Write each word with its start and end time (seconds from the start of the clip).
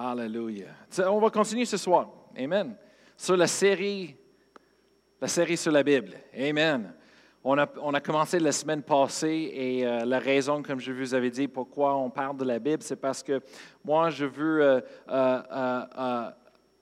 Hallelujah. 0.00 0.76
On 1.08 1.18
va 1.18 1.28
continuer 1.28 1.64
ce 1.64 1.76
soir. 1.76 2.08
Amen. 2.38 2.76
Sur 3.16 3.36
la 3.36 3.48
série, 3.48 4.14
la 5.20 5.26
série 5.26 5.56
sur 5.56 5.72
la 5.72 5.82
Bible. 5.82 6.12
Amen. 6.38 6.94
On 7.42 7.58
a, 7.58 7.66
on 7.82 7.92
a 7.94 8.00
commencé 8.00 8.38
la 8.38 8.52
semaine 8.52 8.82
passée 8.82 9.50
et 9.52 9.84
euh, 9.84 10.04
la 10.04 10.20
raison, 10.20 10.62
comme 10.62 10.78
je 10.78 10.92
vous 10.92 11.14
avais 11.14 11.30
dit, 11.30 11.48
pourquoi 11.48 11.96
on 11.96 12.10
parle 12.10 12.36
de 12.36 12.44
la 12.44 12.60
Bible, 12.60 12.82
c'est 12.82 13.00
parce 13.00 13.24
que 13.24 13.40
moi, 13.84 14.10
je 14.10 14.24
veux 14.24 14.62
euh, 14.62 14.80
euh, 15.08 16.30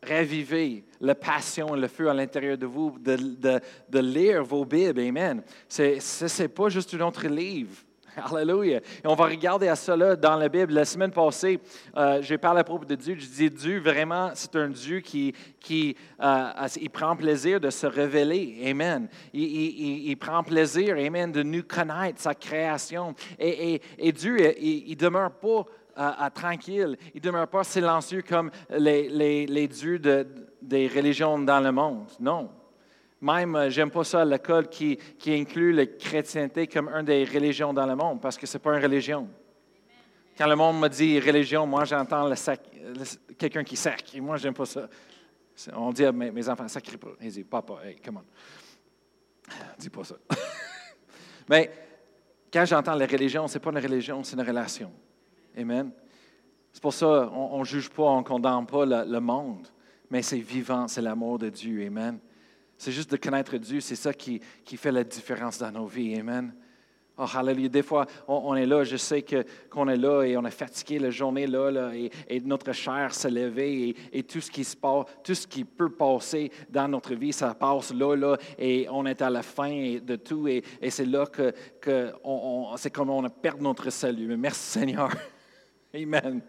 raviver 0.02 0.84
la 1.00 1.14
passion 1.14 1.74
et 1.74 1.80
le 1.80 1.88
feu 1.88 2.10
à 2.10 2.14
l'intérieur 2.14 2.58
de 2.58 2.66
vous, 2.66 2.98
de, 2.98 3.16
de, 3.16 3.60
de, 3.88 3.98
lire 3.98 4.44
vos 4.44 4.66
Bibles. 4.66 5.00
Amen. 5.00 5.42
Ce 5.68 6.42
n'est 6.42 6.48
pas 6.48 6.68
juste 6.68 6.92
un 6.92 7.00
autre 7.00 7.26
livre. 7.26 7.76
Alléluia. 8.34 8.78
Et 8.78 9.06
on 9.06 9.14
va 9.14 9.26
regarder 9.26 9.68
à 9.68 9.76
cela 9.76 10.16
dans 10.16 10.36
la 10.36 10.48
Bible. 10.48 10.72
La 10.72 10.84
semaine 10.84 11.10
passée, 11.10 11.60
euh, 11.96 12.22
j'ai 12.22 12.38
parlé 12.38 12.60
à 12.60 12.64
propos 12.64 12.84
de 12.84 12.94
Dieu. 12.94 13.16
Je 13.18 13.26
dis 13.26 13.50
Dieu, 13.50 13.80
vraiment, 13.80 14.30
c'est 14.34 14.56
un 14.56 14.68
Dieu 14.68 15.00
qui, 15.00 15.34
qui 15.60 15.96
euh, 16.22 16.68
il 16.80 16.90
prend 16.90 17.14
plaisir 17.16 17.60
de 17.60 17.70
se 17.70 17.86
révéler. 17.86 18.62
Amen. 18.66 19.08
Il, 19.32 20.08
il, 20.08 20.16
prend 20.16 20.42
plaisir, 20.42 20.96
Amen, 20.96 21.30
de 21.30 21.42
nous 21.42 21.62
connaître, 21.62 22.20
sa 22.20 22.34
création. 22.34 23.14
Et, 23.38 23.74
et, 23.74 23.82
et 23.98 24.12
Dieu, 24.12 24.58
il 24.60 24.90
ne 24.90 24.94
demeure 24.94 25.32
pas 25.32 25.64
euh, 25.98 26.30
tranquille. 26.34 26.96
Il 27.14 27.20
ne 27.20 27.26
demeure 27.26 27.48
pas 27.48 27.64
silencieux 27.64 28.22
comme 28.26 28.50
les, 28.70 29.08
les, 29.08 29.46
les 29.46 29.68
dieux 29.68 29.98
de, 29.98 30.26
des 30.62 30.88
religions 30.88 31.38
dans 31.38 31.60
le 31.60 31.72
monde. 31.72 32.06
Non. 32.18 32.48
Même, 33.20 33.56
euh, 33.56 33.70
j'aime 33.70 33.90
pas 33.90 34.04
ça 34.04 34.22
à 34.22 34.24
l'école 34.24 34.68
qui, 34.68 34.96
qui 35.18 35.32
inclut 35.32 35.72
la 35.72 35.86
chrétienté 35.86 36.66
comme 36.66 36.88
une 36.88 37.04
des 37.04 37.24
religions 37.24 37.72
dans 37.72 37.86
le 37.86 37.96
monde, 37.96 38.20
parce 38.20 38.36
que 38.36 38.46
ce 38.46 38.56
n'est 38.56 38.62
pas 38.62 38.76
une 38.76 38.82
religion. 38.82 39.28
Quand 40.36 40.46
le 40.46 40.56
monde 40.56 40.78
me 40.78 40.88
dit 40.88 41.18
religion, 41.18 41.66
moi 41.66 41.84
j'entends 41.84 42.30
quelqu'un 43.38 43.64
qui 43.64 43.76
sacre. 43.76 44.14
Et 44.14 44.20
moi, 44.20 44.36
j'aime 44.36 44.54
pas 44.54 44.66
ça. 44.66 44.88
On 45.74 45.92
dit 45.92 46.04
à 46.04 46.12
mes, 46.12 46.48
enfants, 46.48 46.68
sacrez 46.68 46.98
pas. 46.98 47.12
Ils 47.22 47.32
disent, 47.32 47.46
papa, 47.48 47.78
hey, 47.84 47.96
come 47.96 48.18
on. 48.18 49.50
Dis 49.78 49.88
pas 49.88 50.04
ça. 50.04 50.16
Mais 51.48 51.70
quand 52.52 52.66
j'entends 52.66 52.94
la 52.94 53.06
religion, 53.06 53.48
ce 53.48 53.54
n'est 53.54 53.60
pas 53.60 53.70
une 53.70 53.78
religion, 53.78 54.22
c'est 54.22 54.36
une 54.36 54.46
relation. 54.46 54.92
Amen. 55.56 55.90
C'est 56.72 56.82
pour 56.82 56.92
ça 56.92 57.30
qu'on 57.32 57.60
ne 57.60 57.64
juge 57.64 57.88
pas, 57.88 58.02
on 58.02 58.18
ne 58.18 58.24
condamne 58.24 58.66
pas 58.66 58.84
le 58.84 59.18
monde, 59.18 59.66
mais 60.10 60.20
c'est 60.20 60.38
vivant, 60.38 60.86
c'est 60.88 61.00
l'amour 61.00 61.38
de 61.38 61.48
Dieu. 61.48 61.86
Amen. 61.86 62.18
C'est 62.78 62.92
juste 62.92 63.10
de 63.10 63.16
connaître 63.16 63.56
Dieu, 63.56 63.80
c'est 63.80 63.96
ça 63.96 64.12
qui, 64.12 64.40
qui, 64.64 64.76
fait 64.76 64.92
la 64.92 65.04
différence 65.04 65.58
dans 65.58 65.70
nos 65.70 65.86
vies. 65.86 66.18
Amen. 66.18 66.52
Oh, 67.18 67.24
hallelujah. 67.24 67.70
Des 67.70 67.82
fois, 67.82 68.04
on, 68.28 68.54
est 68.56 68.66
là, 68.66 68.84
je 68.84 68.98
sais 68.98 69.22
que, 69.22 69.42
qu'on 69.70 69.88
est 69.88 69.96
là 69.96 70.22
et 70.22 70.36
on 70.36 70.44
est 70.44 70.50
fatigué 70.50 70.98
la 70.98 71.08
journée 71.08 71.46
là, 71.46 71.70
là 71.70 71.94
et, 71.94 72.10
et, 72.28 72.40
notre 72.40 72.72
chair 72.72 73.14
s'est 73.14 73.30
levée 73.30 73.88
et, 73.88 74.18
et, 74.18 74.22
tout 74.22 74.42
ce 74.42 74.50
qui 74.50 74.64
se 74.64 74.76
passe, 74.76 75.06
tout 75.24 75.34
ce 75.34 75.46
qui 75.46 75.64
peut 75.64 75.88
passer 75.88 76.52
dans 76.68 76.88
notre 76.88 77.14
vie, 77.14 77.32
ça 77.32 77.54
passe 77.54 77.94
là, 77.94 78.14
là 78.14 78.36
et 78.58 78.86
on 78.90 79.06
est 79.06 79.22
à 79.22 79.30
la 79.30 79.42
fin 79.42 79.96
de 79.96 80.16
tout 80.16 80.46
et, 80.46 80.62
c'est 80.90 81.06
là 81.06 81.24
que, 81.24 81.54
que 81.80 82.12
on, 82.22 82.76
c'est 82.76 82.90
comme 82.90 83.08
on 83.08 83.24
a 83.24 83.30
perdu 83.30 83.62
notre 83.62 83.88
salut. 83.88 84.26
Mais 84.26 84.36
merci 84.36 84.78
Seigneur. 84.78 85.10
Amen. 85.94 86.42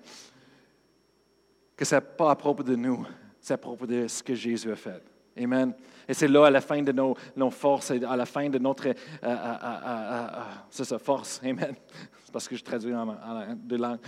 Que 1.78 1.86
ce 1.86 1.96
n'est 1.96 2.02
pas 2.02 2.32
à 2.32 2.36
propos 2.36 2.64
de 2.64 2.76
nous, 2.76 3.06
c'est 3.40 3.54
à 3.54 3.58
propos 3.58 3.86
de 3.86 4.06
ce 4.10 4.22
que 4.22 4.36
Jésus 4.36 4.70
a 4.70 4.76
fait. 4.76 5.17
Amen. 5.40 5.74
Et 6.08 6.14
c'est 6.14 6.28
là, 6.28 6.46
à 6.46 6.50
la 6.50 6.62
fin 6.62 6.82
de 6.82 6.92
nos, 6.92 7.16
forces, 7.50 7.92
à 7.92 8.16
la 8.16 8.26
fin 8.26 8.50
de 8.50 8.58
notre. 8.58 8.88
Euh, 8.88 8.94
euh, 9.24 9.56
euh, 9.64 10.28
c'est 10.70 10.86
ça, 10.86 10.98
force. 11.00 11.42
Amen. 11.44 11.76
C'est 12.24 12.32
parce 12.34 12.48
que 12.48 12.58
je 12.58 12.64
traduis 12.64 12.94
en, 12.94 13.16
deux 13.56 13.78
langues. 13.78 14.00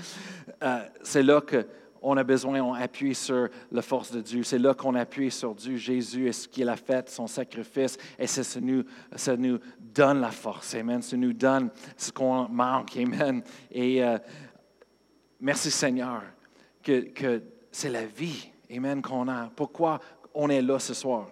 c'est 1.01 1.23
là 1.23 1.39
qu'on 1.39 2.17
a 2.17 2.23
besoin, 2.25 2.59
on 2.59 2.73
appuie 2.73 3.15
sur 3.15 3.47
la 3.71 3.81
force 3.81 4.11
de 4.11 4.19
Dieu. 4.19 4.43
C'est 4.43 4.59
là 4.59 4.73
qu'on 4.73 4.93
appuie 4.95 5.31
sur 5.31 5.55
Dieu, 5.55 5.77
Jésus 5.77 6.27
et 6.27 6.33
ce 6.33 6.45
qu'il 6.45 6.67
a 6.67 6.75
fait, 6.75 7.09
son 7.09 7.27
sacrifice. 7.27 7.97
Et 8.19 8.27
ça 8.27 8.59
nous, 8.59 8.83
ça 9.15 9.37
nous 9.37 9.57
donne 9.79 10.19
la 10.19 10.31
force. 10.31 10.75
Amen. 10.75 11.01
Ça 11.01 11.15
nous 11.15 11.31
donne 11.31 11.69
ce 11.95 12.11
qu'on 12.11 12.49
manque. 12.49 12.97
Amen. 12.97 13.41
Et 13.71 14.03
merci 15.39 15.71
Seigneur 15.71 16.21
que, 16.83 16.99
que 17.11 17.41
c'est 17.71 17.89
la 17.89 18.05
vie. 18.05 18.51
Amen, 18.71 19.01
qu'on 19.01 19.27
a. 19.29 19.49
Pourquoi 19.55 19.99
on 20.33 20.49
est 20.49 20.61
là 20.61 20.79
ce 20.79 20.93
soir? 20.93 21.27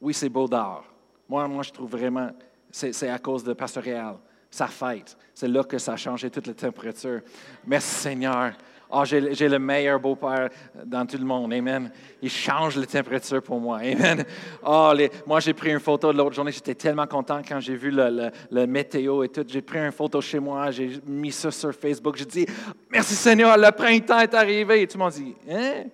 Oui, 0.00 0.14
c'est 0.14 0.28
beau 0.28 0.48
d'art. 0.48 0.84
Moi, 1.28 1.46
moi, 1.46 1.62
je 1.62 1.70
trouve 1.70 1.90
vraiment, 1.90 2.30
c'est 2.70 3.08
à 3.08 3.18
cause 3.18 3.44
de 3.44 3.52
Pasteur 3.52 3.84
Réal, 3.84 4.16
sa 4.50 4.66
fête. 4.66 5.16
C'est 5.34 5.48
là 5.48 5.62
que 5.62 5.78
ça 5.78 5.92
a 5.92 5.96
changé 5.96 6.30
toute 6.30 6.46
la 6.46 6.54
température. 6.54 7.20
Merci 7.66 7.94
Seigneur. 7.94 8.52
Oh, 8.92 9.04
j'ai 9.04 9.48
le 9.48 9.58
meilleur 9.60 10.00
beau-père 10.00 10.48
dans 10.84 11.06
tout 11.06 11.16
le 11.16 11.24
monde. 11.24 11.52
Amen. 11.52 11.92
Il 12.20 12.28
change 12.28 12.76
la 12.76 12.86
température 12.86 13.40
pour 13.40 13.60
moi. 13.60 13.78
Amen. 13.78 14.24
Oh, 14.66 14.92
moi, 15.26 15.38
j'ai 15.38 15.54
pris 15.54 15.70
une 15.70 15.78
photo 15.78 16.12
de 16.12 16.18
l'autre 16.18 16.34
journée. 16.34 16.50
J'étais 16.50 16.74
tellement 16.74 17.06
content 17.06 17.40
quand 17.46 17.60
j'ai 17.60 17.76
vu 17.76 17.92
le, 17.92 18.30
le, 18.50 18.66
météo 18.66 19.22
et 19.22 19.28
tout. 19.28 19.44
J'ai 19.46 19.62
pris 19.62 19.78
une 19.78 19.92
photo 19.92 20.20
chez 20.20 20.40
moi. 20.40 20.72
J'ai 20.72 21.00
mis 21.06 21.30
ça 21.30 21.52
sur 21.52 21.72
Facebook. 21.72 22.16
J'ai 22.16 22.24
dit, 22.24 22.46
merci 22.90 23.14
Seigneur, 23.14 23.56
le 23.56 23.70
printemps 23.70 24.18
est 24.18 24.34
arrivé. 24.34 24.82
Et 24.82 24.88
tout 24.88 24.98
le 24.98 25.04
monde 25.04 25.12
dit, 25.12 25.36
hein? 25.48 25.84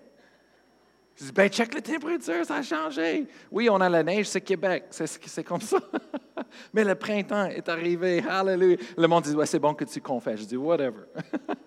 Je 1.17 1.25
dis, 1.25 1.33
ben, 1.33 1.49
check 1.49 1.73
la 1.73 1.81
température, 1.81 2.45
ça 2.45 2.57
a 2.57 2.63
changé. 2.63 3.27
Oui, 3.51 3.71
on 3.71 3.81
a 3.81 3.89
la 3.89 4.03
neige, 4.03 4.27
c'est 4.27 4.43
Québec, 4.43 4.85
c'est 4.91 5.45
comme 5.45 5.63
ça. 5.63 5.79
Mais 6.75 6.85
le 6.85 6.95
printemps 6.95 7.47
est 7.47 7.67
arrivé, 7.71 8.23
hallelujah. 8.29 8.77
Le 8.99 9.09
monde 9.09 9.25
dit, 9.25 9.35
ouais, 9.35 9.47
c'est 9.47 9.59
bon 9.59 9.73
que 9.73 9.85
tu 9.85 9.99
confesses. 10.03 10.41
Je 10.41 10.45
dis, 10.45 10.57
whatever. 10.57 11.05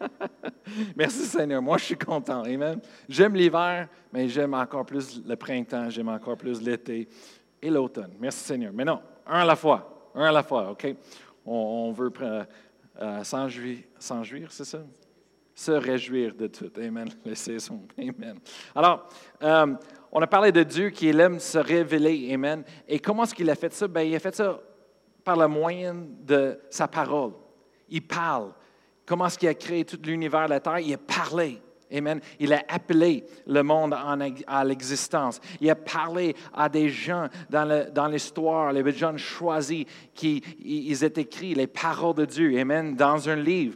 Merci 0.96 1.26
Seigneur, 1.26 1.64
moi 1.64 1.80
je 1.80 1.86
suis 1.86 1.98
content, 1.98 2.44
amen. 2.44 2.80
J'aime 3.08 3.34
l'hiver, 3.34 3.88
mais 4.14 4.30
j'aime 4.30 4.54
encore 4.54 4.86
plus 4.86 5.20
le 5.26 5.36
printemps, 5.36 5.90
j'aime 5.90 6.09
encore 6.09 6.38
plus 6.38 6.62
l'été 6.62 7.08
et 7.59 7.70
l'automne. 7.72 8.12
Merci 8.20 8.44
Seigneur. 8.46 8.72
Mais 8.72 8.86
non, 8.86 9.02
un 9.26 9.40
à 9.40 9.46
la 9.46 9.56
fois, 9.56 10.12
un 10.14 10.26
à 10.26 10.32
la 10.32 10.44
fois, 10.44 10.72
OK? 10.72 10.96
On, 11.44 11.92
veut 11.92 12.12
euh, 12.22 12.44
euh, 13.02 13.24
s'en 13.24 13.50
jouir, 13.50 14.52
c'est 14.52 14.66
ça? 14.66 14.84
Se 15.59 15.72
réjouir 15.72 16.34
de 16.36 16.47
tout. 16.47 16.72
Amen. 16.81 17.09
Les 17.25 17.36
saisons. 17.36 17.81
Amen. 17.97 18.40
Alors, 18.74 19.09
euh, 19.44 19.75
on 20.09 20.22
a 20.22 20.28
parlé 20.28 20.53
de 20.53 20.64
Dieu 20.64 20.90
qui 20.90 21.09
aime 21.09 21.38
se 21.38 21.58
révéler. 21.58 22.34
Amen. 22.34 22.64
Et 22.88 23.00
comment 23.00 23.24
est-ce 23.24 23.36
qu'il 23.36 23.50
a 23.50 23.56
fait 23.56 23.74
ça? 23.74 23.86
Bien, 23.90 24.03
il 24.03 24.16
a 24.16 24.20
fait 24.20 24.34
ça 24.34 24.58
par 25.22 25.36
le 25.36 25.50
moyen 25.50 25.97
de 26.22 26.58
sa 26.70 26.88
parole. 26.88 27.34
Il 27.90 28.08
parle. 28.08 28.53
Comment 29.06 29.25
est-ce 29.25 29.38
qu'il 29.38 29.50
a 29.50 29.53
créé 29.53 29.84
tout 29.84 30.00
l'univers, 30.02 30.47
la 30.47 30.62
terre? 30.62 30.80
Il 30.80 30.94
a 30.94 30.97
parlé. 30.97 31.62
Amen. 31.91 32.22
Il 32.40 32.53
a 32.53 32.64
appelé 32.70 33.26
le 33.46 33.62
monde 33.62 33.94
à 34.47 34.64
l'existence. 34.64 35.41
Il 35.59 35.70
a 35.70 35.76
parlé 35.76 36.38
à 36.53 36.70
des 36.70 36.88
gens 36.88 37.28
dans 37.50 38.08
l'histoire, 38.08 38.72
les 38.72 38.90
gens 38.94 39.18
choisis 39.18 39.84
qui 40.14 40.41
ils 40.59 41.03
étaient 41.03 41.24
écrits 41.24 41.53
les 41.53 41.68
paroles 41.68 42.16
de 42.16 42.26
Dieu. 42.26 42.58
Amen. 42.58 42.96
Dans 42.96 43.28
un 43.28 43.36
livre. 43.36 43.76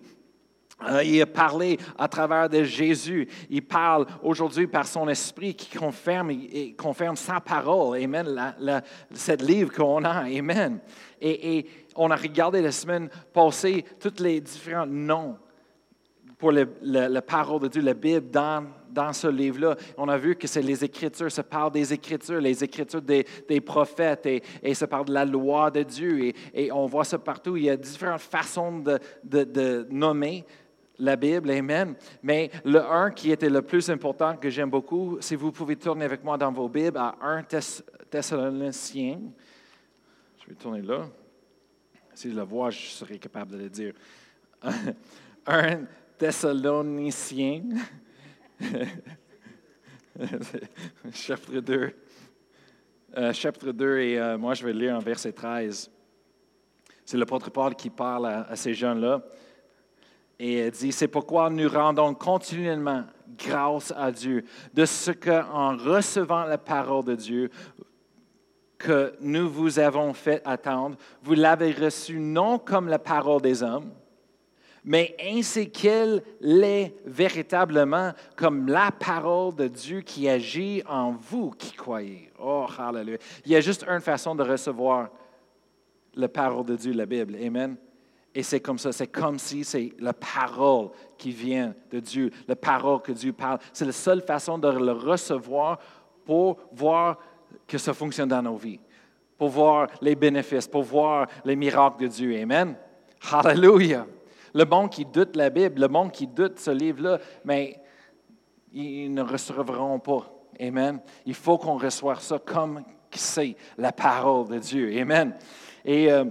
Euh, 0.89 1.03
il 1.03 1.21
a 1.21 1.25
parlé 1.25 1.77
à 1.97 2.07
travers 2.07 2.49
de 2.49 2.63
Jésus. 2.63 3.27
Il 3.49 3.63
parle 3.63 4.05
aujourd'hui 4.21 4.67
par 4.67 4.85
son 4.85 5.07
esprit 5.07 5.53
qui 5.53 5.77
confirme, 5.77 6.31
et 6.31 6.73
confirme 6.73 7.16
sa 7.16 7.39
parole. 7.39 8.01
Amen. 8.01 8.53
La, 8.59 8.81
cette 9.13 9.41
livre 9.41 9.71
qu'on 9.71 10.03
a. 10.03 10.25
Amen. 10.25 10.79
Et, 11.21 11.66
on 11.95 12.09
a 12.09 12.16
regardé 12.16 12.59
la 12.61 12.71
semaine 12.71 13.07
passée 13.31 13.85
tous 13.99 14.21
les 14.21 14.41
différents 14.41 14.88
noms 14.88 15.38
pour 16.39 16.51
la 16.51 17.21
parole 17.21 17.61
de 17.61 17.67
Dieu, 17.67 17.81
la 17.83 17.94
Bible, 17.94 18.29
dans, 18.31 19.13
ce 19.13 19.27
livre-là. 19.27 19.75
On 19.95 20.09
a 20.09 20.17
vu 20.17 20.35
que 20.35 20.47
c'est 20.47 20.63
les 20.63 20.83
Écritures, 20.83 21.31
ça 21.31 21.44
parle 21.44 21.71
des 21.71 21.94
Écritures, 21.94 22.41
les 22.41 22.63
Écritures 22.63 23.01
des, 23.01 23.61
prophètes, 23.61 24.25
et, 24.25 24.44
et, 24.61 24.73
ça 24.73 24.88
parle 24.88 25.05
de 25.05 25.13
la 25.13 25.23
loi 25.23 25.69
de 25.69 25.83
Dieu. 25.83 26.33
Et, 26.53 26.71
on 26.71 26.88
voit 26.88 27.05
ça 27.05 27.19
partout. 27.19 27.55
Il 27.55 27.63
y 27.63 27.69
a 27.69 27.77
différentes 27.77 28.21
façons 28.21 28.83
de 29.23 29.88
nommer 29.91 30.44
la 30.99 31.15
Bible, 31.15 31.49
Amen. 31.51 31.95
Mais 32.21 32.51
le 32.63 32.79
1 32.79 33.11
qui 33.11 33.31
était 33.31 33.49
le 33.49 33.61
plus 33.61 33.89
important, 33.89 34.38
que 34.38 34.50
j'aime 34.50 34.69
beaucoup, 34.69 35.18
si 35.21 35.35
vous 35.35 35.51
pouvez 35.51 35.75
tourner 35.75 36.06
avec 36.06 36.23
moi 36.23 36.38
dans 36.38 36.51
vos 36.51 36.69
Bibles 36.69 36.97
à 36.97 37.15
1 37.21 37.44
Thessaloniciens. 38.09 39.21
Je 40.41 40.50
vais 40.50 40.56
tourner 40.56 40.81
là. 40.81 41.07
Si 42.13 42.29
je 42.29 42.35
le 42.35 42.44
vois, 42.44 42.69
je 42.69 42.88
serai 42.88 43.18
capable 43.18 43.53
de 43.53 43.57
le 43.57 43.69
dire. 43.69 43.94
1 45.45 45.81
Thessaloniciens, 46.18 47.63
chapitre 51.12 51.59
2. 51.59 51.94
Euh, 53.15 53.31
chapitre 53.33 53.71
2, 53.71 54.00
et 54.00 54.19
euh, 54.19 54.38
moi 54.38 54.53
je 54.53 54.65
vais 54.65 54.73
lire 54.73 54.95
en 54.95 55.00
verset 55.00 55.33
13. 55.33 55.91
C'est 57.06 57.18
l'apôtre 57.18 57.51
Paul 57.51 57.75
qui 57.75 57.89
parle 57.89 58.27
à 58.27 58.56
ces 58.56 58.73
jeunes-là. 58.73 59.21
Et 60.45 60.56
elle 60.56 60.72
dit, 60.72 60.92
c'est 60.92 61.07
pourquoi 61.07 61.50
nous 61.50 61.69
rendons 61.69 62.13
continuellement 62.13 63.06
grâce 63.38 63.94
à 63.95 64.12
Dieu 64.12 64.44
de 64.74 64.84
ce 64.84 65.12
qu'en 65.12 65.78
recevant 65.78 66.44
la 66.44 66.57
parole 66.57 67.06
de 67.06 67.16
Dieu, 67.16 67.50
que 68.78 69.13
nous 69.22 69.50
vous 69.50 69.80
avons 69.80 70.12
fait 70.12 70.42
attendre, 70.44 70.98
vous 71.22 71.36
l'avez 71.36 71.72
reçue 71.72 72.19
non 72.19 72.60
comme 72.60 72.90
la 72.90 73.00
parole 73.00 73.42
des 73.42 73.63
hommes, 73.63 73.90
mais 74.84 75.16
ainsi 75.24 75.72
qu'elle 75.72 76.22
l'est 76.42 76.94
véritablement 77.06 78.12
comme 78.36 78.68
la 78.68 78.92
parole 78.92 79.56
de 79.56 79.69
Dieu 79.69 80.01
qui 80.01 80.28
agit 80.28 80.84
en 80.90 81.13
vous 81.13 81.51
qui 81.51 81.72
croyez. 81.72 82.30
Oh, 82.38 82.66
hallelujah. 82.78 83.18
Il 83.45 83.54
y 83.54 83.56
a 83.56 83.62
juste 83.62 83.86
une 83.88 84.01
façon 84.01 84.36
de 84.36 84.44
recevoir 84.44 85.07
la 86.16 86.28
parole 86.28 86.66
de 86.66 86.75
Dieu, 86.75 86.92
la 86.92 87.06
Bible. 87.06 87.38
Amen. 87.42 87.78
Et 88.35 88.41
c'est 88.41 88.59
comme 88.59 88.80
ça, 88.80 88.91
c'est 88.91 89.07
comme 89.07 89.38
si 89.38 89.63
c'est 89.63 89.94
la 90.00 90.13
parole 90.13 90.89
qui 91.18 91.31
vient 91.31 91.75
de 91.91 92.00
Dieu, 92.00 92.31
la 92.47 92.56
parole 92.56 93.01
que 93.01 93.12
Dieu 93.12 93.31
parle. 93.31 93.59
C'est 93.71 93.85
la 93.85 93.91
seule 93.91 94.21
façon 94.21 94.57
de 94.57 94.68
le 94.68 94.91
recevoir 94.91 95.77
pour 96.25 96.57
voir 96.71 97.19
que 97.68 97.77
ça 97.77 97.94
fonctionne 97.94 98.30
dans 98.30 98.41
nos 98.41 98.56
vies, 98.56 98.80
pour 99.38 99.50
voir 99.50 99.88
les 100.01 100.15
bénéfices, 100.15 100.68
pour 100.68 100.83
voir 100.83 101.27
les 101.45 101.56
miracles 101.56 102.03
de 102.03 102.07
Dieu. 102.07 102.41
Amen. 102.41 102.75
Hallelujah. 103.31 104.07
Le 104.53 104.65
monde 104.65 104.89
qui 104.89 105.06
doute 105.06 105.35
la 105.35 105.50
Bible, 105.50 105.81
le 105.81 105.88
monde 105.88 106.12
qui 106.12 106.25
doute 106.25 106.59
ce 106.59 106.71
livre-là, 106.71 107.19
mais 107.45 107.80
ils 108.71 109.13
ne 109.13 109.21
recevront 109.21 110.00
pas. 110.00 110.27
Amen. 110.59 111.00
Il 111.25 111.35
faut 111.35 111.57
qu'on 111.57 111.77
reçoive 111.77 112.19
ça 112.19 112.39
comme 112.39 112.83
c'est 113.12 113.56
la 113.77 113.91
parole 113.91 114.47
de 114.47 114.57
Dieu. 114.57 115.00
Amen. 115.00 115.35
Et 115.85 116.12
euh, 116.12 116.25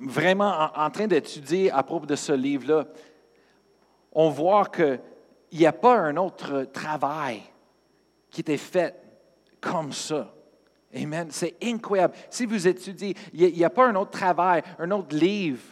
vraiment, 0.00 0.70
en, 0.74 0.90
train 0.90 1.06
d'étudier 1.06 1.70
à 1.70 1.82
propos 1.82 2.06
de 2.06 2.16
ce 2.16 2.32
livre-là, 2.32 2.86
on 4.12 4.30
voit 4.30 4.66
qu'il 4.66 5.00
n'y 5.52 5.66
a 5.66 5.72
pas 5.72 5.96
un 5.96 6.16
autre 6.16 6.64
travail 6.72 7.42
qui 8.30 8.40
était 8.40 8.56
fait 8.56 8.94
comme 9.60 9.92
ça. 9.92 10.32
Amen. 10.94 11.28
C'est 11.30 11.56
incroyable. 11.62 12.14
Si 12.30 12.46
vous 12.46 12.66
étudiez, 12.66 13.14
il 13.32 13.52
n'y 13.52 13.64
a, 13.64 13.70
pas 13.70 13.86
un 13.86 13.94
autre 13.96 14.12
travail, 14.12 14.62
un 14.78 14.90
autre 14.90 15.14
livre 15.14 15.62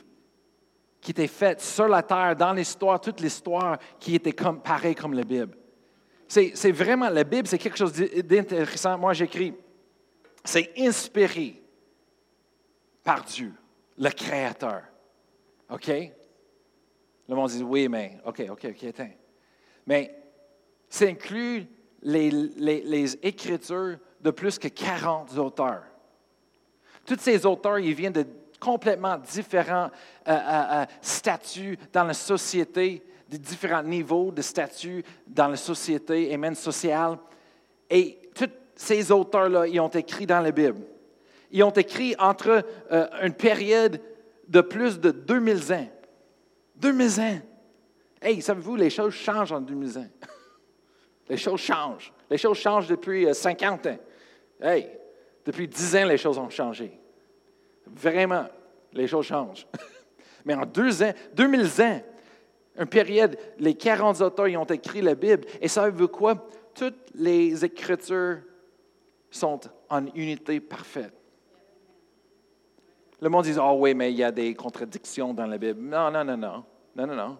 qui 1.00 1.10
était 1.10 1.26
fait 1.26 1.60
sur 1.60 1.86
la 1.86 2.02
terre, 2.02 2.34
dans 2.34 2.52
l'histoire, 2.52 3.00
toute 3.00 3.20
l'histoire 3.20 3.78
qui 3.98 4.14
était 4.14 4.32
comme, 4.32 4.60
pareil 4.60 4.94
comme 4.94 5.14
la 5.14 5.24
Bible. 5.24 5.56
C'est 6.26 6.72
vraiment, 6.72 7.10
la 7.10 7.24
Bible, 7.24 7.46
c'est 7.46 7.58
quelque 7.58 7.76
chose 7.76 7.92
d'intéressant. 7.92 8.98
Moi, 8.98 9.12
j'écris, 9.12 9.54
c'est 10.42 10.72
inspiré 10.78 11.62
par 13.04 13.22
Dieu, 13.24 13.52
le 13.98 14.10
Créateur. 14.10 14.82
OK? 15.70 15.88
Le 17.28 17.34
monde 17.34 17.50
dit, 17.50 17.62
oui, 17.62 17.88
mais, 17.88 18.18
OK, 18.24 18.42
OK, 18.50 18.66
OK. 18.66 19.02
Mais 19.86 20.14
ça 20.88 21.06
inclut 21.06 21.66
les 22.02 23.18
écritures 23.22 23.98
de 24.20 24.30
plus 24.30 24.58
que 24.58 24.68
40 24.68 25.36
auteurs. 25.38 25.84
Tous 27.04 27.18
ces 27.18 27.44
auteurs, 27.44 27.78
ils 27.78 27.94
viennent 27.94 28.12
de 28.12 28.26
complètement 28.58 29.18
différents 29.18 29.90
euh, 30.26 30.32
euh, 30.32 30.64
euh, 30.72 30.86
statuts 31.02 31.78
dans 31.92 32.04
la 32.04 32.14
société, 32.14 33.02
des 33.28 33.38
différents 33.38 33.82
niveaux 33.82 34.30
de 34.30 34.40
statuts 34.40 35.04
dans 35.26 35.48
la 35.48 35.56
société 35.56 36.32
et 36.32 36.36
même 36.38 36.54
sociale. 36.54 37.18
Et 37.90 38.18
tous 38.34 38.50
ces 38.74 39.12
auteurs-là, 39.12 39.66
ils 39.66 39.80
ont 39.80 39.88
écrit 39.88 40.26
dans 40.26 40.40
la 40.40 40.50
Bible. 40.50 40.80
Ils 41.54 41.62
ont 41.62 41.70
écrit 41.70 42.16
entre 42.18 42.66
une 43.22 43.32
période 43.32 44.00
de 44.48 44.60
plus 44.60 44.98
de 44.98 45.12
2000 45.12 45.72
ans. 45.72 45.88
2000 46.74 47.20
ans. 47.20 47.38
Hey, 48.20 48.42
savez-vous, 48.42 48.74
les 48.74 48.90
choses 48.90 49.14
changent 49.14 49.52
en 49.52 49.60
2000 49.60 49.98
ans. 49.98 50.08
Les 51.28 51.38
choses 51.38 51.60
changent. 51.60 52.12
Les 52.28 52.36
choses 52.36 52.58
changent 52.58 52.88
depuis 52.88 53.32
50 53.32 53.86
ans. 53.86 53.98
Hey, 54.60 54.90
depuis 55.46 55.66
10 55.66 55.96
ans, 55.96 56.04
les 56.04 56.18
choses 56.18 56.36
ont 56.36 56.50
changé. 56.50 57.00
Vraiment, 57.86 58.46
les 58.92 59.06
choses 59.06 59.24
changent. 59.24 59.66
Mais 60.44 60.54
en 60.54 60.66
deux 60.66 61.02
ans, 61.02 61.12
2000 61.32 61.80
ans, 61.80 62.02
une 62.78 62.86
période, 62.86 63.38
les 63.58 63.74
40 63.74 64.20
auteurs 64.20 64.60
ont 64.60 64.66
écrit 64.66 65.00
la 65.00 65.14
Bible. 65.14 65.46
Et 65.62 65.68
savez-vous 65.68 66.08
quoi? 66.08 66.46
Toutes 66.74 67.10
les 67.14 67.64
Écritures 67.64 68.40
sont 69.30 69.60
en 69.88 70.04
unité 70.14 70.60
parfaite. 70.60 71.23
Le 73.20 73.28
monde 73.28 73.44
dit, 73.44 73.54
oh 73.58 73.76
oui, 73.78 73.94
mais 73.94 74.12
il 74.12 74.18
y 74.18 74.24
a 74.24 74.32
des 74.32 74.54
contradictions 74.54 75.32
dans 75.32 75.46
la 75.46 75.58
Bible. 75.58 75.80
Non, 75.80 76.10
non, 76.10 76.24
non, 76.24 76.36
non. 76.36 76.64
Non, 76.96 77.06
non. 77.06 77.38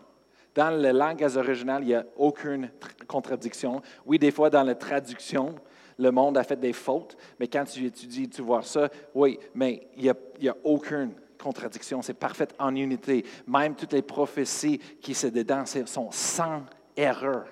Dans 0.55 0.71
la 0.71 0.93
langue 0.93 1.27
originale, 1.37 1.83
il 1.83 1.89
n'y 1.89 1.95
a 1.95 2.07
aucune 2.17 2.71
contradiction. 3.09 3.83
Oui, 4.07 4.19
des 4.19 4.31
fois, 4.31 4.51
dans 4.51 4.63
la 4.63 4.75
traduction, 4.77 5.55
le 5.99 6.11
monde 6.11 6.39
a 6.39 6.45
fait 6.45 6.59
des 6.59 6.73
fautes, 6.73 7.17
mais 7.39 7.49
quand 7.49 7.65
tu 7.65 7.85
étudies, 7.85 8.29
tu 8.29 8.43
vois 8.43 8.63
ça, 8.63 8.89
oui, 9.15 9.39
mais 9.55 9.89
il 9.97 10.13
n'y 10.41 10.49
a, 10.49 10.57
aucune 10.65 11.13
contradiction, 11.39 12.03
c'est 12.03 12.15
parfait 12.15 12.49
en 12.59 12.75
unité. 12.75 13.25
Même 13.47 13.75
toutes 13.75 13.93
les 13.93 14.03
prophéties 14.03 14.79
qui 15.01 15.15
sont 15.15 15.29
dedans 15.29 15.65
sont 15.67 16.11
sans 16.11 16.63
erreur. 16.97 17.47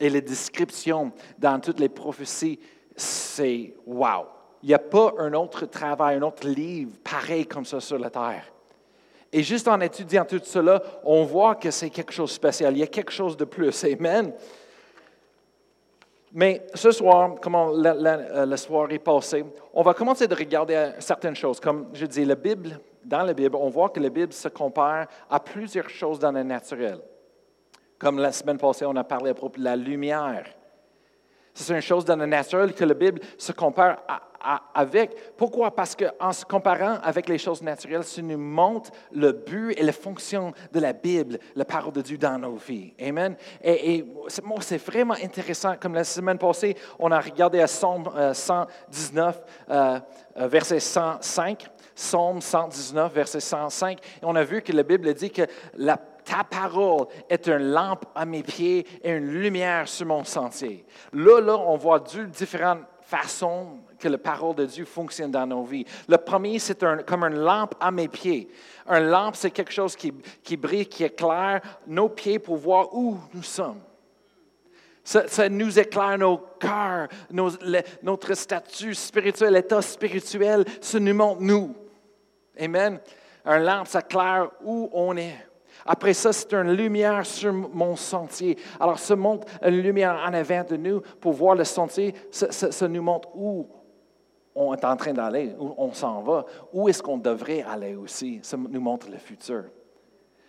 Et 0.00 0.10
les 0.10 0.20
descriptions 0.20 1.12
dans 1.38 1.60
toutes 1.60 1.80
les 1.80 1.88
prophéties, 1.88 2.58
c'est 2.96 3.74
wow. 3.86 4.26
Il 4.62 4.68
n'y 4.68 4.74
a 4.74 4.78
pas 4.78 5.14
un 5.18 5.32
autre 5.34 5.66
travail, 5.66 6.16
un 6.16 6.22
autre 6.22 6.46
livre 6.46 6.92
pareil 7.02 7.46
comme 7.46 7.64
ça 7.64 7.80
sur 7.80 7.98
la 7.98 8.10
terre. 8.10 8.44
Et 9.32 9.42
juste 9.42 9.68
en 9.68 9.80
étudiant 9.80 10.24
tout 10.24 10.40
cela, 10.42 10.82
on 11.04 11.24
voit 11.24 11.54
que 11.54 11.70
c'est 11.70 11.90
quelque 11.90 12.12
chose 12.12 12.30
de 12.30 12.34
spécial. 12.34 12.76
Il 12.76 12.80
y 12.80 12.82
a 12.82 12.86
quelque 12.86 13.12
chose 13.12 13.36
de 13.36 13.44
plus. 13.44 13.84
Amen. 13.84 14.32
Mais 16.32 16.66
ce 16.74 16.90
soir, 16.90 17.36
comme 17.40 17.80
la, 17.80 17.94
la, 18.44 18.56
soirée 18.56 18.98
passée, 18.98 19.44
on 19.72 19.82
va 19.82 19.94
commencer 19.94 20.26
de 20.26 20.34
regarder 20.34 20.92
certaines 20.98 21.36
choses. 21.36 21.60
Comme 21.60 21.88
je 21.94 22.06
dis, 22.06 22.24
la 22.24 22.34
Bible, 22.34 22.80
dans 23.04 23.22
la 23.22 23.32
Bible, 23.32 23.56
on 23.56 23.70
voit 23.70 23.88
que 23.88 24.00
la 24.00 24.10
Bible 24.10 24.32
se 24.32 24.48
compare 24.48 25.06
à 25.30 25.40
plusieurs 25.40 25.88
choses 25.88 26.18
dans 26.18 26.32
le 26.32 26.42
naturel. 26.42 26.98
Comme 27.98 28.18
la 28.18 28.32
semaine 28.32 28.58
passée, 28.58 28.84
on 28.84 28.96
a 28.96 29.04
parlé 29.04 29.30
à 29.30 29.34
propos 29.34 29.58
de 29.58 29.64
la 29.64 29.76
lumière. 29.76 30.44
C'est 31.58 31.74
une 31.74 31.80
chose 31.80 32.04
dans 32.04 32.14
le 32.14 32.26
naturel 32.26 32.72
que 32.72 32.84
la 32.84 32.94
Bible 32.94 33.20
se 33.36 33.50
compare 33.50 33.98
avec. 34.72 35.36
Pourquoi? 35.36 35.74
Parce 35.74 35.96
qu'en 35.96 36.32
se 36.32 36.44
comparant 36.44 36.98
avec 37.02 37.28
les 37.28 37.38
choses 37.38 37.62
naturelles, 37.62 38.04
ça 38.04 38.22
nous 38.22 38.38
montre 38.38 38.90
le 39.10 39.32
but 39.32 39.72
et 39.76 39.82
la 39.82 39.92
fonction 39.92 40.52
de 40.72 40.78
la 40.78 40.92
Bible, 40.92 41.38
la 41.56 41.64
parole 41.64 41.92
de 41.92 42.00
Dieu 42.00 42.16
dans 42.16 42.38
nos 42.38 42.54
vies. 42.54 42.94
Amen. 43.00 43.36
Et, 43.62 44.04
c'est 44.60 44.78
vraiment 44.78 45.14
intéressant. 45.14 45.74
Comme 45.80 45.94
la 45.94 46.04
semaine 46.04 46.38
passée, 46.38 46.76
on 46.96 47.10
a 47.10 47.20
regardé 47.20 47.60
à 47.60 47.66
Psaume 47.66 48.08
119, 48.32 49.42
euh, 49.70 49.98
euh, 50.36 50.46
verset 50.46 50.78
105. 50.78 51.66
Psaume 51.96 52.40
119, 52.40 53.12
verset 53.12 53.40
105. 53.40 53.98
Et 53.98 54.24
on 54.24 54.36
a 54.36 54.44
vu 54.44 54.62
que 54.62 54.72
la 54.72 54.84
Bible 54.84 55.12
dit 55.12 55.32
que 55.32 55.42
la 55.74 55.98
ta 56.28 56.44
parole 56.44 57.06
est 57.28 57.46
une 57.46 57.72
lampe 57.72 58.04
à 58.14 58.26
mes 58.26 58.42
pieds 58.42 58.86
et 59.02 59.10
une 59.10 59.30
lumière 59.40 59.88
sur 59.88 60.06
mon 60.06 60.24
sentier. 60.24 60.84
Là, 61.14 61.40
là, 61.40 61.56
on 61.56 61.76
voit 61.78 62.00
deux 62.00 62.26
différentes 62.26 62.84
façons 63.00 63.78
que 63.98 64.08
la 64.08 64.18
parole 64.18 64.54
de 64.54 64.66
Dieu 64.66 64.84
fonctionne 64.84 65.30
dans 65.30 65.46
nos 65.46 65.64
vies. 65.64 65.86
Le 66.06 66.18
premier, 66.18 66.58
c'est 66.58 66.84
comme 67.06 67.24
une 67.24 67.38
lampe 67.38 67.74
à 67.80 67.90
mes 67.90 68.08
pieds. 68.08 68.50
Une 68.86 69.08
lampe, 69.08 69.36
c'est 69.36 69.50
quelque 69.50 69.72
chose 69.72 69.96
qui, 69.96 70.56
brille, 70.56 70.86
qui 70.86 71.04
éclaire 71.04 71.62
nos 71.86 72.10
pieds 72.10 72.38
pour 72.38 72.56
voir 72.56 72.94
où 72.94 73.16
nous 73.32 73.42
sommes. 73.42 73.80
Ça, 75.02 75.48
nous 75.48 75.78
éclaire 75.78 76.18
nos 76.18 76.36
cœurs, 76.60 77.08
notre 78.02 78.34
statut 78.34 78.94
spirituel, 78.94 79.54
l'état 79.54 79.80
spirituel, 79.80 80.66
ça 80.82 81.00
nous 81.00 81.14
montre 81.14 81.40
nous. 81.40 81.74
Amen. 82.60 83.00
Un 83.46 83.58
lampe, 83.60 83.88
ça 83.88 84.00
éclaire 84.00 84.50
où 84.62 84.90
on 84.92 85.16
est. 85.16 85.47
Après 85.90 86.12
ça, 86.12 86.34
c'est 86.34 86.52
une 86.52 86.72
lumière 86.72 87.24
sur 87.24 87.50
mon 87.50 87.96
sentier. 87.96 88.58
Alors, 88.78 88.98
ça 88.98 89.16
montre 89.16 89.46
une 89.62 89.80
lumière 89.80 90.22
en 90.22 90.34
avant 90.34 90.62
de 90.62 90.76
nous 90.76 91.00
pour 91.18 91.32
voir 91.32 91.54
le 91.54 91.64
sentier. 91.64 92.14
Ça, 92.30 92.88
nous 92.88 93.00
montre 93.00 93.30
où 93.34 93.66
on 94.54 94.74
est 94.74 94.84
en 94.84 94.96
train 94.96 95.14
d'aller, 95.14 95.54
où 95.58 95.72
on 95.78 95.94
s'en 95.94 96.20
va, 96.20 96.44
où 96.74 96.90
est-ce 96.90 97.02
qu'on 97.02 97.16
devrait 97.16 97.62
aller 97.62 97.94
aussi. 97.94 98.38
Ça 98.42 98.58
nous 98.58 98.80
montre 98.82 99.08
le 99.10 99.16
futur. 99.16 99.64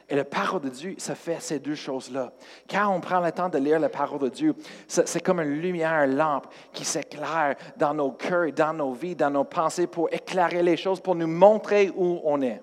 Et 0.10 0.16
la 0.16 0.26
parole 0.26 0.60
de 0.62 0.70
Dieu, 0.70 0.96
ça 0.98 1.16
fait 1.16 1.40
ces 1.40 1.60
deux 1.60 1.76
choses-là. 1.76 2.34
Quand 2.70 2.94
on 2.94 3.00
prend 3.00 3.22
le 3.22 3.32
temps 3.32 3.48
de 3.48 3.60
lire 3.60 3.80
la 3.80 3.90
parole 3.90 4.20
de 4.20 4.30
Dieu, 4.30 4.56
c'est 4.88 5.24
comme 5.24 5.40
une 5.40 5.62
lumière, 5.62 6.06
lampe 6.06 6.48
qui 6.74 6.84
s'éclaire 6.84 7.56
dans 7.78 7.94
nos 7.94 8.12
cœurs, 8.12 8.52
dans 8.52 8.74
nos 8.74 8.92
vies, 8.92 9.16
dans 9.16 9.30
nos 9.30 9.46
pensées 9.46 9.88
pour 9.88 10.12
éclairer 10.12 10.64
les 10.64 10.76
choses, 10.76 11.00
pour 11.00 11.16
nous 11.16 11.28
montrer 11.28 11.94
où 11.96 12.20
on 12.26 12.42
est. 12.42 12.62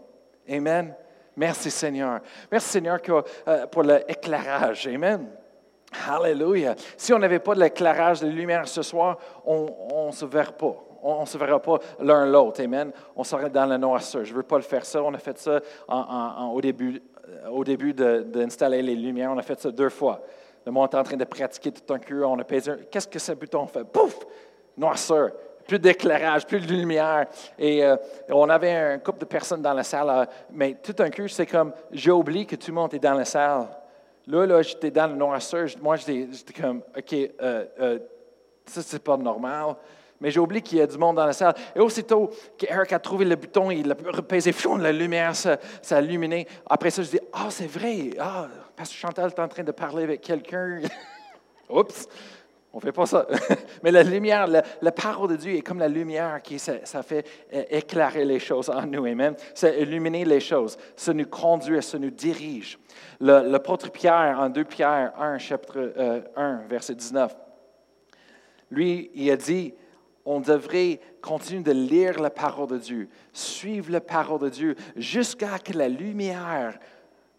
Amen. 0.50 0.94
Merci 1.36 1.70
Seigneur. 1.70 2.20
Merci 2.50 2.68
Seigneur 2.70 2.98
euh, 3.46 3.66
pour 3.66 3.82
l'éclairage. 3.82 4.86
Amen. 4.86 5.28
Alléluia. 6.08 6.74
Si 6.96 7.12
on 7.12 7.18
n'avait 7.18 7.38
pas 7.38 7.54
de 7.54 7.60
l'éclairage, 7.60 8.20
de 8.20 8.26
lumière 8.26 8.66
ce 8.66 8.82
soir, 8.82 9.18
on 9.44 10.06
ne 10.06 10.12
se 10.12 10.24
verra 10.24 10.52
pas. 10.52 10.74
On 11.02 11.20
ne 11.20 11.26
se 11.26 11.38
verra 11.38 11.60
pas 11.60 11.78
l'un 12.00 12.26
l'autre. 12.26 12.62
Amen. 12.62 12.90
On 13.14 13.22
serait 13.22 13.50
dans 13.50 13.66
la 13.66 13.78
noirceur. 13.78 14.24
Je 14.24 14.32
ne 14.32 14.36
veux 14.38 14.42
pas 14.42 14.56
le 14.56 14.62
faire 14.62 14.84
ça. 14.84 15.02
On 15.02 15.12
a 15.14 15.18
fait 15.18 15.38
ça 15.38 15.60
au 16.52 16.60
début, 16.60 17.02
euh, 17.28 17.48
au 17.50 17.64
début 17.64 17.92
d'installer 17.92 18.82
les 18.82 18.96
lumières. 18.96 19.30
On 19.30 19.38
a 19.38 19.42
fait 19.42 19.60
ça 19.60 19.70
deux 19.70 19.90
fois. 19.90 20.22
Le 20.64 20.72
monde 20.72 20.88
est 20.92 20.96
en 20.96 21.02
train 21.04 21.16
de 21.16 21.24
pratiquer 21.24 21.70
tout 21.70 21.92
un 21.92 21.98
cul. 21.98 22.24
On 22.24 22.38
a 22.38 22.44
pesé. 22.44 22.72
Qu'est-ce 22.90 23.06
que 23.06 23.18
ce 23.18 23.32
bouton 23.32 23.66
fait? 23.66 23.84
Pouf! 23.84 24.18
Noirceur. 24.76 25.30
Plus 25.66 25.78
d'éclairage, 25.78 26.46
plus 26.46 26.60
de 26.60 26.72
lumière. 26.72 27.26
Et 27.58 27.84
euh, 27.84 27.96
on 28.28 28.48
avait 28.48 28.72
un 28.72 28.98
couple 28.98 29.20
de 29.20 29.24
personnes 29.24 29.62
dans 29.62 29.72
la 29.72 29.82
salle, 29.82 30.08
euh, 30.10 30.24
mais 30.52 30.76
tout 30.82 30.94
un 30.98 31.10
coup, 31.10 31.28
c'est 31.28 31.46
comme, 31.46 31.72
j'ai 31.92 32.10
oublié 32.10 32.46
que 32.46 32.56
tout 32.56 32.70
le 32.70 32.74
monde 32.74 32.94
est 32.94 32.98
dans 32.98 33.14
la 33.14 33.24
salle. 33.24 33.68
Là, 34.26 34.46
là, 34.46 34.62
j'étais 34.62 34.90
dans 34.90 35.06
le 35.06 35.14
noirceur. 35.14 35.66
Moi, 35.80 35.96
j'étais 35.96 36.28
comme, 36.60 36.82
OK, 36.96 37.14
euh, 37.14 37.98
ça, 38.64 38.82
c'est 38.82 39.02
pas 39.02 39.16
normal. 39.16 39.76
Mais 40.20 40.30
j'ai 40.30 40.40
oublié 40.40 40.62
qu'il 40.62 40.78
y 40.78 40.80
a 40.80 40.86
du 40.86 40.96
monde 40.96 41.16
dans 41.16 41.26
la 41.26 41.32
salle. 41.32 41.54
Et 41.74 41.80
aussitôt 41.80 42.30
qu'Eric 42.56 42.92
a 42.92 42.98
trouvé 42.98 43.24
le 43.24 43.36
bouton, 43.36 43.70
il 43.70 43.90
a 43.90 43.96
repésé, 44.12 44.52
la 44.78 44.92
lumière 44.92 45.36
s'est 45.36 45.58
illuminée. 46.02 46.46
Après 46.68 46.90
ça, 46.90 47.02
je 47.02 47.10
dis, 47.10 47.20
ah, 47.32 47.48
c'est 47.50 47.66
vrai. 47.66 48.10
Ah, 48.18 48.48
parce 48.74 48.90
que 48.90 48.96
Chantal 48.96 49.30
est 49.30 49.40
en 49.40 49.48
train 49.48 49.62
de 49.62 49.72
parler 49.72 50.04
avec 50.04 50.22
quelqu'un. 50.22 50.80
Oups! 51.68 52.08
On 52.76 52.78
ne 52.78 52.82
fait 52.82 52.92
pas 52.92 53.06
ça. 53.06 53.26
Mais 53.82 53.90
la 53.90 54.02
lumière, 54.02 54.46
la, 54.46 54.92
parole 54.92 55.30
de 55.30 55.36
Dieu 55.36 55.54
est 55.54 55.62
comme 55.62 55.78
la 55.78 55.88
lumière 55.88 56.42
qui 56.42 56.58
ça, 56.58 57.02
fait 57.02 57.26
euh, 57.54 57.64
éclairer 57.70 58.26
les 58.26 58.38
choses 58.38 58.68
en 58.68 58.84
nous. 58.84 59.06
Amen. 59.06 59.34
Ça 59.54 59.74
illuminer 59.74 60.26
les 60.26 60.40
choses. 60.40 60.76
Ça 60.94 61.14
nous 61.14 61.24
conduit, 61.24 61.82
ça 61.82 61.98
nous 61.98 62.10
dirige. 62.10 62.78
L'apôtre 63.18 63.90
Pierre, 63.90 64.38
en 64.38 64.50
2 64.50 64.64
Pierre 64.64 65.14
1, 65.18 65.38
chapitre 65.38 65.94
1, 66.36 66.42
euh, 66.42 66.58
verset 66.68 66.94
19, 66.94 67.34
lui, 68.70 69.10
il 69.14 69.30
a 69.30 69.38
dit, 69.38 69.72
on 70.26 70.40
devrait 70.40 71.00
continuer 71.22 71.62
de 71.62 71.72
lire 71.72 72.20
la 72.20 72.28
parole 72.28 72.68
de 72.68 72.76
Dieu, 72.76 73.08
suivre 73.32 73.90
la 73.90 74.02
parole 74.02 74.40
de 74.40 74.50
Dieu 74.50 74.76
jusqu'à 74.96 75.58
que 75.58 75.72
la 75.72 75.88
lumière 75.88 76.78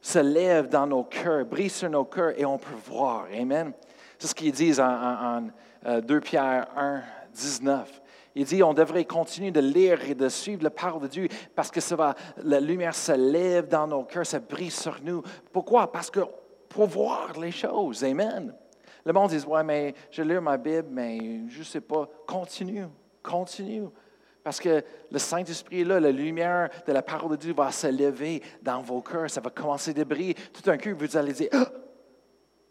se 0.02 0.18
lève 0.18 0.68
dans 0.68 0.88
nos 0.88 1.04
cœurs, 1.04 1.46
brille 1.46 1.70
sur 1.70 1.92
nos 1.92 2.06
cœurs 2.06 2.34
et 2.40 2.46
on 2.46 2.58
peut 2.58 2.74
voir. 2.88 3.28
Amen. 3.40 3.72
C'est 4.18 4.28
ce 4.28 4.36
qu'ils 4.36 4.52
disent 4.52 4.80
en, 4.80 5.42
2 5.42 5.50
euh, 5.86 6.20
Pierre 6.20 6.68
1, 6.76 7.02
19. 7.34 8.02
Il 8.36 8.46
dit, 8.46 8.62
on 8.62 8.74
devrait 8.74 9.06
continuer 9.06 9.52
de 9.52 9.60
lire 9.60 10.00
et 10.08 10.14
de 10.14 10.30
suivre 10.30 10.64
la 10.64 10.70
parole 10.70 11.02
de 11.02 11.08
Dieu 11.08 11.28
parce 11.56 11.72
que 11.72 11.82
ça 11.82 11.96
va, 11.96 12.14
la 12.44 12.60
lumière 12.60 12.94
se 12.94 13.12
lève 13.12 13.68
dans 13.68 13.88
nos 13.88 14.04
cœurs, 14.04 14.26
ça 14.26 14.40
brille 14.40 14.72
sur 14.72 15.00
nous. 15.02 15.24
Pourquoi? 15.52 15.92
Parce 15.92 16.12
que 16.12 16.20
pour 16.70 16.86
voir 16.86 17.40
les 17.40 17.52
choses. 17.52 18.04
Amen. 18.04 18.54
Le 19.06 19.14
monde 19.14 19.32
dit, 19.32 19.44
ouais, 19.46 19.64
mais 19.64 19.96
je 20.12 20.22
lis 20.22 20.40
ma 20.40 20.58
Bible, 20.58 20.88
mais 20.92 21.48
je 21.48 21.60
ne 21.60 21.64
sais 21.64 21.82
pas. 21.82 22.08
Continue, 22.28 22.86
continue. 23.24 23.88
Parce 24.44 24.60
que 24.60 24.84
le 25.12 25.20
Saint-Esprit 25.20 25.84
là, 25.84 26.00
la 26.00 26.12
lumière 26.12 26.70
de 26.86 26.94
la 26.94 27.02
parole 27.02 27.32
de 27.32 27.36
Dieu 27.38 27.54
va 27.54 27.72
se 27.72 27.88
lever 27.88 28.42
dans 28.62 28.82
vos 28.82 29.02
cœurs, 29.02 29.30
ça 29.30 29.42
va 29.42 29.50
commencer 29.50 30.00
à 30.00 30.06
briller. 30.06 30.36
Tout 30.54 30.70
un 30.70 30.78
coup, 30.78 30.90
vous 30.98 31.18
allez 31.18 31.34
dire, 31.34 31.50
ah, 31.54 31.70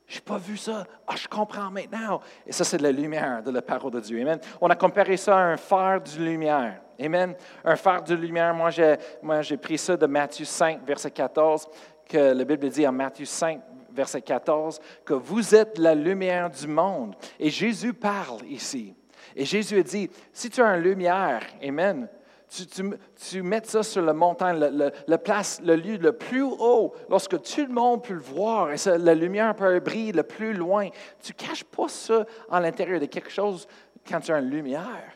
je 0.07 0.17
n'ai 0.17 0.21
pas 0.21 0.39
vu 0.39 0.57
ça. 0.57 0.87
Ah, 1.07 1.17
je 1.17 1.27
comprends 1.27 1.71
maintenant. 1.71 2.21
Et 2.47 2.53
ça, 2.53 2.65
c'est 2.65 2.79
de 2.79 2.83
la 2.85 2.93
lumière 2.93 3.43
de 3.43 3.51
la 3.51 3.63
parole 3.63 3.91
de 3.91 4.01
Dieu. 4.01 4.21
Amen. 4.21 4.39
On 4.61 4.71
a 4.71 4.77
comparé 4.77 5.17
ça 5.17 5.37
à 5.37 5.41
un 5.41 5.57
phare 5.57 6.01
de 6.01 6.23
lumière. 6.23 6.81
Amen. 7.01 7.35
Un 7.65 7.77
phare 7.77 8.05
de 8.05 8.15
lumière, 8.15 8.55
moi 8.55 8.71
j'ai, 8.71 8.97
moi, 9.21 9.43
j'ai 9.43 9.57
pris 9.57 9.79
ça 9.79 9.97
de 9.97 10.07
Matthieu 10.07 10.45
5, 10.45 10.87
verset 10.87 11.11
14, 11.11 11.69
que 12.09 12.33
la 12.33 12.45
Bible 12.45 12.69
dit 12.69 12.87
en 12.87 12.93
Matthieu 12.93 13.27
5, 13.27 13.61
verset 13.93 14.23
14, 14.23 14.81
que 15.05 15.15
vous 15.15 15.55
êtes 15.55 15.77
la 15.79 15.95
lumière 15.95 16.51
du 16.51 16.69
monde. 16.69 17.17
Et 17.39 17.51
Jésus 17.51 17.93
parle 17.93 18.45
ici. 18.49 18.95
Et 19.35 19.45
Jésus 19.45 19.83
dit, 19.83 20.09
si 20.33 20.49
tu 20.49 20.63
as 20.63 20.77
une 20.77 20.83
lumière, 20.83 21.43
Amen, 21.63 22.09
tu, 22.49 23.43
mets 23.43 23.63
ça 23.65 23.83
sur 23.83 24.03
la 24.03 24.13
montagne, 24.13 24.59
le, 25.07 25.17
place, 25.17 25.61
le 25.65 25.77
lieu 25.77 25.97
le 25.97 26.13
plus 26.13 26.43
haut, 26.43 26.95
lorsque 27.09 27.41
tout 27.43 27.67
le 27.67 27.73
monde 27.73 28.05
peut 28.05 28.15
le 28.15 28.21
voir 28.21 28.73
et 28.73 28.77
la 28.99 29.15
lumière 29.15 29.55
peut 29.55 29.81
briller 29.81 30.13
le 30.13 30.23
plus 30.23 30.53
loin. 30.53 30.89
Tu 31.23 31.33
ne 31.33 31.47
caches 31.47 31.65
pas 31.65 31.89
ça 31.89 32.25
à 32.51 32.61
l'intérieur 32.61 33.01
de 33.01 33.07
quelque 33.07 33.31
chose 33.31 33.67
quand 34.09 34.21
tu 34.21 34.33
as 34.33 34.39
une 34.39 34.51
lumière. 34.51 35.16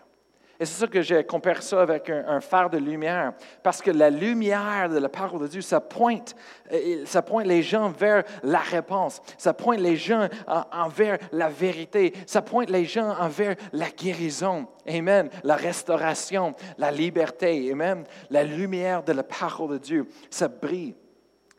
Et 0.61 0.67
c'est 0.67 0.81
ça 0.81 0.87
que 0.87 1.01
j'ai 1.01 1.25
comparé 1.25 1.63
ça 1.63 1.81
avec 1.81 2.11
un, 2.11 2.39
phare 2.43 2.69
de 2.69 2.77
lumière. 2.77 3.33
Parce 3.63 3.81
que 3.81 3.91
la 3.91 4.11
lumière 4.11 4.91
de 4.91 4.99
la 4.99 5.09
parole 5.09 5.41
de 5.41 5.47
Dieu, 5.47 5.63
ça 5.63 5.81
pointe, 5.81 6.37
euh, 6.71 7.03
ça 7.07 7.23
pointe 7.23 7.47
les 7.47 7.63
gens 7.63 7.89
vers 7.89 8.25
la 8.43 8.59
réponse. 8.59 9.23
Ça 9.39 9.55
pointe 9.55 9.81
les 9.81 9.97
gens 9.97 10.29
envers 10.71 11.17
la 11.33 11.49
vérité. 11.49 12.13
Ça 12.27 12.43
pointe 12.43 12.69
les 12.69 12.85
gens 12.85 13.09
envers 13.19 13.57
la 13.73 13.89
guérison. 13.89 14.67
Amen. 14.87 15.31
La 15.45 15.57
restauration, 15.57 16.55
la 16.77 16.91
liberté. 16.91 17.73
Amen. 17.73 18.05
La 18.29 18.45
lumière 18.45 19.03
de 19.03 19.13
la 19.13 19.23
parole 19.23 19.71
de 19.73 19.79
Dieu, 19.79 20.09
ça 20.29 20.49
brille 20.49 20.95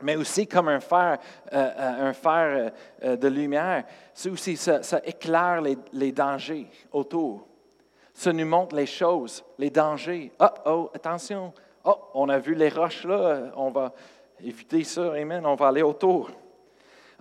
mais 0.04 0.16
aussi 0.16 0.48
comme 0.48 0.68
un 0.68 0.80
fer, 0.80 1.20
euh, 1.54 1.70
euh, 1.78 2.10
un 2.10 2.14
fer 2.14 2.72
de 3.04 3.28
lumière, 3.28 3.84
c'est 4.16 4.32
aussi 4.32 4.58
ça, 4.58 4.82
éclaire 5.06 5.62
les, 5.94 6.12
dangers 6.12 6.68
autour. 6.92 7.51
Ça 8.22 8.32
nous 8.32 8.46
montre 8.46 8.76
les 8.76 8.86
choses, 8.86 9.44
les 9.58 9.72
dangers. 9.72 10.32
Oh, 10.40 10.46
oh, 10.68 10.92
attention. 10.94 11.52
Oh, 11.84 11.96
on 12.14 12.30
a 12.30 12.38
vu 12.38 12.54
les 12.54 12.70
roches 12.70 13.04
là, 13.04 13.52
on 13.56 13.72
va 13.72 13.94
éviter 14.40 14.84
ça, 14.84 15.14
amen, 15.14 15.44
on 15.44 15.56
va 15.56 15.70
aller 15.70 15.82
autour. 15.82 16.30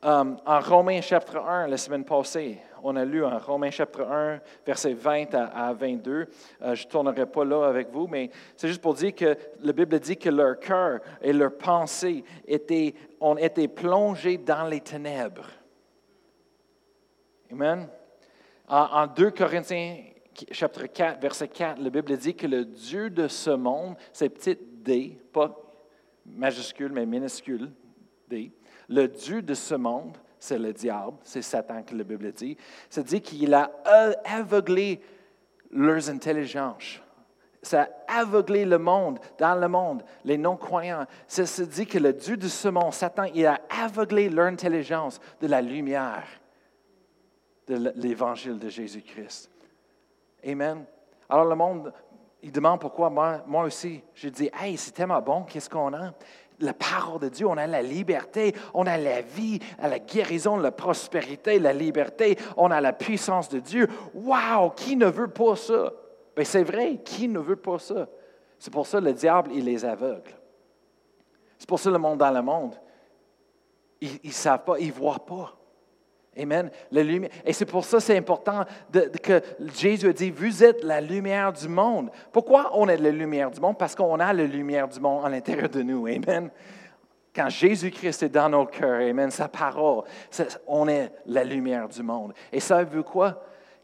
Um, 0.02 0.36
en 0.44 0.60
Romains 0.60 1.00
chapitre 1.00 1.38
1, 1.38 1.68
la 1.68 1.78
semaine 1.78 2.04
passée, 2.04 2.58
on 2.82 2.96
a 2.96 3.06
lu 3.06 3.24
en 3.24 3.38
Romains 3.38 3.70
chapitre 3.70 4.02
1, 4.02 4.40
versets 4.66 4.92
20 4.92 5.34
à, 5.34 5.72
22. 5.72 6.12
Euh, 6.60 6.74
je 6.74 6.84
ne 6.84 6.90
tournerai 6.90 7.24
pas 7.24 7.46
là 7.46 7.64
avec 7.64 7.88
vous, 7.90 8.06
mais 8.06 8.28
c'est 8.54 8.68
juste 8.68 8.82
pour 8.82 8.92
dire 8.92 9.14
que 9.14 9.38
la 9.62 9.72
Bible 9.72 9.98
dit 10.00 10.18
que 10.18 10.28
leur 10.28 10.60
cœur 10.60 11.00
et 11.22 11.32
leur 11.32 11.56
pensée 11.56 12.22
ont 13.22 13.38
été 13.38 13.68
plongés 13.68 14.36
dans 14.36 14.64
les 14.64 14.82
ténèbres. 14.82 15.48
Amen. 17.50 17.88
En, 18.68 18.82
en 18.82 19.06
2 19.06 19.30
Corinthiens 19.30 20.09
chapitre 20.50 20.86
4, 20.86 21.20
verset 21.20 21.48
4, 21.48 21.80
la 21.80 21.90
Bible 21.90 22.16
dit 22.16 22.34
que 22.34 22.46
le 22.46 22.64
Dieu 22.64 23.10
de 23.10 23.28
ce 23.28 23.50
monde, 23.50 23.96
c'est 24.12 24.28
petit 24.28 24.58
d, 24.60 25.18
pas 25.32 25.56
majuscule, 26.26 26.92
mais 26.92 27.06
minuscule 27.06 27.70
d, 28.28 28.52
le 28.88 29.08
Dieu 29.08 29.42
de 29.42 29.54
ce 29.54 29.74
monde, 29.74 30.16
c'est 30.38 30.58
le 30.58 30.72
diable, 30.72 31.16
c'est 31.22 31.42
Satan 31.42 31.82
que 31.82 31.94
la 31.94 32.04
Bible 32.04 32.32
dit, 32.32 32.56
ça 32.88 33.02
dit 33.02 33.20
qu'il 33.20 33.54
a 33.54 33.70
aveuglé 34.24 35.00
leurs 35.70 36.08
intelligences. 36.10 37.00
Ça 37.62 37.88
a 38.08 38.20
aveuglé 38.20 38.64
le 38.64 38.78
monde, 38.78 39.18
dans 39.38 39.54
le 39.54 39.68
monde, 39.68 40.02
les 40.24 40.38
non-croyants. 40.38 41.04
Ça 41.28 41.44
se 41.44 41.62
dit 41.62 41.86
que 41.86 41.98
le 41.98 42.14
Dieu 42.14 42.38
de 42.38 42.48
ce 42.48 42.68
monde, 42.68 42.94
Satan, 42.94 43.24
il 43.34 43.44
a 43.44 43.60
aveuglé 43.68 44.30
leur 44.30 44.46
intelligence 44.46 45.20
de 45.42 45.46
la 45.46 45.60
lumière 45.60 46.26
de 47.66 47.92
l'évangile 47.96 48.58
de 48.58 48.70
Jésus-Christ. 48.70 49.50
Amen. 50.46 50.84
Alors 51.28 51.44
le 51.44 51.54
monde, 51.54 51.92
il 52.42 52.52
demande 52.52 52.80
pourquoi 52.80 53.10
moi, 53.10 53.64
aussi. 53.64 54.02
Je 54.14 54.28
dis, 54.28 54.50
hey, 54.60 54.76
c'est 54.76 54.92
tellement 54.92 55.20
bon, 55.20 55.42
qu'est-ce 55.42 55.68
qu'on 55.70 55.92
a? 55.94 56.12
La 56.60 56.74
parole 56.74 57.20
de 57.20 57.28
Dieu, 57.28 57.46
on 57.46 57.56
a 57.56 57.66
la 57.66 57.80
liberté, 57.80 58.54
on 58.74 58.86
a 58.86 58.98
la 58.98 59.22
vie, 59.22 59.58
la 59.80 59.98
guérison, 59.98 60.58
la 60.58 60.72
prospérité, 60.72 61.58
la 61.58 61.72
liberté, 61.72 62.36
on 62.56 62.70
a 62.70 62.80
la 62.80 62.92
puissance 62.92 63.48
de 63.48 63.60
Dieu. 63.60 63.88
Wow, 64.14 64.70
qui 64.70 64.96
ne 64.96 65.06
veut 65.06 65.30
pas 65.30 65.56
ça? 65.56 65.92
Bien, 66.36 66.44
c'est 66.44 66.62
vrai, 66.62 66.98
qui 66.98 67.28
ne 67.28 67.38
veut 67.38 67.56
pas 67.56 67.78
ça? 67.78 68.08
C'est 68.58 68.72
pour 68.72 68.86
ça 68.86 69.00
le 69.00 69.14
diable, 69.14 69.52
il 69.54 69.64
les 69.64 69.84
aveugle. 69.86 70.30
C'est 71.56 71.68
pour 71.68 71.78
ça 71.78 71.90
le 71.90 71.98
monde 71.98 72.18
dans 72.18 72.30
le 72.30 72.42
monde, 72.42 72.74
ils 74.00 74.18
ne 74.24 74.30
savent 74.30 74.64
pas, 74.64 74.78
ils 74.78 74.88
ne 74.88 74.92
voient 74.92 75.24
pas. 75.24 75.56
Amen. 76.38 76.70
La 76.92 77.02
lumière. 77.02 77.30
Et 77.44 77.52
c'est 77.52 77.66
pour 77.66 77.84
ça 77.84 77.98
que 77.98 78.02
c'est 78.02 78.16
important 78.16 78.64
que 79.22 79.42
Jésus 79.74 80.08
a 80.08 80.12
dit, 80.12 80.30
vous 80.30 80.62
êtes 80.62 80.84
la 80.84 81.00
lumière 81.00 81.52
du 81.52 81.68
monde. 81.68 82.10
Pourquoi 82.32 82.70
on 82.74 82.88
est 82.88 82.96
la 82.96 83.10
lumière 83.10 83.50
du 83.50 83.60
monde? 83.60 83.76
Parce 83.76 83.94
qu'on 83.94 84.18
a 84.20 84.32
la 84.32 84.44
lumière 84.44 84.86
du 84.88 85.00
monde 85.00 85.24
à 85.24 85.28
l'intérieur 85.28 85.68
de 85.68 85.82
nous. 85.82 86.06
Amen. 86.06 86.50
Quand 87.34 87.48
Jésus-Christ 87.48 88.24
est 88.24 88.28
dans 88.28 88.48
nos 88.48 88.66
cœurs, 88.66 89.00
Amen, 89.00 89.30
sa 89.30 89.48
parole, 89.48 90.04
on 90.66 90.88
est 90.88 91.12
la 91.26 91.44
lumière 91.44 91.88
du 91.88 92.02
monde. 92.02 92.32
Et 92.52 92.60
ça 92.60 92.82
veut 92.82 93.02
quoi? 93.02 93.42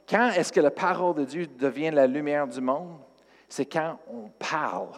Quand 0.08 0.30
est-ce 0.30 0.52
que 0.52 0.60
la 0.60 0.70
parole 0.70 1.14
de 1.16 1.24
Dieu 1.24 1.46
devient 1.46 1.90
la 1.90 2.06
lumière 2.06 2.46
du 2.46 2.60
monde? 2.60 2.98
C'est 3.48 3.66
quand 3.66 3.98
on 4.08 4.28
parle 4.38 4.88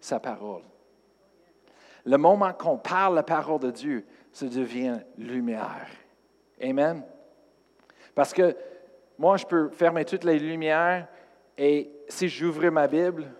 sa 0.00 0.20
parole. 0.20 0.62
Le 2.04 2.16
moment 2.18 2.52
qu'on 2.52 2.76
parle 2.76 3.14
la 3.14 3.22
parole 3.22 3.60
de 3.60 3.70
Dieu, 3.70 4.06
ça 4.32 4.46
devient 4.46 4.98
lumière. 5.16 5.86
Amen. 6.60 7.02
Parce 8.14 8.32
que 8.32 8.56
moi, 9.18 9.36
je 9.36 9.46
peux 9.46 9.68
fermer 9.70 10.04
toutes 10.04 10.24
les 10.24 10.38
lumières 10.38 11.08
et 11.56 11.90
si 12.08 12.28
j'ouvrais 12.28 12.70
ma 12.70 12.86
Bible, 12.86 13.30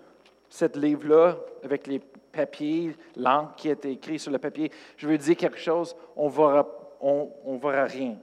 cette 0.49 0.77
livre-là, 0.77 1.37
avec 1.63 1.87
les 1.87 1.99
papiers, 1.99 2.97
l'encre 3.17 3.55
qui 3.57 3.69
est 3.69 3.85
écrit 3.85 4.19
sur 4.19 4.31
le 4.31 4.39
papier, 4.39 4.71
je 4.97 5.09
veux 5.09 5.19
dire 5.19 5.37
quelque 5.37 5.59
chose, 5.59 5.97
on 6.17 6.29
verra, 6.29 6.67
verra 7.01 7.85
rien. 7.85 8.17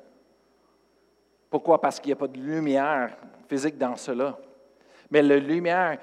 Pourquoi? 1.49 1.81
Parce 1.81 1.99
qu'il 1.99 2.09
n'y 2.09 2.13
a 2.13 2.17
pas 2.17 2.27
de 2.27 2.39
lumière 2.39 3.17
physique 3.49 3.77
dans 3.77 3.97
cela. 3.97 4.37
Mais 5.09 5.21
la 5.21 5.37
lumière, 5.37 5.97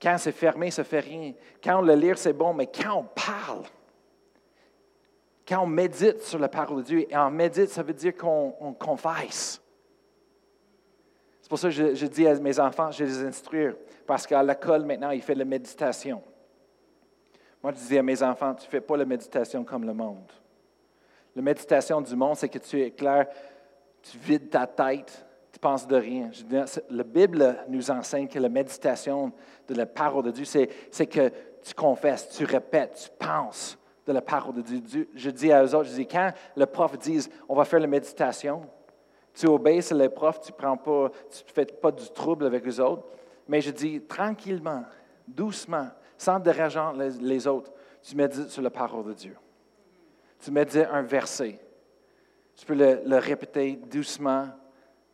quand 0.00 0.16
c'est 0.18 0.32
fermé, 0.32 0.70
ça 0.70 0.82
ne 0.82 0.86
fait 0.86 1.00
rien. 1.00 1.32
Quand 1.62 1.80
on 1.80 1.82
le 1.82 1.94
lit, 1.94 2.12
c'est 2.14 2.32
bon, 2.32 2.54
mais 2.54 2.68
quand 2.68 2.98
on 2.98 3.04
parle, 3.04 3.64
quand 5.46 5.62
on 5.62 5.66
médite 5.66 6.22
sur 6.22 6.38
la 6.38 6.48
parole 6.48 6.78
de 6.78 6.86
Dieu, 6.86 7.06
et 7.10 7.16
on 7.16 7.30
médite, 7.30 7.70
ça 7.70 7.82
veut 7.82 7.94
dire 7.94 8.16
qu'on 8.16 8.74
confesse. 8.78 9.60
C'est 11.40 11.48
pour 11.48 11.58
ça 11.58 11.68
que 11.68 11.94
je, 11.94 12.06
dis 12.06 12.26
à 12.26 12.34
mes 12.38 12.58
enfants, 12.60 12.90
je 12.90 13.04
les 13.04 13.24
instruire, 13.24 13.74
parce 14.06 14.26
qu'à 14.26 14.42
l'école, 14.42 14.84
maintenant, 14.84 15.10
ils 15.10 15.22
font 15.22 15.34
la 15.36 15.44
méditation. 15.44 16.22
Moi, 17.62 17.72
je 17.72 17.86
dis 17.86 17.98
à 17.98 18.02
mes 18.02 18.22
enfants, 18.22 18.54
tu 18.54 18.66
ne 18.66 18.70
fais 18.70 18.80
pas 18.80 18.96
la 18.96 19.04
méditation 19.04 19.64
comme 19.64 19.84
le 19.84 19.94
monde. 19.94 20.30
La 21.34 21.42
méditation 21.42 22.00
du 22.00 22.14
monde, 22.14 22.36
c'est 22.36 22.48
que 22.48 22.58
tu 22.58 22.80
éclaires, 22.80 23.26
tu 24.02 24.18
vides 24.18 24.50
ta 24.50 24.66
tête, 24.66 25.26
tu 25.52 25.58
penses 25.58 25.86
de 25.86 25.96
rien. 25.96 26.30
La 26.90 27.04
Bible 27.04 27.56
nous 27.68 27.90
enseigne 27.90 28.28
que 28.28 28.38
la 28.38 28.48
méditation 28.48 29.32
de 29.66 29.74
la 29.74 29.86
parole 29.86 30.24
de 30.24 30.30
Dieu, 30.30 30.44
c'est 30.44 31.06
que 31.06 31.30
tu 31.62 31.74
confesses, 31.74 32.28
tu 32.30 32.44
répètes, 32.44 33.10
tu 33.10 33.26
penses 33.26 33.78
de 34.06 34.12
la 34.12 34.20
parole 34.20 34.54
de 34.54 34.62
Dieu. 34.62 35.08
Je 35.14 35.30
dis 35.30 35.52
à 35.52 35.64
eux 35.64 35.74
autres, 35.74 35.90
je 35.90 35.94
dis, 35.94 36.06
quand 36.06 36.32
le 36.56 36.66
prof 36.66 36.98
dit, 36.98 37.28
on 37.48 37.54
va 37.54 37.64
faire 37.64 37.80
la 37.80 37.86
méditation, 37.86 38.62
tu 39.34 39.46
obéis 39.46 39.92
à 39.92 39.94
les 39.94 40.08
profs, 40.08 40.40
tu 40.40 40.52
ne 40.52 40.76
fais 41.30 41.66
pas 41.66 41.90
du 41.90 42.08
trouble 42.10 42.46
avec 42.46 42.64
les 42.64 42.80
autres. 42.80 43.04
Mais 43.48 43.60
je 43.60 43.70
dis, 43.70 44.00
tranquillement, 44.02 44.84
doucement, 45.26 45.88
sans 46.18 46.38
déranger 46.38 46.80
les, 46.96 47.10
les 47.10 47.46
autres, 47.46 47.72
tu 48.02 48.16
médites 48.16 48.50
sur 48.50 48.62
la 48.62 48.70
parole 48.70 49.04
de 49.06 49.12
Dieu. 49.12 49.36
Tu 50.40 50.50
médites 50.50 50.88
un 50.90 51.02
verset. 51.02 51.58
Tu 52.56 52.66
peux 52.66 52.74
le, 52.74 53.00
le 53.06 53.16
répéter 53.16 53.76
doucement, 53.76 54.48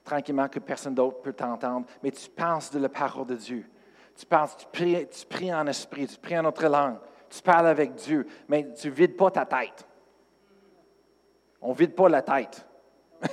tranquillement, 0.02 0.48
que 0.48 0.58
personne 0.58 0.94
d'autre 0.94 1.20
peut 1.20 1.32
t'entendre, 1.32 1.86
mais 2.02 2.10
tu 2.10 2.28
penses 2.30 2.70
de 2.70 2.78
la 2.78 2.88
parole 2.88 3.26
de 3.26 3.36
Dieu. 3.36 3.64
Tu 4.16 4.26
penses, 4.26 4.56
tu 4.56 4.66
pries, 4.72 5.06
tu 5.08 5.26
pries 5.26 5.54
en 5.54 5.66
esprit, 5.66 6.06
tu 6.08 6.18
pries 6.18 6.38
en 6.38 6.44
autre 6.44 6.66
langue, 6.66 6.98
tu 7.28 7.42
parles 7.42 7.66
avec 7.66 7.94
Dieu, 7.94 8.26
mais 8.48 8.72
tu 8.74 8.88
ne 8.88 8.92
vides 8.92 9.16
pas 9.16 9.30
ta 9.30 9.44
tête. 9.44 9.86
On 11.60 11.70
ne 11.70 11.76
vide 11.76 11.94
pas 11.94 12.08
la 12.08 12.22
tête. 12.22 12.66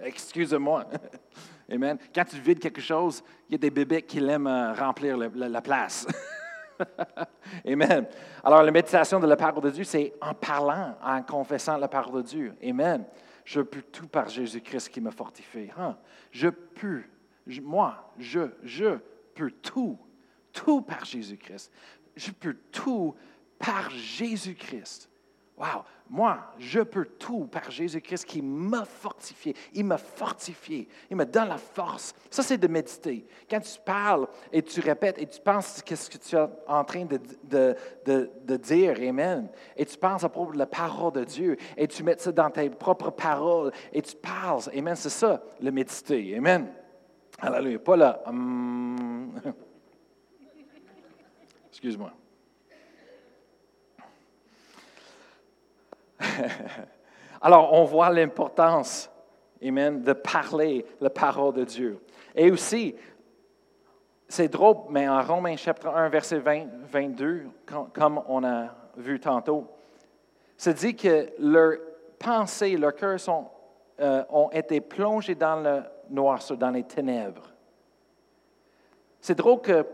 Excuse-moi. 0.00 0.86
Amen. 1.70 1.98
Quand 2.12 2.24
tu 2.24 2.36
vides 2.40 2.58
quelque 2.58 2.80
chose, 2.80 3.22
il 3.48 3.52
y 3.52 3.54
a 3.54 3.58
des 3.58 3.70
bébés 3.70 4.02
qui 4.02 4.18
l'aiment 4.18 4.46
euh, 4.48 4.72
remplir 4.72 5.16
la, 5.16 5.62
place. 5.62 6.06
Amen. 7.66 8.06
Alors, 8.42 8.62
la 8.62 8.72
méditation 8.72 9.20
de 9.20 9.26
la 9.26 9.36
parole 9.36 9.62
de 9.62 9.70
Dieu, 9.70 9.84
c'est 9.84 10.14
en 10.20 10.34
parlant, 10.34 10.96
en 11.02 11.22
confessant 11.22 11.76
la 11.76 11.86
parole 11.86 12.22
de 12.22 12.26
Dieu. 12.26 12.54
Amen. 12.64 13.04
Je 13.44 13.60
peux 13.60 13.82
tout 13.82 14.08
par 14.08 14.28
Jésus-Christ 14.28 14.88
qui 14.88 15.00
me 15.00 15.10
fortifie. 15.10 15.70
Hein? 15.78 15.96
Je 16.30 16.48
peux, 16.48 17.02
moi, 17.62 18.12
je, 18.18 18.50
je 18.62 18.98
peux 19.34 19.50
tout, 19.50 19.98
tout 20.52 20.82
par 20.82 21.04
Jésus-Christ. 21.04 21.70
Je 22.20 22.32
peux 22.32 22.54
tout 22.70 23.14
par 23.58 23.90
Jésus-Christ. 23.90 25.08
Wow, 25.56 25.84
moi, 26.08 26.38
je 26.58 26.80
peux 26.80 27.04
tout 27.04 27.46
par 27.46 27.70
Jésus-Christ 27.70 28.26
qui 28.26 28.42
m'a 28.42 28.84
fortifié. 28.84 29.54
Il 29.72 29.84
m'a 29.84 29.96
fortifié. 29.96 30.86
Il 31.10 31.16
me 31.16 31.24
donne 31.24 31.48
la 31.48 31.56
force. 31.56 32.14
Ça, 32.30 32.42
c'est 32.42 32.58
de 32.58 32.66
méditer. 32.66 33.26
Quand 33.48 33.60
tu 33.60 33.78
parles 33.84 34.26
et 34.52 34.62
tu 34.62 34.80
répètes 34.80 35.18
et 35.18 35.26
tu 35.26 35.40
penses 35.40 35.76
ce 35.76 35.82
que 35.82 36.18
tu 36.18 36.36
es 36.36 36.48
en 36.66 36.84
train 36.84 37.06
de, 37.06 38.56
dire, 38.56 38.96
Amen, 39.00 39.48
et 39.76 39.86
tu 39.86 39.96
penses 39.96 40.24
à 40.24 40.28
propos 40.28 40.52
de 40.52 40.58
la 40.58 40.66
parole 40.66 41.12
de 41.12 41.24
Dieu 41.24 41.56
et 41.76 41.88
tu 41.88 42.02
mets 42.02 42.18
ça 42.18 42.32
dans 42.32 42.50
tes 42.50 42.68
propres 42.68 43.10
paroles 43.10 43.72
et 43.92 44.02
tu 44.02 44.16
parles, 44.16 44.62
Amen, 44.76 44.96
c'est 44.96 45.08
ça, 45.08 45.42
le 45.60 45.70
méditer. 45.70 46.36
Amen. 46.36 46.70
Alléluia. 47.38 47.78
Pas. 47.78 48.22
Hum. 48.26 49.32
Excuse-moi. 51.80 52.12
Alors, 57.40 57.72
on 57.72 57.84
voit 57.84 58.10
l'importance, 58.10 59.10
amen, 59.64 60.02
de 60.02 60.12
parler 60.12 60.84
la 61.00 61.08
parole 61.08 61.54
de 61.54 61.64
Dieu. 61.64 61.98
Et 62.34 62.50
aussi, 62.50 62.94
c'est 64.28 64.48
drôle, 64.48 64.76
mais 64.90 65.08
en 65.08 65.22
Romains 65.22 65.56
chapitre 65.56 65.88
1, 65.88 66.10
verset 66.10 66.40
20, 66.40 66.66
22, 66.82 67.46
comme 67.94 68.22
on 68.28 68.44
a 68.44 68.74
vu 68.98 69.18
tantôt, 69.18 69.66
c'est 70.58 70.74
dit 70.74 70.94
que 70.94 71.30
leurs 71.38 71.78
pensées, 72.18 72.76
leurs 72.76 72.94
cœurs 72.94 73.20
sont, 73.20 73.46
euh, 74.00 74.22
ont 74.28 74.50
été 74.50 74.82
plongés 74.82 75.34
dans 75.34 75.56
le 75.56 75.82
noir, 76.10 76.40
dans 76.58 76.70
les 76.72 76.84
ténèbres. 76.84 77.50
C'est 79.22 79.34
drôle 79.34 79.62
que, 79.62 79.86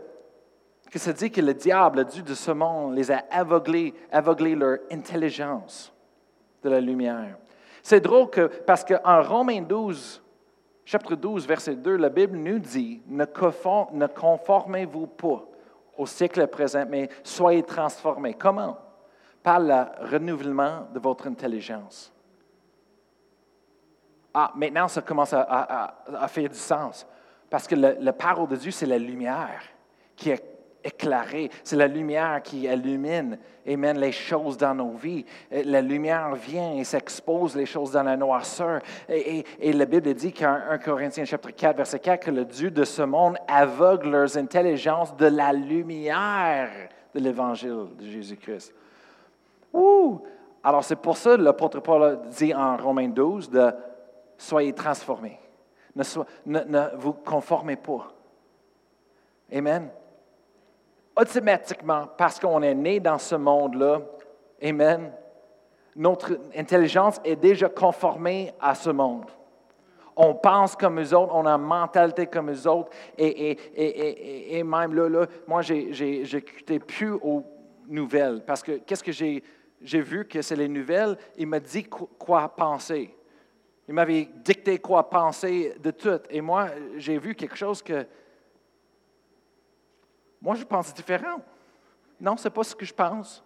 que 0.89 0.99
ça 0.99 1.13
dit 1.13 1.31
que 1.31 1.41
le 1.41 1.53
diable, 1.53 1.99
le 1.99 2.05
Dieu 2.05 2.23
de 2.23 2.33
ce 2.33 2.51
monde, 2.51 2.95
les 2.95 3.11
a 3.11 3.23
aveuglés, 3.29 3.93
aveuglés 4.11 4.55
leur 4.55 4.79
intelligence 4.91 5.93
de 6.63 6.69
la 6.69 6.79
lumière. 6.79 7.37
C'est 7.83 7.99
drôle 7.99 8.29
que, 8.29 8.47
parce 8.65 8.83
qu'en 8.83 9.21
Romains 9.21 9.61
12, 9.61 10.21
chapitre 10.85 11.15
12, 11.15 11.47
verset 11.47 11.75
2, 11.75 11.97
la 11.97 12.09
Bible 12.09 12.37
nous 12.37 12.59
dit, 12.59 13.01
ne 13.07 13.25
conformez-vous 14.07 15.07
pas 15.07 15.45
au 15.97 16.05
siècle 16.05 16.45
présent, 16.47 16.85
mais 16.87 17.09
soyez 17.23 17.63
transformés. 17.63 18.33
Comment? 18.33 18.77
Par 19.43 19.59
le 19.59 19.85
renouvellement 20.11 20.87
de 20.93 20.99
votre 20.99 21.27
intelligence. 21.27 22.13
Ah, 24.33 24.51
maintenant, 24.55 24.87
ça 24.87 25.01
commence 25.01 25.33
à, 25.33 26.27
faire 26.27 26.49
du 26.49 26.57
sens. 26.57 27.07
Parce 27.49 27.67
que 27.67 27.75
la 27.75 28.13
parole 28.13 28.47
de 28.49 28.55
Dieu, 28.55 28.71
c'est 28.71 28.85
la 28.85 28.97
lumière 28.97 29.63
qui 30.15 30.29
est 30.29 30.56
éclairé. 30.87 31.49
C'est 31.63 31.75
la 31.75 31.87
lumière 31.87 32.41
qui 32.41 32.63
illumine 32.63 33.37
et 33.65 33.75
mène 33.75 33.99
les 33.99 34.11
choses 34.11 34.57
dans 34.57 34.73
nos 34.73 34.91
vies. 34.91 35.25
La 35.51 35.81
lumière 35.81 36.35
vient 36.35 36.73
et 36.73 36.83
s'expose 36.83 37.55
les 37.55 37.65
choses 37.65 37.91
dans 37.91 38.03
la 38.03 38.15
noirceur. 38.15 38.81
Et, 39.09 39.43
la 39.61 39.85
Bible 39.85 40.13
dit 40.13 40.31
qu'en 40.31 40.57
1 40.69 40.77
Corinthiens 40.79 41.25
chapitre 41.25 41.55
4, 41.55 41.77
verset 41.77 41.99
4, 41.99 42.25
que 42.25 42.31
le 42.31 42.45
Dieu 42.45 42.71
de 42.71 42.83
ce 42.83 43.01
monde 43.01 43.37
aveugle 43.47 44.09
leurs 44.09 44.37
intelligences 44.37 45.15
de 45.15 45.27
la 45.27 45.51
lumière 45.53 46.69
de 47.13 47.19
l'Évangile 47.19 47.87
de 47.99 48.05
Jésus-Christ. 48.05 48.73
Ouh! 49.73 50.21
Alors 50.63 50.83
c'est 50.83 50.95
pour 50.95 51.17
ça 51.17 51.35
que 51.35 51.41
l'apôtre 51.41 51.79
Paul 51.79 52.19
dit 52.37 52.53
en 52.53 52.77
Romains 52.77 53.09
12 53.09 53.49
de 53.49 53.71
soyez 54.37 54.73
transformés. 54.73 55.39
Ne, 55.95 56.03
ne 56.45 56.95
vous 56.97 57.13
conformez 57.13 57.75
pas. 57.75 58.13
Amen 59.51 59.89
automatiquement, 61.17 62.07
parce 62.17 62.39
qu'on 62.39 62.61
est 62.61 62.75
né 62.75 62.99
dans 62.99 63.17
ce 63.17 63.35
monde-là, 63.35 64.01
Amen, 64.61 65.11
notre 65.95 66.39
intelligence 66.55 67.19
est 67.23 67.35
déjà 67.35 67.69
conformée 67.69 68.53
à 68.59 68.73
ce 68.75 68.89
monde. 68.89 69.25
On 70.15 70.33
pense 70.33 70.75
comme 70.75 70.99
eux 70.99 71.15
autres, 71.15 71.33
on 71.35 71.45
a 71.45 71.51
une 71.51 71.61
mentalité 71.61 72.25
comme 72.25 72.49
eux 72.49 72.67
autres, 72.67 72.89
et, 73.17 73.51
et, 73.51 74.57
et, 74.57 74.63
même 74.63 74.95
là, 74.95 75.09
là 75.09 75.25
moi, 75.47 75.61
j'écoutais 75.61 76.79
plus 76.79 77.11
aux 77.11 77.43
nouvelles, 77.87 78.43
parce 78.45 78.63
que 78.63 78.77
qu'est-ce 78.77 79.03
que 79.03 79.11
j'ai, 79.11 79.43
j'ai 79.81 80.01
vu 80.01 80.27
que 80.27 80.41
c'est 80.41 80.55
les 80.55 80.67
nouvelles, 80.67 81.17
il 81.37 81.47
m'a 81.47 81.59
dit 81.59 81.83
quoi 81.83 82.49
penser. 82.49 83.13
Il 83.87 83.93
m'avait 83.93 84.27
dicté 84.43 84.79
quoi 84.79 85.09
penser 85.09 85.75
de 85.79 85.91
tout. 85.91 86.19
Et 86.29 86.41
moi, 86.41 86.67
j'ai 86.97 87.17
vu 87.17 87.35
quelque 87.35 87.55
chose 87.55 87.81
que 87.81 88.05
moi, 90.47 90.55
je 90.55 90.63
pense 90.63 90.93
différent. 90.93 91.41
Non, 92.21 92.37
ce 92.37 92.47
n'est 92.47 92.53
pas 92.53 92.63
ce 92.63 92.73
que 92.73 92.85
je 92.85 92.93
pense. 92.93 93.43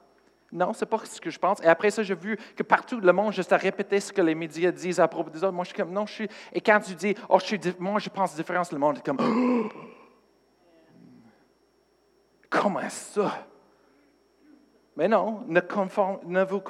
Non, 0.51 0.71
ce 0.71 0.85
n'est 0.85 0.87
pas 0.87 0.99
ce 1.03 1.19
que 1.19 1.31
je 1.31 1.39
pense. 1.39 1.59
Et 1.63 1.65
après 1.65 1.89
ça, 1.89 2.03
j'ai 2.03 2.13
vu 2.13 2.37
que 2.55 2.61
partout 2.61 2.99
le 2.99 3.11
monde, 3.11 3.33
juste 3.33 3.51
à 3.51 3.57
répéter 3.57 3.99
ce 3.99 4.13
que 4.13 4.21
les 4.21 4.35
médias 4.35 4.69
disent 4.69 4.99
à 4.99 5.07
propos 5.07 5.31
des 5.31 5.43
autres. 5.43 5.51
Moi, 5.51 5.63
je 5.63 5.69
suis 5.69 5.77
comme, 5.77 5.91
non, 5.91 6.05
je 6.05 6.13
suis. 6.13 6.29
Et 6.53 6.61
quand 6.61 6.79
tu 6.79 6.93
dis, 6.93 7.15
oh, 7.27 7.39
je 7.39 7.45
suis, 7.45 7.59
moi, 7.79 7.99
je 7.99 8.09
pense 8.09 8.35
différent, 8.35 8.61
le 8.71 8.77
monde 8.77 8.97
est 8.99 9.03
comme, 9.03 9.17
comment 12.51 12.87
ça? 12.87 13.47
Mais 14.95 15.07
non, 15.07 15.43
ne, 15.47 15.59
ne, 15.59 16.43
vous 16.43 16.61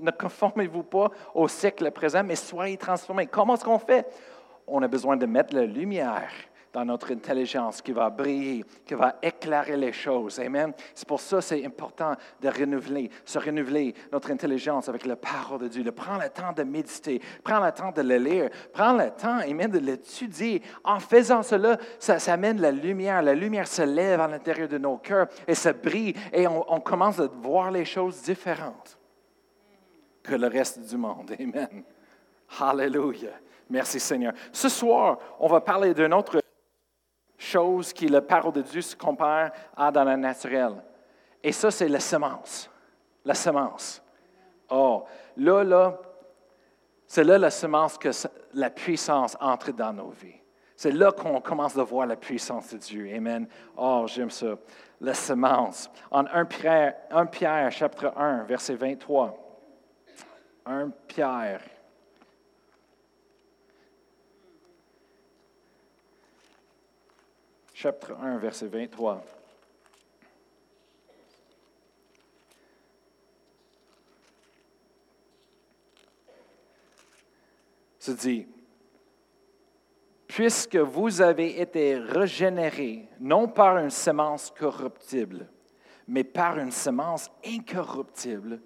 ne 0.00 0.10
conformez-vous 0.10 0.82
pas 0.82 1.12
au 1.32 1.46
siècle 1.46 1.88
présent, 1.92 2.24
mais 2.24 2.34
soyez 2.34 2.76
transformés. 2.76 3.28
Comment 3.28 3.54
est-ce 3.54 3.64
qu'on 3.64 3.78
fait? 3.78 4.04
On 4.66 4.82
a 4.82 4.88
besoin 4.88 5.16
de 5.16 5.26
mettre 5.26 5.54
la 5.54 5.64
lumière 5.64 6.32
dans 6.76 6.84
notre 6.84 7.10
intelligence, 7.10 7.80
qui 7.80 7.92
va 7.92 8.10
briller, 8.10 8.62
qui 8.84 8.92
va 8.92 9.16
éclairer 9.22 9.78
les 9.78 9.92
choses. 9.92 10.38
Amen. 10.38 10.74
C'est 10.94 11.08
pour 11.08 11.20
ça 11.20 11.36
que 11.38 11.42
c'est 11.42 11.64
important 11.64 12.12
de 12.38 12.48
renouveler, 12.50 13.10
se 13.24 13.38
renouveler 13.38 13.94
notre 14.12 14.30
intelligence 14.30 14.86
avec 14.90 15.06
la 15.06 15.16
parole 15.16 15.60
de 15.60 15.68
Dieu. 15.68 15.82
De 15.82 15.90
prendre 15.90 16.22
le 16.22 16.28
temps 16.28 16.52
de 16.52 16.64
méditer, 16.64 17.22
prendre 17.42 17.64
le 17.64 17.72
temps 17.72 17.92
de 17.92 18.02
le 18.02 18.18
lire, 18.18 18.50
prendre 18.74 19.02
le 19.02 19.10
temps, 19.10 19.38
amen, 19.38 19.70
de 19.70 19.78
l'étudier. 19.78 20.60
En 20.84 21.00
faisant 21.00 21.42
cela, 21.42 21.78
ça, 21.98 22.18
amène 22.30 22.60
la 22.60 22.72
lumière. 22.72 23.22
La 23.22 23.34
lumière 23.34 23.68
se 23.68 23.80
lève 23.80 24.20
à 24.20 24.28
l'intérieur 24.28 24.68
de 24.68 24.76
nos 24.76 24.98
cœurs 24.98 25.28
et 25.48 25.54
ça 25.54 25.72
brille 25.72 26.12
et 26.30 26.46
on, 26.46 26.70
on 26.70 26.80
commence 26.80 27.20
à 27.20 27.26
voir 27.26 27.70
les 27.70 27.86
choses 27.86 28.20
différentes 28.20 28.98
que 30.22 30.34
le 30.34 30.48
reste 30.48 30.80
du 30.86 30.98
monde. 30.98 31.34
Amen. 31.40 31.84
Hallelujah. 32.60 33.40
Merci 33.70 33.98
Seigneur. 33.98 34.34
Ce 34.52 34.68
soir, 34.68 35.18
on 35.40 35.48
va 35.48 35.62
parler 35.62 35.94
d'un 35.94 36.12
autre 36.12 36.42
chose 37.38 37.92
qui, 37.92 38.08
la 38.08 38.20
parole 38.20 38.52
de 38.52 38.62
Dieu 38.62 38.80
se 38.80 38.96
compare 38.96 39.50
à 39.76 39.90
dans 39.90 40.04
le 40.04 40.16
naturel. 40.16 40.74
Et 41.42 41.52
ça, 41.52 41.70
c'est 41.70 41.88
la 41.88 42.00
semence. 42.00 42.70
La 43.24 43.34
semence. 43.34 44.02
Oh, 44.70 45.04
là, 45.36 45.62
là, 45.62 45.98
c'est 47.06 47.24
là 47.24 47.38
la 47.38 47.50
semence 47.50 47.98
que 47.98 48.10
la 48.54 48.70
puissance 48.70 49.36
entre 49.40 49.72
dans 49.72 49.92
nos 49.92 50.10
vies. 50.10 50.40
C'est 50.74 50.90
là 50.90 51.12
qu'on 51.12 51.40
commence 51.40 51.76
à 51.78 51.84
voir 51.84 52.06
la 52.06 52.16
puissance 52.16 52.72
de 52.72 52.78
Dieu. 52.78 53.10
Amen. 53.14 53.48
Oh, 53.76 54.04
j'aime 54.06 54.30
ça. 54.30 54.56
La 55.00 55.14
semence. 55.14 55.90
En 56.10 56.26
1 56.26 56.44
Pierre, 56.44 56.94
1 57.10 57.26
Pierre, 57.26 57.72
chapitre 57.72 58.12
1, 58.16 58.44
verset 58.44 58.74
23. 58.74 59.36
1 60.66 60.90
Pierre. 61.06 61.60
Chapitre 67.86 68.16
1, 68.20 68.38
verset 68.38 68.66
23. 68.66 69.22
Se 78.00 78.10
dit, 78.10 78.48
puisque 80.26 80.74
vous 80.74 81.20
avez 81.20 81.60
été 81.60 81.96
régénérés, 81.96 83.08
non 83.20 83.46
par 83.46 83.78
une 83.78 83.90
semence 83.90 84.50
corruptible, 84.50 85.48
mais 86.08 86.24
par 86.24 86.58
une 86.58 86.72
semence 86.72 87.30
incorruptible, 87.46 88.60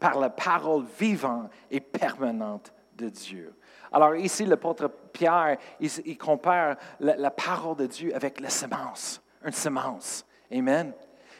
par 0.00 0.18
la 0.18 0.30
parole 0.30 0.86
vivante 0.98 1.52
et 1.70 1.78
permanente 1.78 2.72
de 2.96 3.10
Dieu. 3.10 3.54
Alors 3.92 4.14
ici, 4.16 4.44
l'apôtre 4.44 4.90
Pierre, 5.12 5.56
il, 5.80 6.18
compare 6.18 6.76
la, 7.00 7.16
la, 7.16 7.30
parole 7.30 7.76
de 7.76 7.86
Dieu 7.86 8.14
avec 8.14 8.40
la 8.40 8.50
semence, 8.50 9.22
une 9.44 9.52
semence. 9.52 10.24
Amen. 10.52 10.92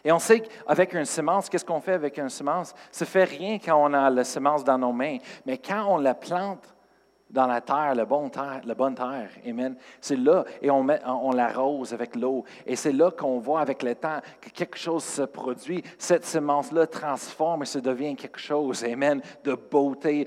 Et 0.05 0.13
on 0.13 0.21
sait 0.21 0.41
qu'avec 0.41 0.95
une 0.95 1.05
semence, 1.05 1.49
qu'est-ce 1.49 1.65
qu'on 1.65 1.81
fait 1.81 1.95
avec 1.95 2.17
une 2.19 2.29
semence? 2.29 2.75
Ça 2.93 3.05
ne 3.05 3.09
fait 3.09 3.25
rien 3.25 3.59
quand 3.59 3.77
on 3.77 3.93
a 3.93 4.09
la 4.09 4.23
semence 4.23 4.63
dans 4.63 4.79
nos 4.79 4.93
mains, 4.93 5.19
mais 5.45 5.59
quand 5.59 5.85
on 5.89 5.97
la 5.97 6.15
plante, 6.15 6.76
dans 7.29 7.47
la 7.47 7.61
terre, 7.61 7.95
la 7.95 8.05
bonne 8.05 8.31
terre, 8.31 8.61
la 8.65 8.75
bonne 8.75 8.95
terre. 8.95 9.31
Amen. 9.47 9.77
C'est 10.01 10.17
là, 10.17 10.45
et 10.63 10.71
on, 10.71 10.85
l'arrose 11.33 11.93
avec 11.93 12.15
l'eau. 12.15 12.45
Et 12.65 12.77
c'est 12.77 12.93
là 12.93 13.11
qu'on 13.11 13.39
voit 13.39 13.61
avec 13.61 13.83
le 13.83 13.95
temps 13.95 14.21
que 14.41 14.51
quelque 14.51 14.79
chose 14.79 15.05
se 15.05 15.23
produit. 15.23 15.83
Cette 15.99 16.25
semence-là 16.25 16.87
transforme 16.87 17.63
et 17.63 17.67
se 17.67 17.79
devient 17.79 18.15
quelque 18.15 18.39
chose, 18.39 18.85
Amen, 18.85 19.21
de 19.43 19.55
beauté, 19.55 20.27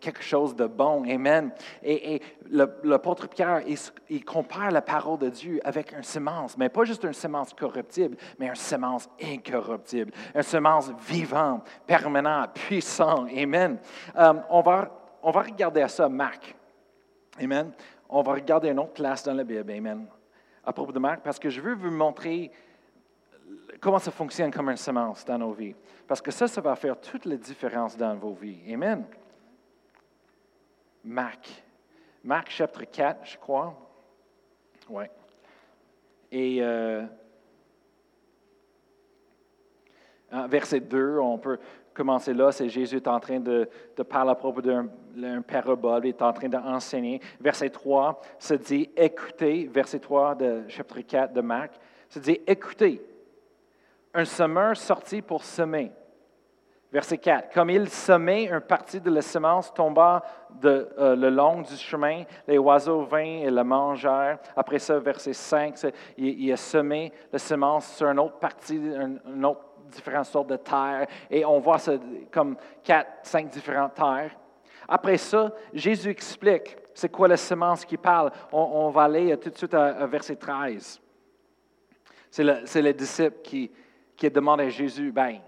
quelque 0.00 0.22
chose 0.22 0.54
de 0.54 0.66
bon. 0.66 1.04
Amen. 1.08 1.50
Et, 1.82 2.14
et 2.14 2.22
l'apôtre 2.50 3.28
Pierre, 3.28 3.62
il, 3.66 3.78
il, 4.10 4.24
compare 4.24 4.70
la 4.70 4.82
parole 4.82 5.18
de 5.18 5.30
Dieu 5.30 5.60
avec 5.64 5.92
une 5.92 6.02
semence, 6.02 6.56
mais 6.58 6.68
pas 6.68 6.84
juste 6.84 7.04
une 7.04 7.12
semence 7.12 7.54
corruptible, 7.54 8.16
mais 8.38 8.46
une 8.46 8.54
semence 8.54 9.08
incorruptible, 9.22 10.12
une 10.34 10.42
semence 10.42 10.90
vivante, 11.08 11.66
permanente, 11.86 12.52
puissante. 12.54 13.28
Amen. 13.36 13.78
Euh, 14.16 14.34
on 14.50 14.60
va 14.60 14.97
on 15.22 15.30
va 15.30 15.42
regarder 15.42 15.82
à 15.82 15.88
ça 15.88 16.08
Marc. 16.08 16.54
Amen. 17.40 17.72
On 18.08 18.22
va 18.22 18.32
regarder 18.32 18.68
une 18.68 18.78
autre 18.78 18.94
place 18.94 19.22
dans 19.22 19.34
la 19.34 19.44
Bible. 19.44 19.70
Amen. 19.70 20.06
À 20.64 20.72
propos 20.72 20.92
de 20.92 20.98
Marc, 20.98 21.22
parce 21.22 21.38
que 21.38 21.50
je 21.50 21.60
veux 21.60 21.74
vous 21.74 21.90
montrer 21.90 22.50
comment 23.80 23.98
ça 23.98 24.10
fonctionne 24.10 24.50
comme 24.50 24.68
une 24.70 24.76
semence 24.76 25.24
dans 25.24 25.38
nos 25.38 25.52
vies. 25.52 25.74
Parce 26.06 26.20
que 26.20 26.30
ça, 26.30 26.48
ça 26.48 26.60
va 26.60 26.74
faire 26.76 27.00
toute 27.00 27.24
la 27.24 27.36
différence 27.36 27.96
dans 27.96 28.14
vos 28.14 28.32
vies. 28.32 28.60
Amen. 28.72 29.04
Marc. 31.04 31.62
Marc 32.24 32.50
chapitre 32.50 32.90
4, 32.90 33.26
je 33.26 33.38
crois. 33.38 33.74
Oui. 34.88 35.04
Et 36.30 36.58
euh, 36.60 37.04
verset 40.48 40.80
2, 40.80 41.18
on 41.18 41.38
peut 41.38 41.58
commencer 41.98 42.32
là, 42.32 42.52
c'est 42.52 42.68
Jésus 42.68 42.96
est 42.96 43.08
en 43.08 43.18
train 43.18 43.40
de, 43.40 43.68
parler 44.08 44.30
à 44.30 44.34
propos 44.36 44.62
d'un 44.62 45.42
parabole, 45.42 46.02
il 46.04 46.10
est 46.10 46.22
en 46.22 46.32
train 46.32 46.48
d'enseigner. 46.48 47.20
Verset 47.40 47.70
3 47.70 48.20
se 48.38 48.54
dit 48.54 48.88
écoutez, 48.96 49.66
verset 49.66 49.98
3 49.98 50.36
de 50.36 50.62
chapitre 50.68 51.00
4 51.00 51.32
de 51.32 51.40
Marc, 51.40 51.72
se 52.08 52.20
dit 52.20 52.40
écoutez, 52.46 53.02
un 54.14 54.24
semeur 54.24 54.76
sorti 54.76 55.20
pour 55.22 55.42
semer. 55.42 55.90
Verset 56.90 57.18
4. 57.18 57.52
Comme 57.52 57.68
il 57.68 57.88
semait, 57.88 58.50
un 58.50 58.62
parti 58.62 59.00
de 59.00 59.10
la 59.10 59.20
semence 59.20 59.74
tomba 59.74 60.22
de, 60.62 60.88
euh, 60.98 61.16
le 61.16 61.28
long 61.28 61.60
du 61.60 61.76
chemin. 61.76 62.22
Les 62.46 62.56
oiseaux 62.56 63.02
vinrent 63.02 63.44
et 63.44 63.50
le 63.50 63.62
mangèrent. 63.62 64.38
Après 64.56 64.78
ça, 64.78 64.98
verset 64.98 65.34
5, 65.34 65.74
il, 66.16 66.50
a 66.50 66.56
semé 66.56 67.12
la 67.30 67.38
semence 67.38 67.94
sur 67.94 68.06
une 68.06 68.18
autre 68.20 68.38
partie, 68.38 68.80
un 68.96 69.44
autre 69.44 69.67
différentes 69.88 70.26
sortes 70.26 70.48
de 70.48 70.56
terres 70.56 71.06
et 71.30 71.44
on 71.44 71.58
voit 71.58 71.78
comme 72.30 72.56
quatre, 72.82 73.10
cinq 73.22 73.48
différentes 73.50 73.94
terres. 73.94 74.36
Après 74.88 75.18
ça, 75.18 75.52
Jésus 75.72 76.10
explique 76.10 76.76
c'est 76.94 77.10
quoi 77.10 77.28
la 77.28 77.36
semence 77.36 77.84
qui 77.84 77.96
parle. 77.96 78.32
On, 78.50 78.88
va 78.90 79.02
aller 79.02 79.36
tout 79.36 79.50
de 79.50 79.56
suite 79.56 79.74
à, 79.74 80.06
verset 80.06 80.36
13. 80.36 81.00
C'est 82.30 82.44
le, 82.44 82.60
le, 82.82 82.92
disciple 82.92 83.36
qui, 83.42 83.70
qui 84.16 84.26
a 84.26 84.30
demandé 84.30 84.64
à 84.64 84.68
Jésus, 84.68 85.12
ben, 85.12 85.38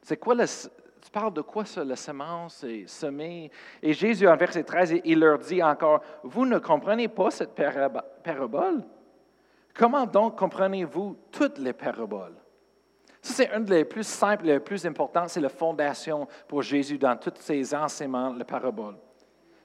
c'est 0.00 0.16
quoi 0.16 0.34
tu 0.36 1.10
parles 1.12 1.34
de 1.34 1.42
quoi 1.42 1.64
ça, 1.66 1.84
la 1.84 1.96
semence 1.96 2.64
et 2.64 2.86
semer? 2.86 3.50
Et 3.82 3.92
Jésus, 3.92 4.26
en 4.26 4.36
verset 4.36 4.64
13, 4.64 5.00
il 5.04 5.20
leur 5.20 5.38
dit 5.38 5.62
encore, 5.62 6.00
vous 6.22 6.46
ne 6.46 6.58
comprenez 6.58 7.08
pas 7.08 7.30
cette 7.30 7.54
parabole? 7.54 8.82
Comment 9.74 10.06
donc 10.06 10.38
comprenez-vous 10.38 11.16
toutes 11.30 11.58
les 11.58 11.72
paraboles? 11.72 12.36
Ça, 13.24 13.32
c'est 13.32 13.50
un 13.52 13.60
des 13.60 13.86
plus 13.86 14.06
simples 14.06 14.46
et 14.50 14.52
les 14.52 14.60
plus 14.60 14.84
importants. 14.84 15.26
C'est 15.28 15.40
la 15.40 15.48
fondation 15.48 16.28
pour 16.46 16.60
Jésus 16.60 16.98
dans 16.98 17.16
tous 17.16 17.32
ses 17.40 17.74
enseignements, 17.74 18.34
la 18.34 18.44
parabole. 18.44 18.96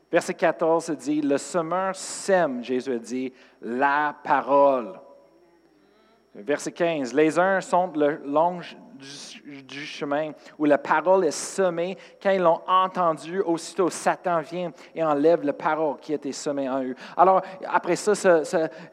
Verset 0.09 0.33
14 0.33 0.91
dit 0.91 1.21
Le 1.21 1.37
semeur 1.37 1.93
sème, 1.93 2.63
Jésus 2.63 2.93
a 2.93 2.97
dit, 2.97 3.33
la 3.61 4.15
parole. 4.23 4.97
Verset 6.33 6.71
15 6.71 7.13
Les 7.13 7.37
uns 7.37 7.59
sont 7.59 7.91
le 7.93 8.21
du, 8.99 9.85
chemin 9.85 10.31
où 10.57 10.65
la 10.65 10.77
parole 10.77 11.25
est 11.25 11.31
semée. 11.31 11.97
Quand 12.21 12.31
ils 12.31 12.41
l'ont 12.41 12.61
entendu, 12.67 13.41
aussitôt 13.41 13.89
Satan 13.89 14.41
vient 14.41 14.71
et 14.93 15.03
enlève 15.03 15.43
la 15.43 15.53
parole 15.53 15.97
qui 15.97 16.13
était 16.13 16.31
semée 16.31 16.69
en 16.69 16.83
eux. 16.83 16.95
Alors, 17.15 17.41
après 17.65 17.95
ça, 17.95 18.13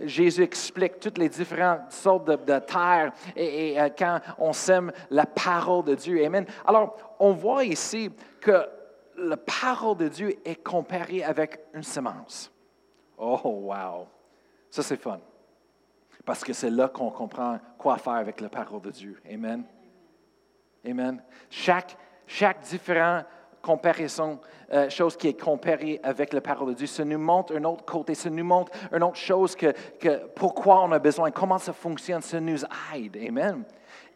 Jésus 0.01 0.43
explique 0.43 1.01
toutes 1.01 1.19
les 1.19 1.29
différentes 1.29 1.91
sortes 1.91 2.27
de, 2.27 2.37
de 2.37 2.59
terres 2.61 3.13
et, 3.35 3.81
euh, 3.81 3.89
quand 3.97 4.21
on 4.39 4.53
sème 4.53 4.93
la 5.11 5.27
parole 5.27 5.85
de 5.85 5.95
Dieu. 5.95 6.25
Amen. 6.25 6.47
Alors, 6.67 6.97
on 7.19 7.33
voit 7.33 7.65
ici 7.65 8.11
que 8.41 8.67
la 9.19 9.37
parole 9.37 9.97
de 9.97 10.09
Dieu 10.09 10.39
est 10.45 10.63
comparée 10.63 11.25
avec 11.25 11.61
une 11.75 11.83
semence. 11.83 12.53
Oh, 13.19 13.41
wow! 13.45 14.07
Ça, 14.71 14.83
c'est 14.83 14.97
fun. 14.97 15.21
Parce 16.25 16.43
que 16.43 16.53
c'est 16.53 16.71
là 16.71 16.89
qu'on 16.89 17.11
comprend 17.11 17.59
quoi 17.79 17.97
faire 17.97 18.15
avec 18.15 18.41
la 18.41 18.49
parole 18.49 18.83
de 18.83 18.91
Dieu. 18.91 19.21
Amen. 19.31 19.65
Amen. 20.87 21.23
Chaque, 21.51 21.97
chaque 22.27 22.61
différent 22.61 23.23
comparaison, 23.63 24.41
euh, 24.73 24.89
chose 24.89 25.17
qui 25.17 25.29
est 25.29 25.41
comparée 25.41 26.01
avec 26.03 26.33
la 26.33 26.41
parole 26.41 26.69
de 26.69 26.75
Dieu, 26.75 26.87
ça 26.87 27.05
nous 27.05 27.19
montre 27.19 27.57
un 27.57 27.65
autre 27.65 27.85
côté, 27.85 28.15
ça 28.15 28.31
nous 28.31 28.45
montre 28.45 28.71
une 28.93 29.03
autre 29.03 29.17
chose 29.17 29.57
que, 29.57 29.73
pourquoi 30.35 30.83
on 30.83 30.93
a 30.93 31.01
besoin, 31.01 31.33
comment 31.33 31.59
ça 31.59 31.73
fonctionne, 31.73 32.23
ça 32.23 32.41
nous 32.41 32.63
aide. 32.95 33.17
Amen. 33.17 33.65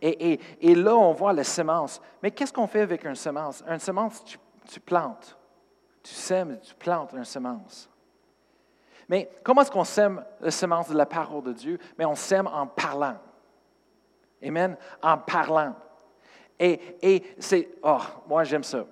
Et 0.01 0.75
là, 0.75 0.97
on 0.97 1.13
voit 1.13 1.33
la 1.33 1.45
semence. 1.45 2.01
Mais 2.23 2.31
qu'est-ce 2.31 2.53
qu'on 2.53 2.69
fait 2.69 2.83
avec 2.83 3.05
une 3.05 3.17
semence? 3.17 3.63
Une 3.69 3.81
semence, 3.81 4.25
tu, 4.25 4.39
tu 4.71 4.81
plantes. 4.81 5.37
Tu 6.03 6.15
sèmes, 6.15 6.59
tu 6.61 6.75
plantes 6.75 7.13
une 7.13 7.25
semence. 7.25 7.91
Mais 9.09 9.29
comment 9.43 9.63
est-ce 9.63 9.71
qu'on 9.73 9.85
sème 9.85 10.25
la 10.41 10.53
semence 10.53 10.89
de 10.89 10.97
la 10.97 11.05
parole 11.05 11.43
de 11.43 11.53
Dieu? 11.53 11.79
Mais 11.99 12.05
on 12.05 12.15
sème 12.15 12.47
en 12.47 12.67
parlant. 12.69 13.17
Amen. 14.43 14.77
En 15.03 15.19
parlant. 15.19 15.75
Et, 16.63 17.23
c'est, 17.39 17.71
oh, 17.83 17.99
moi 18.29 18.45
j'aime 18.45 18.63
ça. 18.63 18.87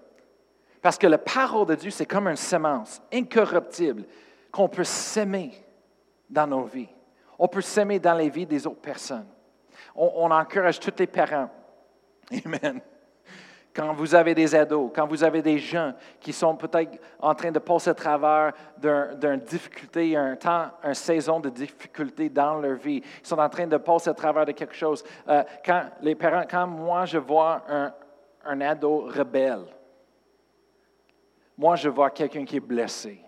Parce 0.80 0.96
que 0.96 1.06
la 1.06 1.18
parole 1.18 1.66
de 1.66 1.74
Dieu, 1.74 1.90
c'est 1.90 2.06
comme 2.06 2.28
une 2.28 2.36
semence 2.36 3.02
incorruptible 3.12 4.04
qu'on 4.50 4.68
peut 4.68 4.84
s'aimer 4.84 5.52
dans 6.30 6.46
nos 6.46 6.64
vies. 6.64 6.88
On 7.38 7.46
peut 7.46 7.60
s'aimer 7.60 7.98
dans 7.98 8.14
les 8.14 8.30
vies 8.30 8.46
des 8.46 8.66
autres 8.66 8.80
personnes. 8.80 9.28
On, 9.94 10.10
on 10.16 10.30
encourage 10.30 10.80
tous 10.80 10.94
les 10.98 11.06
parents. 11.06 11.50
Amen 12.44 12.80
quand 13.78 13.92
vous 13.92 14.12
avez 14.12 14.34
des 14.34 14.56
ados, 14.56 14.90
quand 14.92 15.06
vous 15.06 15.22
avez 15.22 15.40
des 15.40 15.56
gens 15.56 15.94
qui 16.18 16.32
sont 16.32 16.56
peut-être 16.56 16.98
en 17.20 17.32
train 17.32 17.52
de 17.52 17.60
passer 17.60 17.90
à 17.90 17.94
travers 17.94 18.52
d'une 18.76 19.38
difficulté, 19.38 20.16
un 20.16 20.34
temps, 20.34 20.72
une 20.82 20.94
saison 20.94 21.38
de 21.38 21.48
difficulté 21.48 22.28
dans 22.28 22.56
leur 22.56 22.74
vie, 22.74 23.00
ils 23.20 23.26
sont 23.26 23.38
en 23.38 23.48
train 23.48 23.68
de 23.68 23.76
passer 23.76 24.10
à 24.10 24.14
travers 24.14 24.44
de 24.44 24.50
quelque 24.50 24.74
chose. 24.74 25.04
Euh, 25.28 25.44
quand 25.64 25.84
les 26.00 26.16
parents, 26.16 26.42
quand 26.50 26.66
moi 26.66 27.04
je 27.04 27.18
vois 27.18 27.62
un, 27.68 27.94
un 28.46 28.60
ado 28.62 29.06
rebelle, 29.16 29.66
moi 31.56 31.76
je 31.76 31.88
vois 31.88 32.10
quelqu'un 32.10 32.44
qui 32.44 32.56
est 32.56 32.60
blessé. 32.60 33.20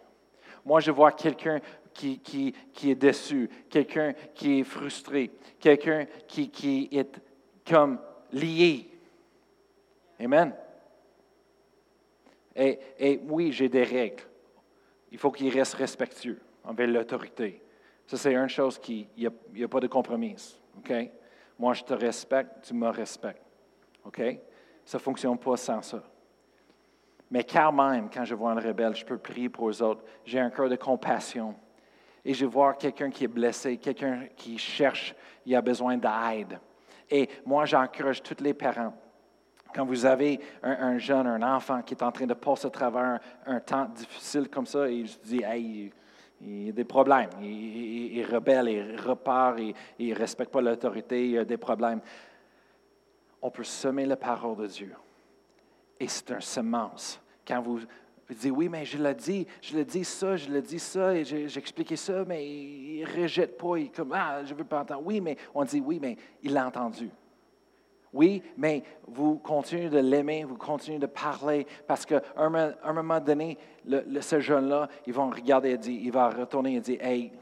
Moi 0.64 0.80
je 0.80 0.90
vois 0.90 1.12
quelqu'un 1.12 1.60
qui, 1.94 2.18
qui, 2.18 2.52
qui, 2.72 2.90
est 2.90 2.96
déçu, 2.96 3.48
quelqu'un 3.70 4.14
qui 4.34 4.58
est 4.58 4.64
frustré, 4.64 5.30
quelqu'un 5.60 6.06
qui, 6.26 6.50
qui 6.50 6.88
est 6.90 7.22
comme 7.64 8.00
lié 8.32 8.89
Amen. 10.20 10.54
Et, 12.54 13.20
oui, 13.26 13.52
j'ai 13.52 13.68
des 13.68 13.84
règles. 13.84 14.22
Il 15.10 15.18
faut 15.18 15.30
qu'il 15.30 15.48
reste 15.48 15.74
respectueux 15.74 16.40
envers 16.64 16.88
l'autorité. 16.88 17.62
Ça, 18.06 18.16
c'est 18.16 18.34
une 18.34 18.48
chose 18.48 18.78
qui, 18.78 19.08
il 19.16 19.30
n'y 19.54 19.64
a, 19.64 19.68
pas 19.68 19.80
de 19.80 19.86
compromis. 19.86 20.58
OK? 20.78 20.92
Moi, 21.58 21.74
je 21.74 21.84
te 21.84 21.94
respecte, 21.94 22.66
tu 22.66 22.74
me 22.74 22.88
respectes. 22.88 23.42
OK? 24.04 24.20
Ça 24.84 24.98
ne 24.98 25.02
fonctionne 25.02 25.38
pas 25.38 25.56
sans 25.56 25.80
ça. 25.80 26.02
Mais 27.30 27.44
quand 27.44 27.72
même, 27.72 28.10
quand 28.10 28.24
je 28.24 28.34
vois 28.34 28.50
un 28.52 28.60
rebelle, 28.60 28.94
je 28.94 29.04
peux 29.04 29.18
prier 29.18 29.48
pour 29.48 29.70
les 29.70 29.80
autres. 29.80 30.04
J'ai 30.24 30.40
un 30.40 30.50
cœur 30.50 30.68
de 30.68 30.76
compassion. 30.76 31.54
Et 32.24 32.34
je 32.34 32.44
vois 32.44 32.74
quelqu'un 32.74 33.10
qui 33.10 33.24
est 33.24 33.28
blessé, 33.28 33.78
quelqu'un 33.78 34.26
qui 34.36 34.58
cherche, 34.58 35.14
il 35.46 35.54
a 35.54 35.62
besoin 35.62 35.96
d'aide. 35.96 36.58
Et 37.08 37.28
moi, 37.46 37.64
j'encourage 37.64 38.22
tous 38.22 38.42
les 38.42 38.52
parents. 38.52 38.92
Quand 39.74 39.84
vous 39.84 40.04
avez 40.04 40.40
un, 40.62 40.98
jeune, 40.98 41.26
un 41.26 41.42
enfant 41.54 41.82
qui 41.82 41.94
est 41.94 42.02
en 42.02 42.10
train 42.10 42.26
de 42.26 42.34
passer 42.34 42.66
à 42.66 42.70
travers 42.70 43.20
un, 43.46 43.60
temps 43.60 43.86
difficile 43.86 44.48
comme 44.48 44.66
ça, 44.66 44.88
et 44.88 45.06
je 45.06 45.18
dis, 45.22 45.42
hey, 45.42 45.92
il 46.40 46.66
y 46.66 46.68
a 46.70 46.72
des 46.72 46.84
problèmes, 46.84 47.30
il, 47.40 48.16
il, 48.16 48.24
rebelle, 48.24 48.68
il 48.68 49.00
repart, 49.00 49.58
il 49.58 50.08
ne 50.08 50.14
respecte 50.14 50.50
pas 50.50 50.60
l'autorité, 50.60 51.24
il 51.24 51.30
y 51.32 51.38
a 51.38 51.44
des 51.44 51.56
problèmes. 51.58 52.00
On 53.42 53.50
peut 53.50 53.64
semer 53.64 54.06
la 54.06 54.16
parole 54.16 54.56
de 54.56 54.66
Dieu. 54.66 54.94
Et 55.98 56.08
c'est 56.08 56.30
un 56.32 56.40
semence. 56.40 57.20
Quand 57.46 57.60
vous 57.60 57.80
dites, 58.28 58.52
oui, 58.52 58.68
mais 58.68 58.84
je 58.84 58.98
l'ai 58.98 59.14
dit, 59.14 59.46
je 59.60 59.76
l'ai 59.76 59.84
dit 59.84 60.04
ça, 60.04 60.36
je 60.36 60.50
l'ai 60.50 60.62
dit 60.62 60.78
ça, 60.78 61.14
et 61.14 61.24
j'ai 61.24 61.58
expliqué 61.58 61.96
ça, 61.96 62.24
mais 62.26 62.46
il 62.46 63.00
ne 63.02 63.22
rejette 63.22 63.58
pas, 63.58 63.76
il 63.76 63.90
comme, 63.90 64.12
ah, 64.14 64.42
je 64.44 64.52
ne 64.52 64.58
veux 64.58 64.64
pas 64.64 64.80
entendre. 64.80 65.02
Oui, 65.04 65.20
mais 65.20 65.36
on 65.54 65.64
dit, 65.64 65.80
oui, 65.80 65.98
mais 66.00 66.16
il 66.42 66.52
l'a 66.52 66.66
entendu. 66.66 67.10
Oui, 68.12 68.42
mais 68.56 68.82
vous 69.06 69.38
continuez 69.38 69.88
de 69.88 69.98
l'aimer, 69.98 70.44
vous 70.44 70.56
continuez 70.56 70.98
de 70.98 71.06
parler, 71.06 71.66
parce 71.86 72.04
qu'à 72.04 72.20
un, 72.36 72.92
moment 72.92 73.20
donné, 73.20 73.56
ce 74.20 74.40
jeune-là, 74.40 74.88
ils 75.06 75.12
vont 75.12 75.30
regarder 75.30 75.70
et 75.70 75.78
dire, 75.78 76.00
il 76.02 76.10
va 76.10 76.28
retourner 76.28 76.74
et 76.74 76.80
dire, 76.80 76.98
hey, 77.00 77.32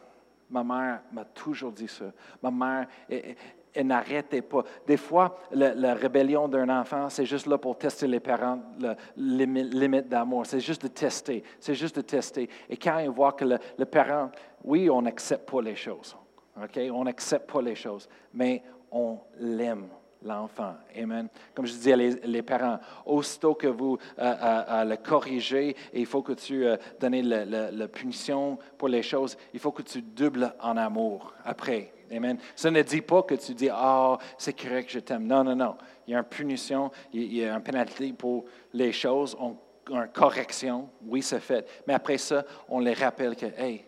ma 0.50 0.62
mère 0.62 1.00
m'a 1.12 1.24
toujours 1.24 1.72
dit 1.72 1.88
ça. 1.88 2.06
Ma 2.42 2.50
mère, 2.50 2.86
elle, 3.08 3.86
n'arrêtait 3.86 4.42
pas. 4.42 4.62
Des 4.86 4.98
fois, 4.98 5.38
la 5.52 5.94
rébellion 5.94 6.48
d'un 6.48 6.68
enfant, 6.68 7.08
c'est 7.08 7.26
juste 7.26 7.46
là 7.46 7.56
pour 7.56 7.78
tester 7.78 8.06
les 8.06 8.20
parents, 8.20 8.60
la 8.78 8.96
limite 9.16 10.08
d'amour. 10.08 10.44
C'est 10.44 10.60
juste 10.60 10.82
de 10.82 10.88
tester. 10.88 11.42
C'est 11.60 11.74
juste 11.74 11.96
de 11.96 12.02
tester. 12.02 12.48
Et 12.68 12.76
quand 12.76 12.98
ils 12.98 13.10
voient 13.10 13.32
que 13.32 13.44
le, 13.44 13.84
parent, 13.86 14.30
oui, 14.64 14.90
on 14.90 15.00
n'accepte 15.00 15.48
pas 15.50 15.62
les 15.62 15.76
choses. 15.76 16.16
On 16.56 17.04
n'accepte 17.04 17.50
pas 17.50 17.62
les 17.62 17.76
choses, 17.76 18.08
mais 18.34 18.62
on 18.90 19.18
l'aime 19.38 19.88
l'enfant. 20.22 20.74
Amen. 20.96 21.28
Comme 21.54 21.66
je 21.66 21.72
disais, 21.72 21.96
les, 21.96 22.10
les 22.24 22.42
parents, 22.42 22.78
aussitôt 23.06 23.54
que 23.54 23.66
vous 23.66 23.98
euh, 24.18 24.22
euh, 24.22 24.62
euh, 24.68 24.84
le 24.84 24.96
corrigez, 24.96 25.76
il 25.92 26.06
faut 26.06 26.22
que 26.22 26.32
tu 26.32 26.66
donnes 27.00 27.20
la, 27.22 27.88
punition 27.88 28.58
pour 28.76 28.88
les 28.88 29.02
choses, 29.02 29.36
il 29.52 29.60
faut 29.60 29.72
que 29.72 29.82
tu 29.82 30.02
doubles 30.02 30.52
en 30.60 30.76
amour 30.76 31.34
après. 31.44 31.92
Amen. 32.10 32.38
Ça 32.56 32.70
ne 32.70 32.82
dit 32.82 33.02
pas 33.02 33.22
que 33.22 33.34
tu 33.34 33.54
dis, 33.54 33.68
ah, 33.70 34.18
c'est 34.38 34.58
correct, 34.58 34.90
je 34.90 35.00
t'aime. 35.00 35.26
Non, 35.26 35.44
non, 35.44 35.54
non. 35.54 35.76
Il 36.06 36.12
y 36.12 36.14
a 36.14 36.18
une 36.18 36.24
punition, 36.24 36.90
il 37.12 37.34
y 37.34 37.44
a 37.44 37.54
une 37.54 37.62
pénalité 37.62 38.12
pour 38.12 38.46
les 38.72 38.92
choses, 38.92 39.36
on, 39.38 39.56
une 39.90 40.08
correction. 40.08 40.88
Oui, 41.06 41.22
c'est 41.22 41.40
fait. 41.40 41.66
Mais 41.86 41.94
après 41.94 42.18
ça, 42.18 42.44
on 42.68 42.80
les 42.80 42.94
rappelle 42.94 43.36
que, 43.36 43.46
hey, 43.58 43.84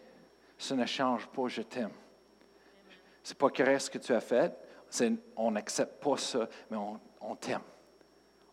ça 0.58 0.74
ne 0.74 0.86
change 0.86 1.26
pas, 1.28 1.48
je 1.48 1.62
t'aime. 1.62 1.90
C'est 3.22 3.36
pas 3.36 3.50
correct 3.50 3.80
ce 3.80 3.90
que 3.90 3.98
tu 3.98 4.12
as 4.12 4.20
fait, 4.20 4.52
on 5.36 5.50
n'accepte 5.50 6.02
pas 6.02 6.16
ça, 6.16 6.48
mais 6.70 6.76
on, 6.76 7.36
t'aime. 7.36 7.60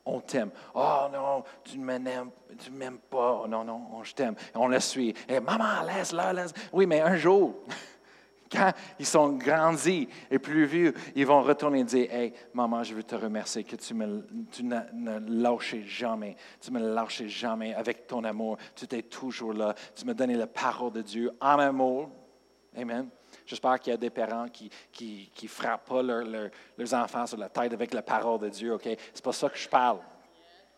On 0.06 0.20
t'aime. 0.22 0.52
Oh 0.74 1.08
non, 1.12 1.44
tu 1.64 1.78
ne 1.78 1.84
m'aimes, 1.84 2.32
tu 2.58 2.72
m'aimes 2.72 3.00
pas. 3.10 3.46
Non, 3.48 3.64
non, 3.64 4.04
je 4.04 4.14
t'aime. 4.14 4.36
On 4.56 4.68
le 4.68 4.80
suit. 4.80 5.14
Et 5.28 5.40
maman, 5.40 5.84
laisse-la, 5.86 6.34
laisse. 6.34 6.54
Oui, 6.72 6.86
mais 6.86 7.02
un 7.02 7.18
jour, 7.18 7.56
quand 8.52 8.72
ils 9.00 9.06
sont 9.06 9.34
grandis 9.34 10.08
et 10.32 10.40
plus 10.40 10.66
vieux, 10.66 10.94
ils 11.16 11.26
vont 11.26 11.42
retourner 11.42 11.80
et 11.80 11.84
dire 11.84 12.14
Hey, 12.14 12.34
maman, 12.54 12.84
je 12.84 12.94
veux 12.94 13.04
te 13.04 13.16
remercier 13.16 13.64
que 13.64 13.76
tu 13.76 13.94
me 13.94 14.26
tu 14.52 14.64
ne 14.64 15.42
lâché 15.42 15.84
jamais. 15.84 16.36
Tu 16.62 16.72
me 16.72 16.80
lâché 16.80 17.28
jamais 17.28 17.74
avec 17.74 18.08
ton 18.08 18.24
amour. 18.24 18.58
Tu 18.76 18.86
étais 18.86 19.04
toujours 19.04 19.54
là. 19.54 19.76
Tu 19.96 20.06
me 20.06 20.14
donnais 20.14 20.36
la 20.36 20.48
parole 20.48 20.94
de 20.94 21.02
Dieu 21.02 21.32
en 21.42 21.60
amour. 21.60 22.10
Amen. 22.76 23.10
J'espère 23.48 23.80
qu'il 23.80 23.92
y 23.92 23.94
a 23.94 23.98
des 23.98 24.10
parents 24.10 24.50
qui 24.50 24.66
ne 24.66 25.26
qui, 25.34 25.48
frappent 25.48 25.88
pas 25.88 26.04
leurs 26.04 26.94
enfants 26.94 27.26
sur 27.26 27.38
la 27.38 27.48
tête 27.48 27.72
avec 27.72 27.94
la 27.94 28.02
parole 28.02 28.42
de 28.42 28.50
Dieu, 28.50 28.74
OK? 28.74 28.84
C'est 29.14 29.24
pas 29.24 29.32
ça 29.32 29.50
que 29.50 29.58
je 29.58 29.70
parle. 29.70 30.00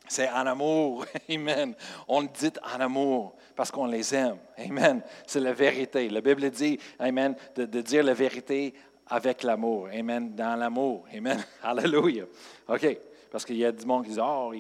C'est 0.07 0.29
en 0.29 0.45
amour. 0.45 1.03
Amen. 1.29 1.73
On 2.07 2.21
le 2.21 2.27
dit 2.27 2.51
en 2.63 2.79
amour 2.79 3.35
parce 3.55 3.71
qu'on 3.71 3.87
les 3.87 4.13
aime. 4.13 4.37
Amen. 4.55 5.01
C'est 5.25 5.39
la 5.39 5.51
vérité. 5.51 6.07
La 6.09 6.21
Bible 6.21 6.47
dit, 6.51 6.79
Amen, 6.99 7.35
de, 7.55 7.81
dire 7.81 8.03
la 8.03 8.13
vérité 8.13 8.75
avec 9.07 9.41
l'amour. 9.41 9.89
Amen. 9.91 10.35
Dans 10.35 10.55
l'amour. 10.55 11.05
Amen. 11.11 11.43
Alléluia. 11.63 12.25
OK. 12.67 12.97
Parce 13.31 13.45
qu'il 13.45 13.57
y 13.57 13.65
a 13.65 13.71
du 13.71 13.85
monde 13.85 14.05
qui 14.05 14.11
dit, 14.11 14.19
oh, 14.21 14.53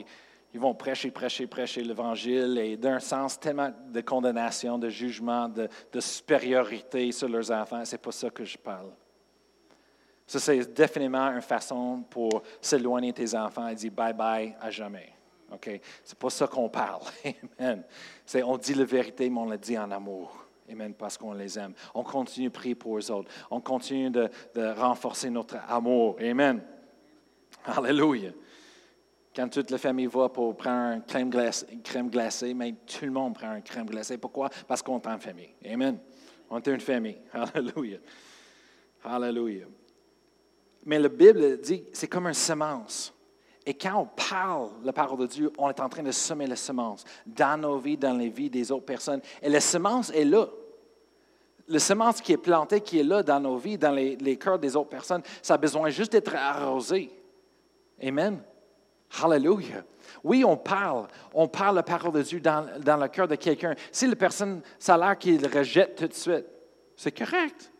ils 0.53 0.59
vont 0.59 0.73
prêcher, 0.73 1.11
prêcher, 1.11 1.45
prêcher 1.45 1.83
l'Évangile 1.83 2.57
et 2.57 2.75
d'un 2.75 2.99
sens 2.99 3.39
tellement 3.39 3.71
de 3.87 4.01
condamnation, 4.01 4.79
de 4.79 4.89
jugement, 4.89 5.47
de, 5.47 5.69
supériorité 5.99 7.11
sur 7.11 7.29
leurs 7.29 7.51
enfants. 7.51 7.85
Ce 7.85 7.91
n'est 7.91 7.99
pas 7.99 8.11
ça 8.11 8.29
que 8.29 8.43
je 8.43 8.57
parle. 8.57 8.89
Ça, 10.25 10.39
c'est 10.39 10.73
définitivement 10.73 11.31
une 11.31 11.41
façon 11.41 12.03
pour 12.09 12.43
s'éloigner 12.61 13.11
de 13.11 13.17
tes 13.17 13.35
enfants 13.35 13.67
et 13.67 13.75
dire 13.75 13.91
bye 13.91 14.13
bye 14.13 14.55
à 14.59 14.69
jamais. 14.69 15.13
OK? 15.51 15.79
C'est 16.03 16.17
pas 16.17 16.29
ça 16.29 16.47
qu'on 16.47 16.69
parle. 16.69 17.01
Amen. 17.59 17.83
C'est, 18.25 18.43
on 18.43 18.57
dit 18.57 18.73
la 18.73 18.85
vérité, 18.85 19.29
mais 19.29 19.39
on 19.39 19.49
la 19.49 19.57
dit 19.57 19.77
en 19.77 19.89
amour. 19.91 20.45
Amen, 20.71 20.93
parce 20.93 21.17
qu'on 21.17 21.33
les 21.33 21.57
aime. 21.57 21.73
On 21.95 22.03
continue 22.03 22.47
de 22.47 22.53
prier 22.53 22.75
pour 22.75 22.97
les 22.97 23.09
autres. 23.09 23.31
On 23.49 23.59
continue 23.59 24.11
de 24.11 24.29
renforcer 24.77 25.31
notre 25.31 25.57
amour. 25.67 26.15
Amen. 26.21 26.61
Alléluia. 27.65 28.31
Quand 29.35 29.47
toute 29.47 29.69
la 29.69 29.77
famille 29.77 30.07
va 30.07 30.29
pour 30.29 30.55
prendre 30.57 30.95
une 30.95 31.03
crème 31.03 31.29
glacée, 31.29 31.67
crème 31.83 32.09
glacée, 32.09 32.53
mais 32.53 32.73
tout 32.85 33.05
le 33.05 33.11
monde 33.11 33.35
prend 33.35 33.55
une 33.55 33.61
crème 33.61 33.85
glacée. 33.85 34.17
Pourquoi? 34.17 34.49
Parce 34.67 34.81
qu'on 34.81 34.99
est 34.99 35.07
en 35.07 35.19
famille. 35.19 35.53
Amen. 35.65 35.99
On 36.49 36.57
est 36.57 36.67
une 36.67 36.79
famille. 36.79 37.17
Alléluia. 37.33 37.99
Alléluia. 39.03 39.65
Mais 40.85 40.97
la 40.97 41.09
Bible 41.09 41.59
dit 41.61 41.83
c'est 41.93 42.07
comme 42.07 42.27
une 42.27 42.33
semence. 42.33 43.13
Et 43.65 43.73
quand 43.75 44.01
on 44.01 44.05
parle 44.05 44.71
la 44.83 44.93
parole 44.93 45.19
de 45.19 45.27
Dieu, 45.27 45.51
on 45.57 45.69
est 45.69 45.79
en 45.79 45.89
train 45.89 46.01
de 46.01 46.11
semer 46.11 46.47
la 46.47 46.55
semence 46.55 47.03
dans 47.25 47.59
nos 47.59 47.77
vies, 47.77 47.97
dans 47.97 48.13
les 48.13 48.29
vies 48.29 48.49
des 48.49 48.71
autres 48.71 48.85
personnes. 48.85 49.21
Et 49.43 49.49
la 49.49 49.59
semence 49.59 50.09
est 50.09 50.25
là. 50.25 50.47
La 51.67 51.77
semence 51.77 52.19
qui 52.19 52.33
est 52.33 52.37
plantée, 52.37 52.81
qui 52.81 52.99
est 52.99 53.03
là 53.03 53.21
dans 53.21 53.39
nos 53.39 53.57
vies, 53.57 53.77
dans 53.77 53.91
les 53.91 54.37
cœurs 54.37 54.57
des 54.57 54.75
autres 54.75 54.89
personnes, 54.89 55.21
ça 55.43 55.53
a 55.53 55.57
besoin 55.57 55.89
juste 55.89 56.13
d'être 56.13 56.33
arrosé. 56.33 57.11
Amen. 58.01 58.41
Hallelujah. 59.21 59.83
Oui, 60.23 60.43
on 60.43 60.57
parle. 60.57 61.07
On 61.33 61.47
parle 61.47 61.75
la 61.75 61.83
parole 61.83 62.11
de 62.11 62.21
Dieu 62.21 62.39
dans, 62.39 62.65
le 62.77 63.07
cœur 63.07 63.27
de 63.27 63.35
quelqu'un. 63.35 63.75
Si 63.91 64.07
la 64.07 64.15
personne, 64.15 64.61
ça 64.77 64.95
a 64.95 64.97
l'air 64.97 65.17
qu'il 65.17 65.45
rejette 65.47 65.95
tout 65.95 66.07
de 66.07 66.13
suite, 66.13 66.45
c'est 66.95 67.17
correct. 67.17 67.71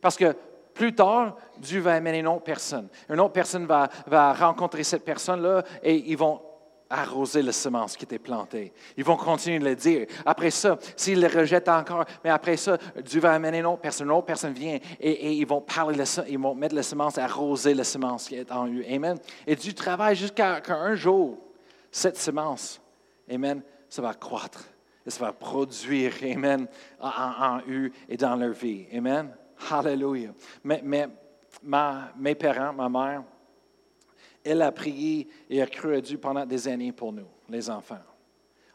Parce 0.00 0.16
que 0.16 0.34
plus 0.74 0.94
tard, 0.94 1.36
Dieu 1.58 1.80
va 1.80 1.94
amener 1.94 2.20
une 2.20 2.28
autre 2.28 2.44
personne. 2.44 2.88
Une 3.08 3.20
autre 3.20 3.32
personne 3.32 3.66
va, 3.66 3.88
va 4.06 4.32
rencontrer 4.32 4.84
cette 4.84 5.04
personne-là 5.04 5.64
et 5.82 5.94
ils 5.94 6.16
vont 6.16 6.40
arroser 6.90 7.42
la 7.42 7.52
semence 7.52 7.96
qui 7.96 8.04
était 8.04 8.18
plantée. 8.18 8.72
Ils 8.96 9.04
vont 9.04 9.16
continuer 9.16 9.58
de 9.58 9.64
le 9.64 9.76
dire. 9.76 10.06
Après 10.24 10.50
ça, 10.50 10.78
s'ils 10.96 11.20
le 11.20 11.26
rejettent 11.26 11.68
encore, 11.68 12.04
mais 12.24 12.30
après 12.30 12.56
ça, 12.56 12.78
Dieu 13.04 13.20
va 13.20 13.32
amener 13.32 13.58
une 13.58 13.66
autre 13.66 13.80
personne, 13.80 14.06
une 14.06 14.12
autre 14.12 14.26
personne 14.26 14.52
vient 14.52 14.78
et, 15.00 15.32
ils 15.32 15.46
vont 15.46 15.60
parler, 15.60 16.02
ils 16.28 16.38
vont 16.38 16.54
mettre 16.54 16.74
la 16.74 16.82
semence, 16.82 17.18
arroser 17.18 17.74
la 17.74 17.84
semence 17.84 18.28
qui 18.28 18.36
est 18.36 18.50
en 18.50 18.66
eux. 18.66 18.84
Amen. 18.90 19.18
Et 19.46 19.54
Dieu 19.54 19.72
travaille 19.72 20.16
jusqu'à 20.16 20.62
un 20.68 20.94
jour, 20.94 21.38
cette 21.90 22.16
semence, 22.16 22.80
Amen, 23.30 23.62
ça 23.88 24.02
va 24.02 24.14
croître. 24.14 24.64
Et 25.06 25.10
ça 25.10 25.24
va 25.24 25.32
produire, 25.32 26.12
Amen, 26.22 26.66
en, 27.00 27.60
eux 27.68 27.90
et 28.08 28.16
dans 28.16 28.36
leur 28.36 28.52
vie. 28.52 28.86
Amen. 28.94 29.34
Hallelujah. 29.70 30.32
Mais, 30.64 30.80
mais 30.84 31.08
mes 32.16 32.34
parents, 32.34 32.72
ma 32.72 32.88
mère, 32.88 33.22
elle 34.48 34.62
a 34.62 34.72
prié 34.72 35.28
et 35.50 35.60
a 35.62 35.66
cru 35.66 35.94
à 35.94 36.00
Dieu 36.00 36.18
pendant 36.18 36.46
des 36.46 36.68
années 36.68 36.92
pour 36.92 37.12
nous, 37.12 37.28
les 37.48 37.68
enfants. 37.68 37.98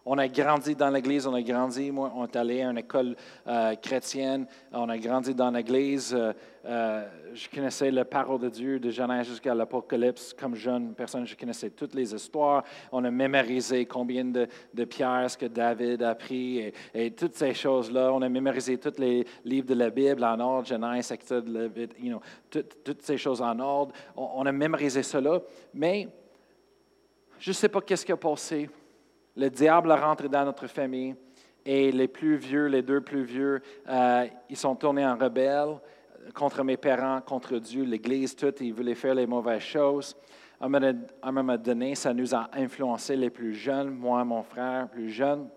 On 0.06 0.18
a 0.18 0.28
grandi 0.28 0.76
dans 0.76 0.90
l'Église, 0.90 1.26
on 1.28 1.34
a 1.34 1.42
grandi, 1.42 1.90
moi, 1.90 2.12
on 2.14 2.26
est 2.26 2.36
allé 2.36 2.62
à 2.62 2.70
une 2.70 2.78
école 2.78 3.16
euh, 3.48 3.74
chrétienne, 3.76 4.46
on 4.74 4.90
a 4.90 4.98
grandi 4.98 5.34
dans 5.34 5.50
l'Église. 5.50 6.14
Euh, 6.14 6.34
euh, 6.66 7.08
je 7.34 7.48
connaissais 7.50 7.90
la 7.90 8.04
parole 8.04 8.42
de 8.42 8.50
Dieu 8.50 8.80
de 8.82 8.90
Genèse 8.90 9.28
jusqu'à 9.28 9.56
l'Apocalypse. 9.56 10.34
Comme 10.34 10.56
jeune 10.56 10.94
personne, 10.94 11.26
je 11.26 11.38
connaissais 11.38 11.70
toutes 11.70 11.96
les 11.96 12.14
histoires. 12.14 12.66
On 12.92 13.06
a 13.06 13.12
mémorisé 13.12 13.86
combien 13.86 14.26
de, 14.26 14.48
pierres 14.84 15.38
que 15.38 15.46
David 15.46 16.04
a 16.04 16.16
pris 16.16 16.74
et, 16.94 17.12
toutes 17.12 17.36
ces 17.36 17.54
choses-là. 17.54 18.12
On 18.12 18.22
a 18.22 18.30
mémorisé 18.30 18.78
tous 18.78 19.00
les 19.00 19.26
livres 19.46 19.68
de 19.68 19.76
la 19.76 19.90
Bible 19.90 20.26
en 20.26 20.38
ordre, 20.42 20.68
Genèse, 20.68 21.12
Exode, 21.14 21.48
you 21.98 22.10
know, 22.10 22.22
toutes 22.84 23.02
ces 23.04 23.18
choses 23.18 23.42
en 23.42 23.58
ordre. 23.58 23.94
On, 24.18 24.30
on 24.36 24.46
a 24.46 24.52
mémorisé 24.52 25.02
cela, 25.02 25.42
mais 25.74 26.10
je 27.40 27.52
ne 27.52 27.54
sais 27.54 27.70
pas 27.70 27.80
qu'est-ce 27.80 28.06
qui 28.06 28.12
a 28.12 28.18
passé 28.18 28.70
le 29.36 29.50
diable 29.50 29.92
a 29.92 29.96
rentré 29.96 30.30
dans 30.30 30.46
notre 30.46 30.68
famille 30.68 31.16
Et 31.66 31.92
les 31.92 32.08
plus 32.08 32.36
vieux, 32.36 32.68
les 32.68 32.82
deux 32.82 33.02
plus 33.02 33.24
vieux, 33.24 33.62
euh, 33.90 34.28
ils 34.50 34.58
sont 34.58 34.76
tournés 34.76 35.06
en 35.06 35.16
rebelles 35.16 35.80
contre 36.34 36.64
mes 36.64 36.78
parents, 36.78 37.22
contre 37.22 37.58
Dieu, 37.58 37.84
l'Église, 37.84 38.36
tout. 38.36 38.54
Ils 38.62 38.74
voulaient 38.74 38.96
faire 38.96 39.16
les 39.16 39.28
mauvaises 39.28 39.62
choses. 39.62 40.16
À 40.60 40.66
un 40.66 41.32
moment 41.32 41.58
donné, 41.58 41.96
ça 41.96 42.14
nous 42.14 42.34
a 42.34 42.50
influencé 42.54 43.16
les 43.16 43.30
plus 43.30 43.54
jeunes, 43.54 43.90
moi, 43.90 44.24
mon 44.24 44.44
frère 44.44 44.88
plus 44.88 45.10
jeune. 45.10 45.50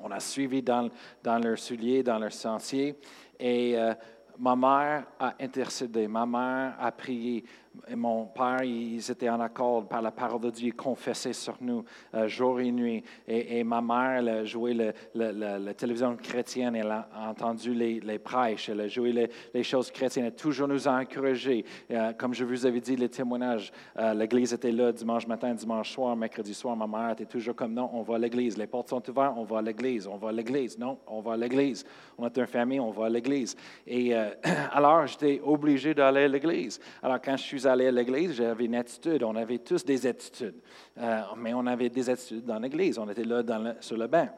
On 0.00 0.10
a 0.10 0.20
suivi 0.20 0.62
dans, 0.62 0.88
dans 1.22 1.38
leurs 1.38 1.58
souliers, 1.58 2.02
dans 2.02 2.18
leur 2.18 2.32
sentier. 2.32 2.96
Et 3.38 3.76
euh, 3.76 3.94
ma 4.38 4.54
mère 4.54 5.06
a 5.18 5.34
intercédé, 5.40 6.06
ma 6.06 6.26
mère 6.26 6.76
a 6.78 6.92
prié, 6.92 7.44
et 7.88 7.96
mon 7.96 8.26
père, 8.26 8.62
ils 8.62 9.10
étaient 9.10 9.28
en 9.28 9.40
accord 9.40 9.86
par 9.86 10.00
la 10.00 10.10
parole 10.10 10.40
de 10.40 10.50
Dieu, 10.50 10.72
confessé 10.72 11.32
sur 11.32 11.56
nous 11.60 11.84
euh, 12.14 12.28
jour 12.28 12.60
et 12.60 12.70
nuit. 12.70 13.02
Et, 13.26 13.62
ma 13.64 13.80
mère, 13.80 14.18
elle 14.18 14.28
a 14.28 14.44
joué 14.44 14.74
le, 14.74 14.92
la 15.14 15.74
télévision 15.74 16.16
chrétienne, 16.16 16.76
elle 16.76 16.90
a 16.90 17.08
entendu 17.28 17.74
les, 17.74 18.00
les 18.00 18.18
prêches, 18.18 18.68
elle 18.68 18.80
a 18.80 18.88
joué 18.88 19.28
les, 19.52 19.62
choses 19.62 19.90
chrétiennes, 19.90 20.26
elle 20.26 20.34
toujours 20.34 20.68
nous 20.68 20.86
a 20.88 20.92
encouragés. 20.92 21.64
Euh, 21.90 22.12
comme 22.12 22.32
je 22.32 22.44
vous 22.44 22.64
avais 22.64 22.80
dit, 22.80 22.96
les 22.96 23.08
témoignages, 23.08 23.72
euh, 23.98 24.14
l'église 24.14 24.52
était 24.52 24.72
là 24.72 24.92
dimanche 24.92 25.26
matin, 25.26 25.52
dimanche 25.52 25.92
soir, 25.92 26.16
mercredi 26.16 26.54
soir. 26.54 26.76
Ma 26.76 26.86
mère 26.86 27.12
était 27.12 27.26
toujours 27.26 27.56
comme 27.56 27.74
non, 27.74 27.90
on 27.92 28.02
va 28.02 28.16
à 28.16 28.18
l'église. 28.18 28.56
Les 28.56 28.66
portes 28.66 28.90
sont 28.90 29.10
ouvertes, 29.10 29.34
on 29.36 29.44
va 29.44 29.58
à 29.58 29.62
l'église. 29.62 30.06
On 30.06 30.16
va 30.16 30.28
à 30.28 30.32
l'église. 30.32 30.78
Non, 30.78 30.98
on 31.06 31.20
va 31.20 31.32
à 31.32 31.36
l'église. 31.36 31.84
On 32.16 32.26
est 32.26 32.36
une 32.36 32.46
famille, 32.46 32.80
on 32.80 32.90
va 32.90 33.06
à 33.06 33.10
l'église. 33.10 33.56
Et 33.86 34.14
alors, 34.72 35.06
j'étais 35.06 35.40
obligé 35.44 35.92
d'aller 35.94 36.24
à 36.24 36.28
l'église. 36.28 36.80
Alors, 37.02 37.20
quand 37.20 37.36
je 37.36 37.42
suis 37.42 37.63
allé 37.66 37.86
à 37.86 37.90
l'église, 37.90 38.32
j'avais 38.32 38.64
une 38.64 38.74
attitude. 38.74 39.22
On 39.22 39.36
avait 39.36 39.58
tous 39.58 39.84
des 39.84 40.06
attitudes. 40.06 40.60
Euh, 40.98 41.20
mais 41.36 41.54
on 41.54 41.66
avait 41.66 41.88
des 41.88 42.08
attitudes 42.08 42.44
dans 42.44 42.58
l'église. 42.58 42.98
On 42.98 43.08
était 43.08 43.24
là 43.24 43.42
sur 43.80 43.96
le 43.96 44.06
banc. 44.06 44.28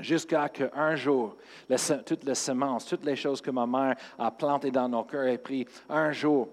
Jusqu'à 0.00 0.48
qu'un 0.48 0.94
jour, 0.94 1.36
toutes 2.06 2.24
les 2.24 2.34
semences, 2.34 2.86
toutes 2.86 3.04
les 3.04 3.16
choses 3.16 3.40
que 3.40 3.50
ma 3.50 3.66
mère 3.66 3.96
a 4.18 4.30
plantées 4.30 4.70
dans 4.70 4.88
nos 4.88 5.02
cœurs 5.02 5.26
aient 5.26 5.38
pris 5.38 5.66
un 5.88 6.12
jour. 6.12 6.48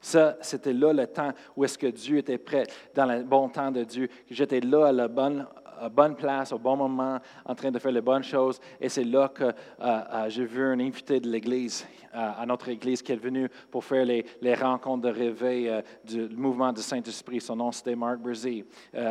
Ça, 0.00 0.36
c'était 0.40 0.72
là 0.72 0.92
le 0.92 1.06
temps 1.06 1.32
où 1.56 1.64
est-ce 1.64 1.78
que 1.78 1.86
Dieu 1.86 2.18
était 2.18 2.36
prêt, 2.36 2.66
dans 2.94 3.06
le 3.06 3.22
bon 3.22 3.48
temps 3.48 3.70
de 3.70 3.84
Dieu, 3.84 4.08
j'étais 4.28 4.60
là 4.60 4.86
à 4.88 4.92
la 4.92 5.06
bonne 5.06 6.16
place, 6.16 6.52
au 6.52 6.58
bon 6.58 6.76
moment, 6.76 7.20
en 7.44 7.54
train 7.54 7.70
de 7.70 7.78
faire 7.78 7.92
les 7.92 8.00
bonnes 8.00 8.24
choses. 8.24 8.60
Et 8.80 8.88
c'est 8.88 9.04
là 9.04 9.28
que 9.28 9.44
euh, 9.44 9.52
euh, 9.80 10.28
j'ai 10.28 10.44
vu 10.44 10.64
un 10.64 10.80
invité 10.80 11.20
de 11.20 11.28
l'Église, 11.30 11.86
à 12.12 12.44
notre 12.46 12.68
Église, 12.68 13.02
qui 13.02 13.12
est 13.12 13.16
venu 13.16 13.48
pour 13.70 13.84
faire 13.84 14.04
les, 14.04 14.24
les 14.40 14.54
rencontres 14.54 15.02
de 15.02 15.08
réveil 15.08 15.70
du 16.04 16.28
mouvement 16.28 16.72
du 16.72 16.82
Saint-Esprit. 16.82 17.40
Son 17.40 17.56
nom, 17.56 17.72
c'était 17.72 17.96
Mark 17.96 18.18
Brzee, 18.18 18.64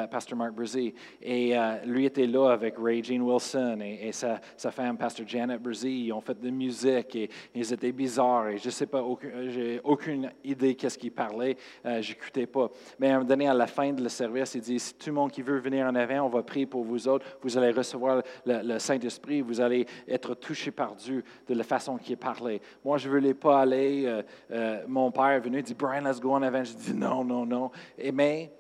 Pasteur 0.10 0.38
Mark 0.38 0.54
Brzee. 0.54 0.94
Et 1.22 1.56
lui 1.86 2.06
était 2.06 2.28
là 2.28 2.50
avec 2.52 2.76
Ray 2.78 3.04
Jean 3.04 3.22
Wilson 3.22 3.80
et, 3.82 4.12
sa, 4.12 4.40
sa, 4.56 4.72
femme, 4.72 4.98
Pasteur 4.98 5.28
Janet 5.28 5.62
Brzee. 5.62 6.06
Ils 6.06 6.14
ont 6.14 6.22
fait 6.22 6.40
de 6.40 6.46
la 6.46 6.52
musique 6.52 7.16
et, 7.16 7.30
ils 7.56 7.74
étaient 7.74 7.92
bizarres. 7.92 8.50
Et 8.50 8.58
je 8.58 8.68
ne 8.68 8.72
sais 8.72 8.88
pas, 8.88 9.04
j'ai 9.48 9.80
aucune 9.84 10.32
idée 10.44 10.76
qu'est-ce 10.76 10.98
qu'ils 10.98 11.12
parlaient. 11.12 11.58
je 11.84 12.10
n'écoutais 12.10 12.48
pas. 12.48 12.70
Mais 13.00 13.08
à 13.08 13.12
un 13.12 13.14
moment 13.16 13.28
donné, 13.28 13.48
à 13.48 13.54
la 13.54 13.68
fin 13.68 13.92
de 13.92 14.02
le 14.02 14.10
service, 14.10 14.56
il 14.56 14.62
dit, 14.62 14.80
si 14.80 14.94
tout 14.94 15.08
le 15.08 15.14
monde 15.14 15.32
qui 15.32 15.42
veut 15.42 15.60
venir 15.60 15.86
en 15.86 15.96
avant, 15.96 16.22
on 16.22 16.30
va 16.30 16.44
prier 16.44 16.66
pour 16.66 16.84
vous 16.84 17.08
autres. 17.08 17.26
Vous 17.42 17.58
allez 17.58 17.72
recevoir 17.72 18.22
le, 18.46 18.80
Saint-Esprit. 18.80 19.42
Vous 19.42 19.62
allez 19.62 19.86
être 20.08 20.36
touché 20.36 20.72
par 20.72 20.96
Dieu 20.96 21.24
de 21.48 21.54
la 21.54 21.64
façon 21.64 21.98
qui 21.98 22.14
est 22.14 22.18
parlé. 22.18 22.62
Moi, 22.84 22.91
je 22.98 23.08
ne 23.08 23.14
voulais 23.14 23.34
pas 23.34 23.62
aller. 23.62 24.04
Euh, 24.06 24.22
euh, 24.52 24.84
mon 24.88 25.12
père 25.12 25.30
est 25.30 25.40
venu 25.40 25.60
et 25.60 25.62
dit 25.62 25.74
Brian, 25.74 26.02
let's 26.02 26.20
go 26.20 26.34
en 26.34 26.42
avant. 26.42 26.64
Je 26.64 26.74
dis 26.74 26.94
non, 26.94 27.24
non, 27.24 27.46
non. 27.46 27.72
Mais, 28.14 28.52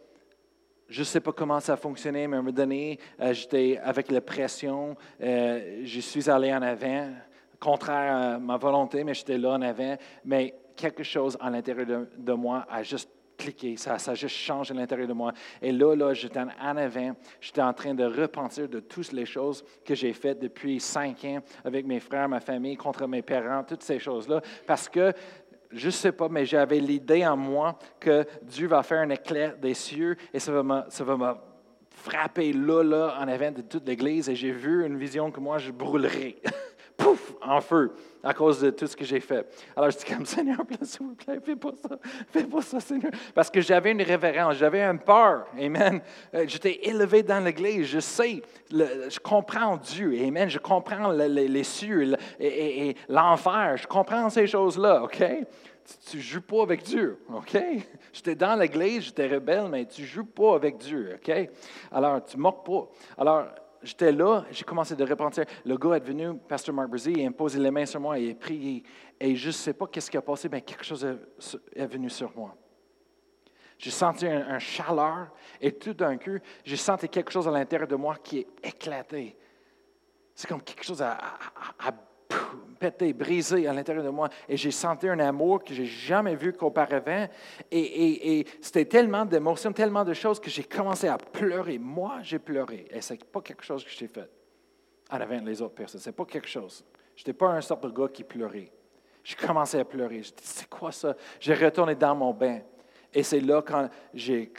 je 0.87 0.99
ne 0.99 1.05
sais 1.05 1.21
pas 1.21 1.31
comment 1.31 1.59
ça 1.59 1.73
a 1.73 1.77
fonctionné, 1.77 2.27
mais 2.27 2.35
à 2.35 2.39
un 2.39 2.41
moment 2.41 2.55
donné, 2.55 2.99
euh, 3.19 3.33
j'étais 3.33 3.79
avec 3.83 4.11
la 4.11 4.21
pression. 4.21 4.95
je 5.19 5.99
suis 6.01 6.29
allé 6.29 6.53
en 6.53 6.61
avant, 6.61 7.09
contraire 7.59 8.15
à 8.15 8.39
ma 8.39 8.57
volonté, 8.57 9.03
mais 9.03 9.13
j'étais 9.13 9.37
là 9.37 9.51
en 9.51 9.61
avant. 9.61 9.95
Mais 10.25 10.53
quelque 10.75 11.03
chose 11.03 11.37
à 11.39 11.49
l'intérieur 11.49 12.07
de 12.17 12.33
moi 12.33 12.65
a 12.69 12.83
juste 12.83 13.09
ça, 13.77 13.97
ça 13.97 14.11
a 14.11 14.15
juste 14.15 14.35
changé 14.35 14.73
à 14.73 14.77
l'intérieur 14.77 15.07
de 15.07 15.13
moi. 15.13 15.33
Et 15.61 15.71
là, 15.71 15.95
là, 15.95 16.13
j'étais 16.13 16.39
en 16.39 16.77
avant, 16.77 17.15
j'étais 17.39 17.61
en 17.61 17.73
train 17.73 17.93
de 17.93 18.03
repentir 18.03 18.67
de 18.67 18.79
toutes 18.79 19.11
les 19.11 19.25
choses 19.25 19.63
que 19.85 19.95
j'ai 19.95 20.13
faites 20.13 20.39
depuis 20.39 20.79
cinq 20.79 21.25
ans 21.25 21.39
avec 21.63 21.85
mes 21.85 21.99
frères, 21.99 22.29
ma 22.29 22.39
famille, 22.39 22.75
contre 22.75 23.07
mes 23.07 23.21
parents, 23.21 23.63
toutes 23.63 23.83
ces 23.83 23.99
choses-là, 23.99 24.41
parce 24.65 24.87
que 24.89 25.13
je 25.71 25.85
ne 25.85 25.91
sais 25.91 26.11
pas, 26.11 26.27
mais 26.29 26.45
j'avais 26.45 26.79
l'idée 26.79 27.25
en 27.25 27.37
moi 27.37 27.77
que 27.99 28.25
Dieu 28.43 28.67
va 28.67 28.83
faire 28.83 28.99
un 28.99 29.09
éclair 29.09 29.57
des 29.57 29.73
cieux 29.73 30.17
et 30.33 30.39
ça 30.39 30.51
va 30.51 30.63
me, 30.63 30.81
ça 30.89 31.03
va 31.03 31.17
me 31.17 31.33
frapper 31.89 32.51
là, 32.53 32.83
là, 32.83 33.17
en 33.19 33.27
avant 33.27 33.51
de 33.51 33.61
toute 33.61 33.87
l'Église 33.87 34.29
et 34.29 34.35
j'ai 34.35 34.51
vu 34.51 34.85
une 34.85 34.97
vision 34.97 35.31
que 35.31 35.39
moi, 35.39 35.57
je 35.57 35.71
brûlerai. 35.71 36.37
pouf, 37.01 37.33
en 37.41 37.59
feu, 37.61 37.91
à 38.23 38.33
cause 38.33 38.61
de 38.61 38.69
tout 38.69 38.87
ce 38.87 38.95
que 38.95 39.03
j'ai 39.03 39.19
fait. 39.19 39.45
Alors 39.75 39.89
je 39.89 39.97
dis 39.97 40.05
comme 40.05 40.25
Seigneur, 40.25 40.59
s'il 40.81 41.05
vous 41.05 41.15
plaît, 41.15 41.39
fais 41.43 41.55
pas 41.55 41.71
ça, 41.81 41.97
fais 42.29 42.43
pas 42.43 42.61
ça, 42.61 42.79
Seigneur. 42.79 43.11
Parce 43.33 43.49
que 43.49 43.61
j'avais 43.61 43.91
une 43.91 44.01
révérence, 44.01 44.55
j'avais 44.55 44.83
un 44.83 44.97
peur, 44.97 45.47
Amen. 45.59 46.01
Euh, 46.33 46.45
j'étais 46.47 46.87
élevé 46.87 47.23
dans 47.23 47.43
l'Église, 47.43 47.87
je 47.87 47.99
sais, 47.99 48.41
je 48.71 49.19
comprends 49.19 49.77
Dieu, 49.77 50.15
Amen. 50.25 50.49
Je 50.49 50.59
comprends 50.59 51.11
les 51.11 51.63
cieux 51.63 52.15
et, 52.39 52.95
l'enfer, 53.09 53.77
je 53.77 53.87
comprends 53.87 54.29
ces 54.29 54.47
choses-là, 54.47 55.03
OK? 55.03 55.23
Tu 56.09 56.17
ne 56.17 56.21
joues 56.21 56.41
pas 56.41 56.61
avec 56.61 56.83
Dieu, 56.83 57.17
OK? 57.33 57.57
J'étais 58.13 58.35
dans 58.35 58.55
l'Église, 58.55 59.05
j'étais 59.05 59.27
rebelle, 59.27 59.67
mais 59.69 59.85
tu 59.85 60.05
joues 60.05 60.25
pas 60.25 60.55
avec 60.55 60.77
Dieu, 60.77 61.15
OK? 61.15 61.49
Alors, 61.91 62.23
tu 62.23 62.37
moques 62.37 62.65
pas. 62.65 62.87
Alors, 63.17 63.45
j'étais 63.83 64.11
là, 64.11 64.45
j'ai 64.51 64.63
commencé 64.63 64.95
de 64.95 65.03
repentir. 65.03 65.45
Le 65.65 65.77
gars 65.77 65.95
est 65.95 66.05
venu, 66.05 66.37
Pasteur 66.47 66.73
Mark 66.73 66.89
Brzee, 66.89 67.13
il 67.13 67.25
a 67.25 67.27
imposé 67.27 67.59
les 67.59 67.71
mains 67.71 67.85
sur 67.85 67.99
moi 67.99 68.19
et 68.19 68.23
il 68.23 68.31
a 68.31 68.35
prié. 68.35 68.83
Et 69.19 69.35
je 69.35 69.47
ne 69.47 69.51
sais 69.51 69.73
pas 69.73 69.87
qu'est-ce 69.87 70.09
qui 70.09 70.17
a 70.17 70.21
passé, 70.21 70.49
mais 70.49 70.61
quelque 70.61 70.83
chose 70.83 71.05
est, 71.75 71.85
venu 71.85 72.09
sur 72.09 72.31
moi. 72.35 72.55
J'ai 73.77 73.91
senti 73.91 74.27
un, 74.27 74.59
chaleur 74.59 75.29
et 75.59 75.71
tout 75.71 75.93
d'un 75.93 76.17
coup, 76.17 76.37
j'ai 76.63 76.77
senti 76.77 77.09
quelque 77.09 77.31
chose 77.31 77.47
à 77.47 77.51
l'intérieur 77.51 77.87
de 77.87 77.95
moi 77.95 78.15
qui 78.23 78.39
est 78.39 78.47
éclaté. 78.63 79.35
C'est 80.35 80.47
comme 80.47 80.61
quelque 80.61 80.83
chose 80.83 81.01
à 81.01 81.17
pété, 82.79 83.13
brisé 83.13 83.67
à 83.67 83.73
l'intérieur 83.73 84.03
de 84.03 84.09
moi. 84.09 84.29
Et 84.49 84.57
j'ai 84.57 84.71
senti 84.71 85.07
un 85.07 85.19
amour 85.19 85.63
que 85.63 85.73
j'ai 85.73 85.85
jamais 85.85 86.35
vu 86.35 86.53
qu'auparavant. 86.53 87.27
Et, 87.71 88.45
c'était 88.59 88.85
tellement 88.85 89.23
d'émotions, 89.23 89.71
tellement 89.71 90.03
de 90.03 90.13
choses 90.13 90.39
que 90.39 90.49
j'ai 90.49 90.63
commencé 90.63 91.07
à 91.07 91.17
pleurer. 91.17 91.77
Moi, 91.77 92.19
j'ai 92.23 92.39
pleuré. 92.39 92.87
Et 92.89 93.01
ce 93.01 93.13
n'est 93.13 93.19
pas 93.19 93.41
quelque 93.41 93.63
chose 93.63 93.83
que 93.83 93.91
j'ai 93.91 94.07
fait 94.07 94.29
en 95.11 95.21
avant 95.21 95.39
les 95.41 95.61
autres 95.61 95.75
personnes. 95.75 96.01
Ce 96.01 96.09
n'est 96.09 96.15
pas 96.15 96.25
quelque 96.25 96.47
chose. 96.47 96.83
Je 97.15 97.21
n'étais 97.21 97.33
pas 97.33 97.49
un 97.49 97.61
sort 97.61 97.79
de 97.79 97.89
gars 97.89 98.07
qui 98.07 98.23
pleurait. 98.23 98.71
J'ai 99.23 99.35
commencé 99.35 99.79
à 99.79 99.85
pleurer. 99.85 100.23
Je 100.23 100.29
dit, 100.29 100.41
c'est 100.41 100.67
quoi 100.67 100.91
ça? 100.91 101.15
J'ai 101.39 101.53
retourné 101.53 101.93
dans 101.93 102.15
mon 102.15 102.33
bain. 102.33 102.61
Et 103.13 103.23
c'est 103.23 103.41
là 103.41 103.61
quand 103.61 103.89
j'ai 104.13 104.49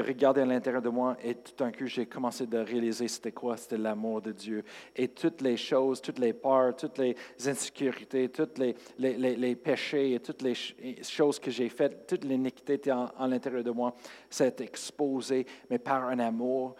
regardé 0.00 0.40
à 0.40 0.46
l'intérieur 0.46 0.80
de 0.80 0.88
moi 0.88 1.16
et 1.22 1.34
tout 1.34 1.52
d'un 1.58 1.70
coup, 1.70 1.86
j'ai 1.86 2.06
commencé 2.06 2.46
de 2.46 2.56
réaliser 2.56 3.06
c'était 3.06 3.32
quoi? 3.32 3.56
C'était 3.58 3.76
l'amour 3.76 4.22
de 4.22 4.32
Dieu. 4.32 4.64
Et 4.96 5.08
toutes 5.08 5.42
les 5.42 5.58
choses, 5.58 6.00
toutes 6.00 6.18
les 6.18 6.32
peurs, 6.32 6.74
toutes 6.74 6.96
les 6.96 7.14
insécurités, 7.46 8.30
tous 8.30 8.48
les, 8.56 8.74
les, 8.98 9.56
péchés 9.56 10.14
et 10.14 10.20
toutes 10.20 10.40
les 10.40 10.54
choses 11.02 11.38
que 11.38 11.50
j'ai 11.50 11.68
faites, 11.68 12.06
toute 12.06 12.24
l'iniquité 12.24 12.74
était 12.74 12.92
en, 12.92 13.26
l'intérieur 13.26 13.62
de 13.62 13.72
moi, 13.72 13.94
s'est 14.30 14.56
exposé, 14.60 15.44
mais 15.68 15.78
par 15.78 16.04
un 16.04 16.18
amour 16.18 16.76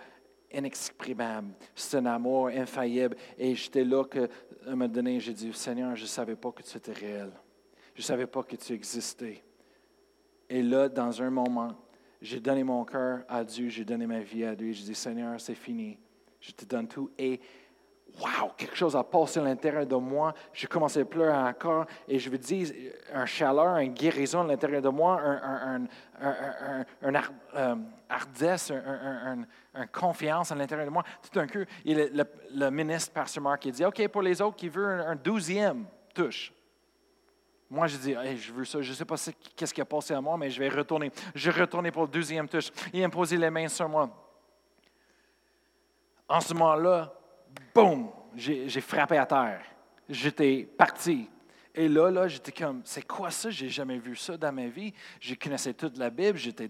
inexprimable. 0.51 1.53
C'est 1.75 1.99
un 1.99 2.07
amour 2.07 2.49
infaillible. 2.49 3.17
Et 3.37 3.55
j'étais 3.55 3.85
là 3.85 4.03
que, 4.05 4.21
à 4.21 4.69
un 4.69 4.71
moment 4.71 4.89
donné, 4.89 5.21
j'ai 5.21 5.35
dit, 5.35 5.53
Seigneur, 5.53 5.95
je 5.95 6.03
ne 6.03 6.09
savais 6.09 6.37
pas 6.37 6.53
que 6.53 6.63
tu 6.63 6.75
étais 6.75 6.93
réel. 6.93 7.33
Je 7.95 8.01
ne 8.01 8.05
savais 8.05 8.27
pas 8.27 8.43
que 8.43 8.57
tu 8.57 8.73
existais. 8.73 9.43
Et 10.51 10.63
là, 10.63 10.89
dans 10.89 11.23
un 11.23 11.31
moment, 11.31 11.73
j'ai 12.21 12.41
donné 12.41 12.65
mon 12.65 12.85
cœur 12.85 13.21
à 13.29 13.45
Dieu, 13.45 13.69
j'ai 13.69 13.85
donné 13.85 14.07
ma 14.07 14.21
vie 14.21 14.45
à 14.45 14.55
Dieu. 14.55 14.73
Je 14.73 14.83
dis, 14.83 14.95
Seigneur, 14.95 15.41
c'est 15.41 15.55
fini. 15.55 15.99
Je 16.41 16.53
te 16.53 16.65
donne 16.65 16.89
tout. 16.89 17.11
Et 17.19 17.41
wow, 18.21 18.51
quelque 18.57 18.77
chose 18.77 18.97
a 18.97 19.05
passé 19.05 19.41
à 19.41 19.43
l'intérieur 19.43 19.87
de 19.87 19.97
moi. 19.97 20.33
J'ai 20.53 20.67
commencé 20.67 21.01
à 21.01 21.05
pleurer 21.05 21.37
encore. 21.37 21.87
Et 22.09 22.19
je 22.19 22.31
veux 22.31 22.39
dire, 22.39 22.69
un 23.13 23.27
chaleur, 23.27 23.77
une 23.77 23.93
guérison 23.93 24.41
à 24.41 24.47
l'intérieur 24.47 24.83
de 24.83 24.89
moi, 24.89 25.21
un, 25.21 25.77
un, 25.77 25.87
un, 26.21 26.85
un 27.03 27.23
euh, 27.55 27.77
ardesse, 28.09 28.73
une 28.73 29.47
confiance 29.93 30.51
à 30.51 30.55
l'intérieur 30.55 30.87
de 30.87 30.93
moi. 30.93 31.05
Tout 31.23 31.39
d'un 31.39 31.47
coup, 31.47 31.65
il, 31.85 32.11
le, 32.13 32.25
le, 32.55 32.71
ministre, 32.71 33.13
Pasteur 33.13 33.43
Mark, 33.43 33.65
il 33.67 33.73
dit, 33.73 33.85
OK, 33.85 34.09
pour 34.09 34.23
les 34.23 34.41
autres 34.41 34.57
qui 34.57 34.69
veulent 34.69 35.03
un 35.03 35.17
douzième 35.17 35.85
touche. 36.15 36.53
Moi, 37.71 37.87
je 37.87 37.97
dis, 37.99 38.15
je 38.37 38.53
veux 38.53 38.65
ça, 38.65 38.81
je 38.81 38.91
ne 38.91 38.95
sais 38.95 39.05
pas 39.05 39.17
qu'est-ce 39.55 39.75
qui 39.75 39.81
a 39.81 39.85
passé 39.85 40.15
à 40.15 40.21
moi, 40.21 40.37
mais 40.39 40.51
je 40.51 40.59
vais 40.59 40.69
retourner. 40.69 41.11
Je 41.35 41.51
retourner 41.51 41.91
pour 41.91 42.03
le 42.03 42.09
deuxième 42.09 42.49
touche. 42.49 42.71
Il 42.93 43.05
a 43.05 43.09
posé 43.09 43.37
les 43.37 43.51
mains 43.51 43.69
sur 43.69 43.89
moi. 43.89 44.11
En 46.29 46.41
ce 46.41 46.55
moment-là, 46.55 47.13
boum, 47.75 48.11
j'ai 48.35 48.81
frappé 48.81 49.19
à 49.19 49.27
terre. 49.27 49.63
J'étais 50.09 50.67
parti. 50.77 51.29
Et 51.75 51.89
là, 51.89 52.11
là, 52.11 52.27
j'étais 52.27 52.53
comme, 52.53 52.81
c'est 52.85 53.07
quoi 53.07 53.31
ça? 53.31 53.51
J'ai 53.51 53.69
jamais 53.69 53.99
vu 53.99 54.17
ça 54.17 54.37
dans 54.37 54.53
ma 54.53 54.67
vie. 54.67 54.93
Je 55.21 55.35
connaissais 55.35 55.75
toute 55.75 55.99
la 55.99 56.11
Bible. 56.11 56.39
J'étais 56.39 56.69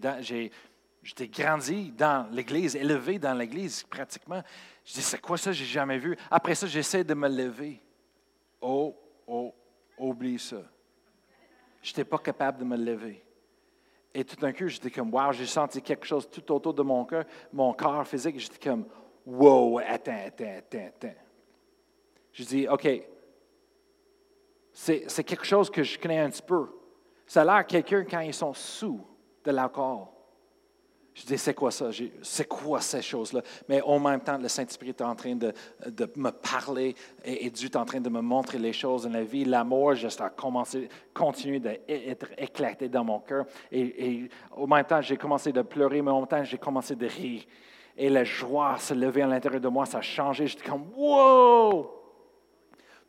J'étais 1.03 1.29
grandi 1.29 1.91
dans 1.93 2.29
l'Église, 2.33 2.77
élevé 2.77 3.19
dans 3.19 3.33
l'Église 3.33 3.85
pratiquement. 3.85 4.43
Je 4.85 4.95
dis, 4.95 5.03
c'est 5.03 5.21
quoi 5.21 5.39
ça, 5.39 5.53
j'ai 5.53 5.65
jamais 5.65 5.97
vu. 5.97 6.17
Après 6.31 6.55
ça, 6.55 6.67
j'essaie 6.67 7.05
de 7.05 7.15
me 7.15 7.29
lever. 7.29 7.81
Oh, 8.61 8.95
oh, 9.27 9.55
oublie 9.97 10.39
ça. 10.39 10.63
Je 11.83 11.91
n'étais 11.91 12.05
pas 12.05 12.19
capable 12.19 12.59
de 12.59 12.65
me 12.65 12.77
lever. 12.77 13.23
Et 14.15 14.25
tout 14.25 14.37
d'un 14.37 14.53
coup, 14.53 14.67
j'étais 14.67 14.91
comme, 14.91 15.13
wow, 15.13 15.33
j'ai 15.33 15.47
senti 15.47 15.81
quelque 15.83 16.07
chose 16.07 16.29
tout 16.29 16.53
autour 16.53 16.75
de 16.75 16.83
mon 16.83 17.05
cœur, 17.05 17.25
mon 17.53 17.73
corps 17.73 18.07
physique. 18.07 18.39
J'étais 18.39 18.69
comme, 18.69 18.87
wow, 19.27 19.79
attends, 19.79 20.27
attends, 20.27 20.59
attends, 20.59 20.87
attends. 20.87 21.15
Je 22.33 22.45
dis, 22.45 22.69
OK, 22.69 22.89
c'est 24.73 25.25
quelque 25.25 25.45
chose 25.45 25.71
que 25.71 25.83
je 25.83 25.99
connais 25.99 26.21
un 26.21 26.31
petit 26.31 26.43
peu. 26.43 26.69
Ça 27.27 27.43
a 27.43 27.45
l'air 27.45 27.67
quelqu'un 27.67 28.05
quand 28.05 28.21
ils 28.21 28.35
sont 28.35 28.55
sous 28.55 29.01
de 29.45 29.51
l'alcool. 29.51 30.07
Je 31.19 31.27
dis, 31.27 31.39
c'est 31.39 31.55
quoi 31.55 31.73
ça? 31.73 31.91
C'est 32.23 32.47
quoi 32.47 32.81
ces 32.81 33.03
choses-là? 33.03 33.43
Mais 33.69 33.83
en 33.83 33.99
même 33.99 34.21
temps, 34.21 34.39
le 34.39 34.47
Saint-Esprit 34.47 34.91
est 34.91 35.03
en 35.03 35.17
train 35.17 35.35
de, 35.35 35.53
me 36.15 36.31
parler 36.31 36.95
et, 37.25 37.51
Dieu 37.51 37.69
est 37.69 37.77
en 37.77 37.85
train 37.85 38.01
de 38.01 38.09
me 38.09 38.21
montrer 38.21 38.57
les 38.57 38.73
choses 38.73 39.03
dans 39.03 39.11
la 39.11 39.25
vie. 39.25 39.45
L'amour, 39.45 39.97
juste 39.97 40.21
a 40.21 40.31
commencé, 40.31 40.89
continue 41.13 41.59
d'être 41.59 42.29
éclaté 42.39 42.89
dans 42.89 43.03
mon 43.03 43.19
cœur. 43.19 43.47
Et, 43.73 43.81
et 43.81 44.31
en 44.57 44.69
même 44.69 44.85
temps, 44.85 45.01
j'ai 45.01 45.17
commencé 45.17 45.51
de 45.51 45.63
pleurer, 45.63 46.03
mais 46.03 46.13
en 46.13 46.21
même 46.21 46.29
temps, 46.29 46.45
j'ai 46.45 46.59
commencé 46.59 46.95
de 46.95 47.07
rire. 47.07 47.43
Et 47.97 48.09
la 48.09 48.23
joie 48.23 48.77
se 48.79 48.95
levait 48.95 49.23
à 49.23 49.27
l'intérieur 49.27 49.61
de 49.61 49.69
moi, 49.69 49.87
ça 49.87 49.99
a 49.99 50.03
changé. 50.03 50.47
J'étais 50.47 50.69
comme, 50.69 50.87
wow! 50.95 51.91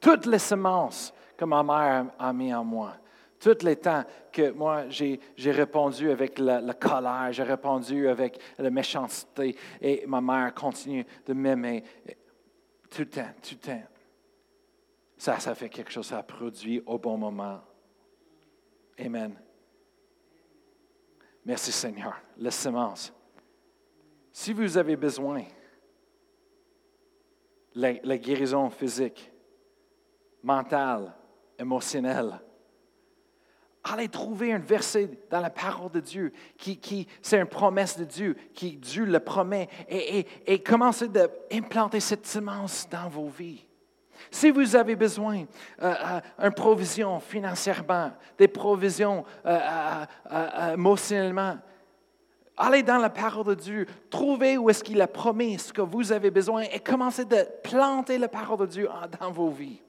Toutes 0.01 0.25
les 0.25 0.39
semences 0.39 1.13
que 1.37 1.45
ma 1.45 1.61
mère 1.61 2.05
a 2.17 2.33
mis 2.33 2.51
en 2.51 2.63
moi. 2.63 2.95
Tous 3.39 3.63
les 3.63 3.77
temps 3.77 4.03
que 4.31 4.51
moi, 4.51 4.89
j'ai 4.89 5.19
répondu 5.51 6.11
avec 6.11 6.39
la, 6.39 6.73
colère, 6.73 7.31
j'ai 7.31 7.43
répondu 7.43 8.07
avec 8.09 8.37
la 8.57 8.69
méchanceté, 8.69 9.55
et 9.81 10.05
ma 10.07 10.19
mère 10.19 10.53
continue 10.53 11.05
de 11.25 11.33
m'aimer 11.33 11.83
tout 12.89 13.01
le 13.01 13.09
temps, 13.09 13.29
tout 13.41 13.55
le 13.55 13.59
temps. 13.59 13.83
Ça, 15.17 15.39
ça 15.39 15.55
fait 15.55 15.69
quelque 15.69 15.91
chose, 15.91 16.07
ça 16.07 16.21
produit 16.21 16.81
au 16.85 16.97
bon 16.97 17.17
moment. 17.17 17.61
Amen. 18.97 19.33
Merci 21.45 21.71
Seigneur. 21.71 22.19
La 22.37 22.51
semence. 22.51 23.13
Si 24.33 24.51
vous 24.51 24.77
avez 24.77 24.97
besoin, 24.97 25.43
la 27.73 28.17
guérison 28.17 28.69
physique, 28.69 29.31
mentale, 30.43 31.13
émotionnelle, 31.57 32.41
allez 33.83 34.09
trouver 34.09 34.53
un 34.53 34.59
verset 34.59 35.09
dans 35.29 35.39
la 35.39 35.49
parole 35.49 35.91
de 35.91 35.99
Dieu 35.99 36.33
qui, 36.57 36.77
qui 36.77 37.07
c'est 37.21 37.39
une 37.39 37.45
promesse 37.45 37.97
de 37.97 38.05
Dieu, 38.05 38.35
qui 38.53 38.77
Dieu 38.77 39.05
le 39.05 39.19
promet, 39.19 39.69
et, 39.87 40.19
et, 40.19 40.27
et 40.45 40.63
commencez 40.63 41.07
d'implanter 41.07 41.99
cette 41.99 42.27
semence 42.27 42.87
dans 42.89 43.09
vos 43.09 43.27
vies. 43.27 43.65
Si 44.31 44.51
vous 44.51 44.75
avez 44.75 44.95
besoin 44.95 45.37
d'une 45.37 45.47
euh, 46.41 46.51
provision 46.51 47.19
financièrement, 47.19 48.11
des 48.37 48.47
provisions 48.47 49.23
euh, 49.45 49.59
euh, 50.31 50.73
émotionnellement, 50.73 51.57
allez 52.57 52.83
dans 52.83 52.97
la 52.97 53.09
parole 53.09 53.45
de 53.45 53.55
Dieu, 53.55 53.87
trouvez 54.09 54.57
où 54.57 54.69
est-ce 54.69 54.83
qu'il 54.83 55.01
a 55.01 55.07
promis 55.07 55.57
ce 55.57 55.71
que 55.71 55.81
vous 55.81 56.11
avez 56.11 56.31
besoin 56.31 56.63
et 56.63 56.79
commencez 56.79 57.25
de 57.25 57.47
planter 57.63 58.17
la 58.17 58.27
parole 58.27 58.59
de 58.59 58.65
Dieu 58.65 58.89
dans 59.19 59.31
vos 59.31 59.49
vies. 59.49 59.81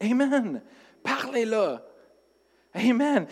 Amen. 0.00 0.62
Parlez-le. 1.02 1.78
Amen. 2.76 3.26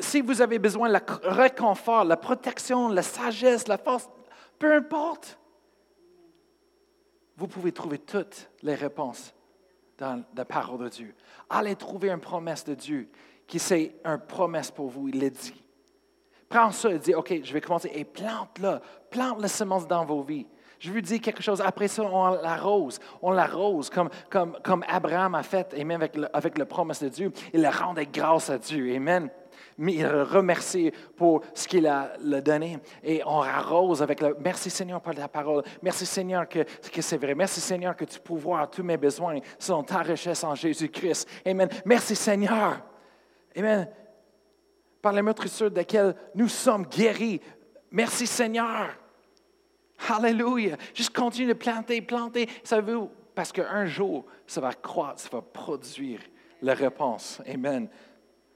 Si 0.00 0.20
vous 0.20 0.42
avez 0.42 0.58
besoin 0.58 0.88
de 0.88 0.94
la 0.94 1.02
réconfort, 1.22 2.04
la 2.04 2.16
protection, 2.16 2.88
la 2.88 3.02
sagesse, 3.02 3.68
la 3.68 3.78
force, 3.78 4.08
peu 4.58 4.74
importe, 4.74 5.38
vous 7.36 7.46
pouvez 7.46 7.70
trouver 7.70 7.98
toutes 7.98 8.50
les 8.62 8.74
réponses 8.74 9.32
dans 9.96 10.24
la 10.36 10.44
parole 10.44 10.84
de 10.84 10.88
Dieu. 10.88 11.14
Allez 11.48 11.76
trouver 11.76 12.10
une 12.10 12.20
promesse 12.20 12.64
de 12.64 12.74
Dieu 12.74 13.08
qui 13.46 13.58
c'est 13.58 13.94
une 14.04 14.18
promesse 14.18 14.70
pour 14.70 14.88
vous, 14.88 15.08
il 15.08 15.20
l'a 15.20 15.30
dit. 15.30 15.62
Prends 16.48 16.70
ça 16.70 16.90
et 16.90 16.98
dis, 16.98 17.14
OK, 17.14 17.40
je 17.42 17.52
vais 17.52 17.60
commencer 17.60 17.90
et 17.94 18.04
plante-le, 18.04 18.80
plante 19.10 19.40
la 19.40 19.48
semence 19.48 19.86
dans 19.86 20.04
vos 20.04 20.22
vies. 20.22 20.46
Je 20.78 20.92
veux 20.92 21.02
dire 21.02 21.20
quelque 21.20 21.42
chose. 21.42 21.60
Après 21.60 21.88
ça, 21.88 22.02
on 22.02 22.28
l'arrose. 22.34 22.98
On 23.20 23.32
l'arrose 23.32 23.90
comme, 23.90 24.10
comme, 24.30 24.84
Abraham 24.86 25.34
a 25.34 25.42
fait, 25.42 25.72
même 25.84 26.02
avec, 26.02 26.16
le, 26.16 26.36
avec 26.36 26.56
la 26.56 26.66
promesse 26.66 27.02
de 27.02 27.08
Dieu. 27.08 27.32
Il 27.52 27.62
le 27.62 27.68
rendait 27.68 28.06
grâce 28.06 28.50
à 28.50 28.58
Dieu. 28.58 28.94
Amen. 28.94 29.28
Mais 29.76 29.94
il 29.94 30.06
remercie 30.06 30.92
pour 31.16 31.42
ce 31.54 31.66
qu'il 31.66 31.86
a 31.86 32.12
donné. 32.40 32.78
Et 33.02 33.22
on 33.24 33.40
arrose 33.40 34.02
avec 34.02 34.20
le 34.20 34.36
merci 34.38 34.70
Seigneur 34.70 35.00
pour 35.00 35.12
la 35.12 35.28
parole. 35.28 35.64
Merci 35.82 36.06
Seigneur 36.06 36.48
que, 36.48 36.60
que 36.60 37.02
c'est 37.02 37.16
vrai. 37.16 37.34
Merci 37.34 37.60
Seigneur 37.60 37.96
que 37.96 38.04
tu 38.04 38.20
pourvois 38.20 38.66
tous 38.66 38.82
mes 38.82 38.96
besoins 38.96 39.38
selon 39.58 39.82
ta 39.82 39.98
richesse 39.98 40.44
en 40.44 40.54
Jésus-Christ. 40.54 41.28
Amen. 41.44 41.68
Merci 41.84 42.14
Seigneur. 42.14 42.82
Amen. 43.56 43.88
Par 45.02 45.12
la 45.12 45.22
meurtrissure 45.22 45.70
de 45.70 45.76
laquelle 45.76 46.14
nous 46.34 46.48
sommes 46.48 46.86
guéris. 46.86 47.40
Merci 47.90 48.26
Seigneur. 48.26 48.96
Alléluia. 50.08 50.76
Juste 50.94 51.14
continue 51.14 51.48
de 51.48 51.54
planter, 51.54 52.00
planter. 52.00 52.48
Veut, 52.70 53.00
parce 53.34 53.52
qu'un 53.52 53.86
jour, 53.86 54.24
ça 54.46 54.60
va 54.60 54.72
croître, 54.72 55.20
ça 55.20 55.28
va 55.32 55.42
produire 55.42 56.20
la 56.62 56.74
réponse. 56.74 57.40
Amen. 57.46 57.88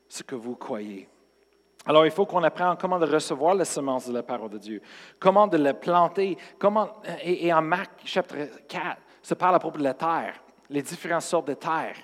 Ce 0.09 0.22
que 0.22 0.34
vous 0.34 0.57
croyez. 0.57 1.09
Alors, 1.84 2.07
il 2.07 2.12
faut 2.12 2.26
qu'on 2.26 2.43
apprenne 2.45 2.76
comment 2.78 2.99
de 2.99 3.07
recevoir 3.07 3.55
la 3.55 3.64
semence 3.64 4.07
de 4.07 4.12
la 4.12 4.22
parole 4.22 4.51
de 4.51 4.59
Dieu, 4.59 4.80
comment 5.18 5.49
de 5.49 5.57
la 5.57 5.74
planter, 5.74 6.36
comment, 6.59 6.88
et, 7.22 7.53
en 7.53 7.62
Marc 7.62 7.90
chapitre 8.05 8.61
4, 8.68 8.99
ça 9.20 9.34
parle 9.34 9.57
à 9.57 9.59
propos 9.59 9.78
de 9.78 9.84
la 9.84 9.95
terre, 9.95 10.40
les 10.70 10.82
différentes 10.82 11.22
sortes 11.22 11.49
de 11.49 11.55
terre. 11.55 11.97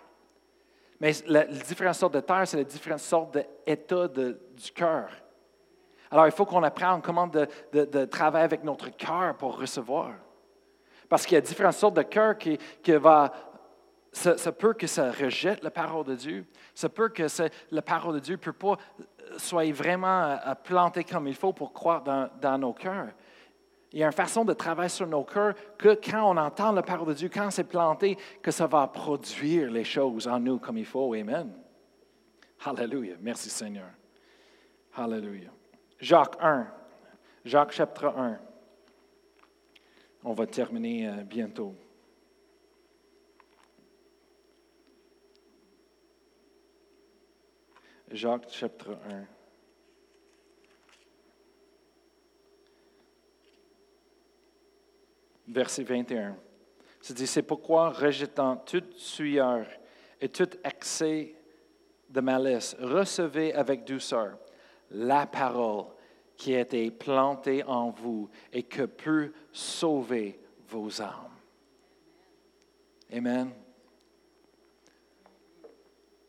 Mais 1.01 1.13
les 1.27 1.45
différentes 1.67 1.95
sortes 1.95 2.15
de 2.15 2.21
terre, 2.21 2.47
c'est 2.47 2.57
les 2.57 2.65
différentes 2.65 2.99
sortes 3.01 3.39
d'état 3.67 4.09
du 4.09 4.73
cœur. 4.75 5.09
Alors, 6.11 6.27
il 6.27 6.33
faut 6.33 6.47
qu'on 6.47 6.63
apprenne 6.63 7.01
comment 7.03 7.27
de, 7.27 8.05
travailler 8.07 8.45
avec 8.45 8.65
notre 8.65 8.89
cœur 8.97 9.37
pour 9.37 9.59
recevoir. 9.59 10.13
Parce 11.09 11.25
qu'il 11.25 11.35
y 11.35 11.39
a 11.39 11.41
différentes 11.41 11.75
sortes 11.75 11.97
de 11.97 12.03
cœur 12.03 12.37
qui, 12.37 12.59
qui 12.83 12.93
va. 12.93 13.33
Ça, 14.11 14.53
peut 14.53 14.73
que 14.73 14.87
ça 14.87 15.13
rejette 15.13 15.63
la 15.63 15.71
parole 15.71 16.05
de 16.05 16.15
Dieu. 16.15 16.47
Ça 16.75 16.89
peut 16.89 17.09
que 17.09 17.25
la 17.71 17.83
parole 17.83 18.15
de 18.15 18.21
Dieu 18.21 18.35
ne 18.35 18.41
peut 18.41 18.53
pas 18.53 18.77
soit 19.37 19.71
vraiment 19.71 20.23
euh, 20.25 20.55
plantée 20.65 21.05
comme 21.05 21.29
il 21.29 21.35
faut 21.35 21.53
pour 21.53 21.73
croire 21.73 22.03
dans, 22.03 22.29
dans 22.41 22.59
nos 22.59 22.73
cœurs. 22.73 23.09
Il 23.93 23.99
y 23.99 24.03
a 24.03 24.07
une 24.07 24.13
façon 24.13 24.45
de 24.45 24.53
travailler 24.53 24.89
sur 24.89 25.07
nos 25.07 25.25
cœurs 25.25 25.55
que 25.79 25.99
quand 26.03 26.23
on 26.23 26.37
entend 26.37 26.73
la 26.73 26.83
parole 26.83 27.09
de 27.09 27.15
Dieu, 27.15 27.31
quand 27.33 27.51
c'est 27.51 27.65
planté, 27.65 28.19
que 28.43 28.51
ça 28.51 28.67
va 28.67 28.87
produire 28.87 29.71
les 29.71 29.85
choses 29.85 30.29
en 30.29 30.41
nous 30.41 30.59
comme 30.59 30.79
il 30.79 30.85
faut. 30.85 31.15
Amen. 31.15 31.53
Hallelujah. 32.65 33.17
Merci 33.21 33.49
Seigneur. 33.51 33.91
Hallelujah. 34.97 35.51
Jacques 35.99 36.37
1. 36.41 36.67
Jacques 37.45 37.73
chapitre 37.73 38.07
1. 38.07 38.39
On 40.23 40.33
va 40.33 40.47
terminer 40.47 41.09
euh, 41.09 41.25
bientôt. 41.25 41.75
Jacques 48.11 48.49
chapitre 48.51 48.97
1. 49.11 49.25
Verset 55.49 55.83
21. 55.83 56.37
C'est 57.01 57.15
dit, 57.15 57.27
c'est 57.27 57.43
pourquoi, 57.43 57.91
rejetant 57.91 58.57
toute 58.57 58.95
sueur 58.95 59.67
et 60.21 60.29
tout 60.29 60.51
excès 60.63 61.35
de 62.09 62.21
malice, 62.21 62.77
recevez 62.79 63.55
avec 63.55 63.85
douceur 63.85 64.39
la 64.91 65.27
parole 65.27 65.87
qui 66.37 66.55
a 66.55 66.61
été 66.61 66.91
plantée 66.91 67.65
en 67.65 67.91
vous 67.91 68.31
et 68.53 68.63
que 68.63 68.83
peut 68.83 69.33
sauver 69.53 70.39
vos 70.69 71.03
âmes. 71.03 71.35
Amen. 73.13 73.51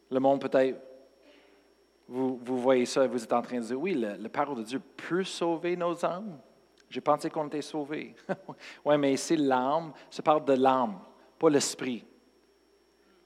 Le 0.09 0.19
monde 0.19 0.41
peut-être, 0.41 0.81
vous, 2.07 2.37
vous, 2.43 2.59
voyez 2.59 2.87
ça 2.87 3.05
et 3.05 3.07
vous 3.07 3.23
êtes 3.23 3.33
en 3.33 3.41
train 3.43 3.59
de 3.59 3.65
dire, 3.65 3.79
oui, 3.79 3.93
la, 3.93 4.29
parole 4.29 4.57
de 4.57 4.63
Dieu 4.63 4.79
peut 4.79 5.23
sauver 5.23 5.75
nos 5.75 6.03
âmes. 6.03 6.39
J'ai 6.89 7.01
pensé 7.01 7.29
qu'on 7.29 7.45
était 7.45 7.61
sauvés. 7.61 8.15
oui, 8.85 8.97
mais 8.97 9.13
ici, 9.13 9.37
l'âme, 9.37 9.93
ça 10.09 10.23
parle 10.23 10.43
de 10.43 10.53
l'âme, 10.53 10.99
pas 11.37 11.49
l'esprit. 11.51 12.03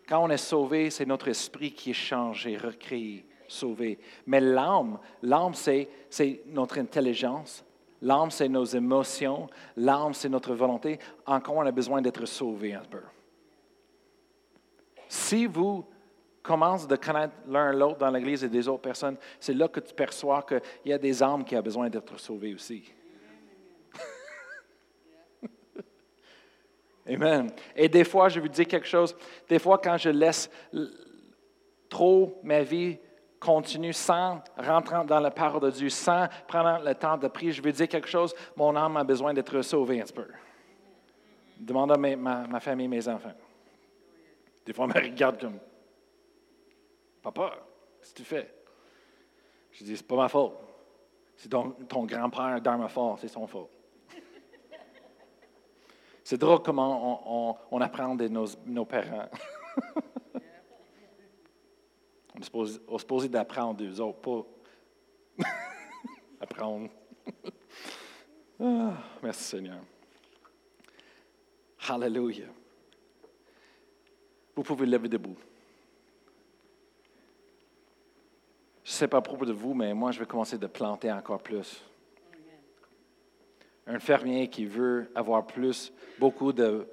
Quand 0.05 0.25
on 0.25 0.29
est 0.29 0.35
sauvé, 0.35 0.89
c'est 0.89 1.05
notre 1.05 1.29
esprit 1.29 1.71
qui 1.71 1.91
est 1.91 1.93
changé, 1.93 2.57
recréé 2.57 3.25
sauvé. 3.53 3.99
Mais 4.25 4.39
l'âme, 4.41 4.99
l'âme, 5.21 5.53
c'est, 5.53 5.89
notre 6.47 6.79
intelligence. 6.79 7.63
L'âme, 8.01 8.31
c'est 8.31 8.49
nos 8.49 8.65
émotions. 8.65 9.47
L'âme, 9.77 10.13
c'est 10.13 10.29
notre 10.29 10.53
volonté. 10.53 10.99
Encore, 11.25 11.55
on 11.57 11.65
a 11.65 11.71
besoin 11.71 12.01
d'être 12.01 12.25
sauvé 12.25 12.73
un 12.73 12.83
peu? 12.83 13.01
Si 15.07 15.45
vous 15.45 15.85
commences 16.41 16.87
de 16.87 16.95
connaître 16.97 17.35
l'un 17.47 17.71
l'autre 17.71 17.99
dans 17.99 18.09
l'Église 18.09 18.43
et 18.43 18.49
des 18.49 18.67
autres 18.67 18.81
personnes, 18.81 19.15
c'est 19.39 19.53
là 19.53 19.69
que 19.69 19.79
tu 19.79 19.93
perçois 19.93 20.43
qu'il 20.43 20.61
y 20.85 20.93
a 20.93 20.97
des 20.97 21.23
âmes 21.23 21.45
qui 21.45 21.55
ont 21.55 21.61
besoin 21.61 21.89
d'être 21.89 22.19
sauvées 22.19 22.53
aussi. 22.53 22.91
Amen. 27.07 27.49
Et 27.75 27.87
des 27.87 28.03
fois, 28.03 28.27
je 28.27 28.35
vais 28.35 28.41
vous 28.41 28.53
dire 28.53 28.67
quelque 28.67 28.87
chose. 28.87 29.15
Des 29.47 29.59
fois, 29.59 29.77
quand 29.77 29.97
je 29.97 30.09
laisse 30.09 30.49
trop 31.93 32.39
ma 32.43 32.63
vie 32.63 32.97
continue 33.43 33.93
sans 33.93 34.41
rentrer 34.57 35.03
dans 35.05 35.19
la 35.19 35.29
parole 35.29 35.61
de 35.61 35.71
Dieu, 35.71 35.89
sans 35.89 36.27
prendre 36.47 36.83
le 36.83 36.95
temps 36.95 37.17
de 37.17 37.27
prier, 37.27 37.51
je 37.51 37.61
vais 37.61 37.73
dire 37.73 37.89
quelque 37.89 38.07
chose, 38.07 38.33
mon 38.55 38.75
âme 38.75 38.95
a 38.97 39.03
besoin 39.03 39.33
d'être 39.33 39.61
sauvée 39.61 40.01
un 40.01 40.05
peu. 40.05 40.27
Demande 41.57 41.91
à 41.91 41.97
ma, 41.97 42.15
ma, 42.15 42.59
famille, 42.59 42.87
mes 42.87 43.07
enfants. 43.07 43.33
Des 44.65 44.73
fois, 44.73 44.87
ils 44.89 44.95
me 44.95 45.09
regardent 45.09 45.41
comme 45.41 45.59
Papa, 47.21 47.53
qu'est-ce 47.99 48.11
que 48.13 48.17
tu 48.17 48.23
fais? 48.23 48.53
Je 49.71 49.83
dis, 49.83 49.97
c'est 49.97 50.07
pas 50.07 50.15
ma 50.15 50.29
faute. 50.29 50.53
C'est 51.35 51.49
ton, 51.49 51.75
grand-père 52.05 52.77
ma 52.77 52.87
fort, 52.87 53.17
c'est 53.19 53.27
son 53.27 53.47
faute. 53.47 53.69
C'est 56.23 56.37
drôle 56.37 56.61
comment 56.61 57.57
on, 57.71 57.81
apprend 57.81 58.15
de 58.15 58.29
nos, 58.29 58.85
parents. 58.85 59.27
on 62.35 62.39
est 62.39 62.99
supposé, 62.99 63.29
d'apprendre 63.29 63.75
d'eux 63.75 63.99
autres, 63.99 64.19
pas 64.19 64.45
apprendre. 66.41 66.89
Ah, 68.59 68.93
merci 69.21 69.43
Seigneur. 69.43 69.79
Hallelujah. 71.87 72.49
Vous 74.55 74.63
pouvez 74.63 74.85
lever 74.85 75.09
debout. 75.09 75.37
Je 78.83 78.91
ne 78.91 78.93
sais 78.93 79.07
pas 79.07 79.17
à 79.17 79.21
propos 79.21 79.45
de 79.45 79.53
vous, 79.53 79.73
mais 79.73 79.93
moi, 79.93 80.11
je 80.11 80.19
vais 80.19 80.25
commencer 80.25 80.57
de 80.57 80.67
planter 80.67 81.11
encore 81.11 81.41
plus 81.41 81.83
un 83.85 83.99
fermier 83.99 84.47
qui 84.47 84.65
veut 84.65 85.11
avoir 85.15 85.45
plus, 85.45 85.91
beaucoup 86.19 86.53
de 86.53 86.87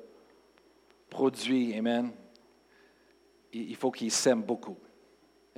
produits, 1.09 1.76
Amen, 1.76 2.11
il 3.53 3.76
faut 3.76 3.91
qu'il 3.91 4.11
sème 4.11 4.43
beaucoup. 4.43 4.76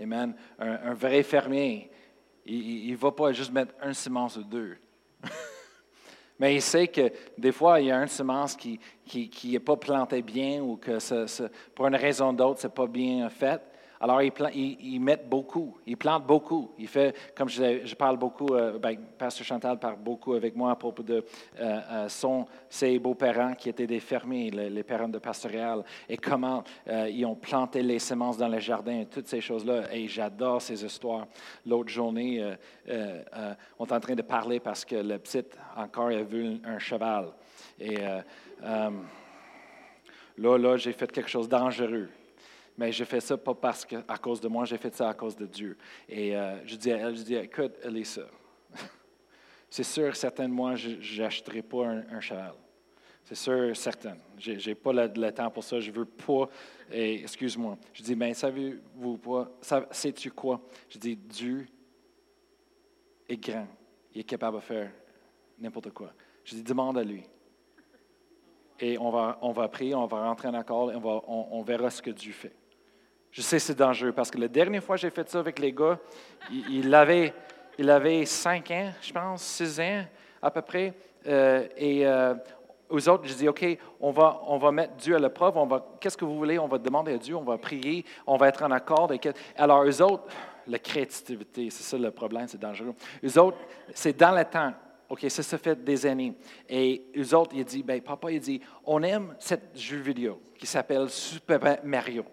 Amen. 0.03 0.35
Un, 0.59 0.95
vrai 0.95 1.23
fermier, 1.23 1.89
il 2.45 2.91
ne 2.91 2.97
va 2.97 3.13
pas 3.13 3.33
juste 3.33 3.53
mettre 3.53 3.75
un 3.81 3.93
semence 3.93 4.37
ou 4.37 4.43
deux. 4.43 4.77
Mais 6.41 6.57
il 6.57 6.63
sait 6.63 6.89
que 6.89 7.13
des 7.39 7.53
fois, 7.53 7.81
il 7.81 7.87
y 7.87 7.93
a 7.93 8.03
une 8.03 8.09
semence 8.09 8.57
qui 8.57 8.81
n'est 9.15 9.29
qui, 9.29 9.59
pas 9.61 9.77
plantée 9.77 10.23
bien 10.23 10.61
ou 10.61 10.77
que 10.77 10.99
pour 11.73 11.87
une 11.87 11.95
raison 11.95 12.33
d'autre, 12.33 12.61
ce 12.61 12.67
n'est 12.67 12.73
pas 12.73 12.89
bien 12.89 13.29
fait. 13.31 13.63
Alors, 14.03 14.21
ils, 14.21 14.99
mettent 14.99 15.29
beaucoup, 15.29 15.79
ils 15.87 15.97
plantent 15.97 16.27
beaucoup. 16.27 16.73
Il 16.77 16.89
fait, 16.89 17.15
comme 17.37 17.49
je, 17.49 17.95
parle 17.95 18.17
beaucoup, 18.17 18.53
euh, 18.53 18.77
ben, 18.77 18.99
Pasteur 19.17 19.47
Chantal 19.47 19.79
parle 19.79 19.99
beaucoup 20.01 20.33
avec 20.35 20.57
moi 20.57 20.73
à 20.73 20.75
propos 20.75 21.05
de 21.05 21.15
euh, 21.15 21.23
euh, 21.61 22.09
son, 22.09 22.45
ses 22.69 22.99
beaux-parents 22.99 23.55
qui 23.55 23.69
étaient 23.69 23.87
des 23.87 24.01
fermiers, 24.01 24.51
les, 24.51 24.83
parents 24.83 25.09
de 25.09 25.19
Pastoral, 25.19 25.85
et 26.09 26.17
comment 26.17 26.65
ils 27.09 27.25
ont 27.25 27.37
planté 27.37 27.81
les 27.81 28.01
semences 28.01 28.37
dans 28.37 28.49
les 28.49 28.61
jardins, 28.61 29.05
toutes 29.09 29.29
ces 29.29 29.41
choses-là. 29.41 29.95
Et 29.95 30.09
j'adore 30.09 30.61
ces 30.61 30.85
histoires. 30.85 31.29
L'autre 31.65 31.91
journée, 31.91 32.45
on 32.89 33.85
est 33.87 33.93
en 33.93 34.01
train 34.01 34.17
de 34.17 34.23
parler 34.23 34.59
parce 34.59 34.85
que 34.85 34.97
le 34.97 35.19
petit, 35.21 35.45
encore, 35.77 36.09
a 36.09 36.23
vu 36.23 36.59
un 36.65 36.81
cheval. 36.81 37.27
Et 37.79 37.99
là, 38.59 38.91
là, 40.37 40.77
j'ai 40.77 40.93
fait 40.93 41.13
quelque 41.13 41.31
chose 41.31 41.49
de 41.49 41.57
dangereux. 41.57 42.09
Mais 42.77 42.91
je 42.91 43.05
fais 43.05 43.21
ça 43.21 43.37
pas 43.37 43.55
parce 43.55 43.85
que, 43.85 43.97
à 44.09 44.17
cause 44.17 44.41
de 44.41 44.49
moi, 44.49 44.65
j'ai 44.65 44.79
fait 44.79 44.95
ça 44.95 45.09
à 45.09 45.15
cause 45.15 45.37
de 45.37 45.47
Dieu. 45.47 45.77
Et 46.09 46.35
euh, 46.35 46.65
je 46.67 46.77
dis 46.77 46.91
à 46.91 46.97
elle, 46.97 47.17
je 47.17 47.23
dis, 47.23 47.35
écoute, 47.35 47.75
Elisa, 47.85 48.23
c'est 49.71 49.83
sûr, 49.83 50.17
certainement, 50.17 50.75
je 50.75 51.21
n'achèterai 51.21 51.63
pas 51.63 51.87
un, 51.87 52.21
cheval. 52.21 52.55
C'est 53.25 53.35
sûr, 53.35 53.77
certain. 53.77 54.17
Je 54.39 54.69
n'ai 54.69 54.75
pas 54.75 54.93
le, 54.93 55.31
temps 55.31 55.51
pour 55.51 55.63
ça. 55.63 55.79
Je 55.81 55.91
veux 55.91 56.07
pas. 56.07 56.49
Excuse-moi. 56.91 57.79
Je 57.93 58.03
dis, 58.03 58.17
mais 58.17 58.35
savez-vous 58.35 59.19
pas, 59.19 59.51
sais-tu 59.91 60.31
quoi? 60.31 60.61
Je 60.89 60.99
dis, 60.99 61.17
Dieu 61.17 61.67
est 63.29 63.37
grand. 63.37 63.69
Il 64.15 64.23
est 64.23 64.25
capable 64.25 64.57
de 64.57 64.63
faire 64.63 64.91
n'importe 65.59 65.91
quoi. 65.91 66.13
Je 66.45 66.57
dis, 66.57 66.63
demande 66.63 66.99
à 66.99 67.05
lui. 67.05 67.23
Et 68.81 68.99
on 68.99 69.11
va, 69.11 69.39
on 69.43 69.53
va 69.53 69.69
prier, 69.69 69.95
on 69.95 70.07
va 70.07 70.25
rentrer 70.25 70.49
en 70.49 70.55
accord 70.55 70.91
et 70.91 70.97
on, 70.97 71.01
va, 71.01 71.23
on 71.29 71.63
verra 71.63 71.89
ce 71.89 72.03
que 72.03 72.11
Dieu 72.11 72.33
fait. 72.33 72.53
Je 73.33 73.41
sais 73.41 73.59
c'est 73.59 73.75
dangereux 73.75 74.13
parce 74.13 74.31
que 74.31 74.39
la 74.39 74.49
dernière 74.49 74.85
fois 74.85 74.97
que 74.97 75.01
j'ai 75.01 75.11
fait 75.11 75.29
ça 75.29 75.39
avec 75.39 75.59
les 75.59 75.73
gars, 75.73 75.99
il, 76.51 76.95
avait, 76.95 77.33
il 77.79 77.89
avait 77.89 78.27
cinq 78.27 78.71
ans, 78.71 78.93
je 79.01 79.11
pense, 79.11 79.43
six 79.43 79.81
ans 79.81 80.05
à 80.43 80.51
peu 80.51 80.61
près. 80.61 80.93
Euh, 81.27 81.67
et 81.77 82.07
euh, 82.07 82.35
aux 82.91 83.09
autres, 83.09 83.27
je 83.27 83.33
dis, 83.33 83.49
OK, 83.49 83.65
on 84.01 84.11
va, 84.11 84.43
on 84.47 84.59
va 84.59 84.71
mettre 84.71 84.97
Dieu 84.97 85.17
à 85.17 85.19
l'épreuve. 85.19 85.55
Qu'est-ce 85.99 86.17
que 86.19 86.27
vous 86.27 86.37
voulez? 86.37 86.59
On 86.59 86.69
va 86.69 86.77
demander 86.77 87.15
à 87.15 87.17
Dieu, 87.19 87.35
on 87.35 87.43
va 87.43 87.57
prier, 87.57 88.05
on 88.27 88.37
va 88.37 88.49
être 88.49 88.63
en 88.65 88.71
accord. 88.71 89.11
Alors, 89.57 89.83
eux 89.85 90.03
autres, 90.03 90.25
la 90.67 90.79
créativité, 90.79 91.71
c'est 91.71 91.85
ça 91.85 91.97
le 91.97 92.11
problème, 92.11 92.47
c'est 92.49 92.61
dangereux. 92.61 92.95
Eux 93.25 93.39
autres, 93.39 93.57
c'est 93.95 94.17
dans 94.17 94.33
le 94.33 94.45
temps. 94.45 94.75
OK, 95.09 95.25
ça, 95.29 95.43
ça 95.43 95.57
fait 95.57 95.83
des 95.83 96.05
années. 96.05 96.35
Et 96.69 97.03
eux 97.17 97.35
autres, 97.35 97.53
ils 97.55 97.65
disent, 97.65 97.85
ben, 97.85 98.01
papa, 98.03 98.31
il 98.31 98.41
dit, 98.41 98.61
on 98.85 99.03
aime 99.03 99.35
cette 99.39 99.75
jeu 99.75 99.99
vidéo 99.99 100.39
qui 100.59 100.67
s'appelle 100.67 101.09
Super 101.09 101.79
Mario. 101.83 102.25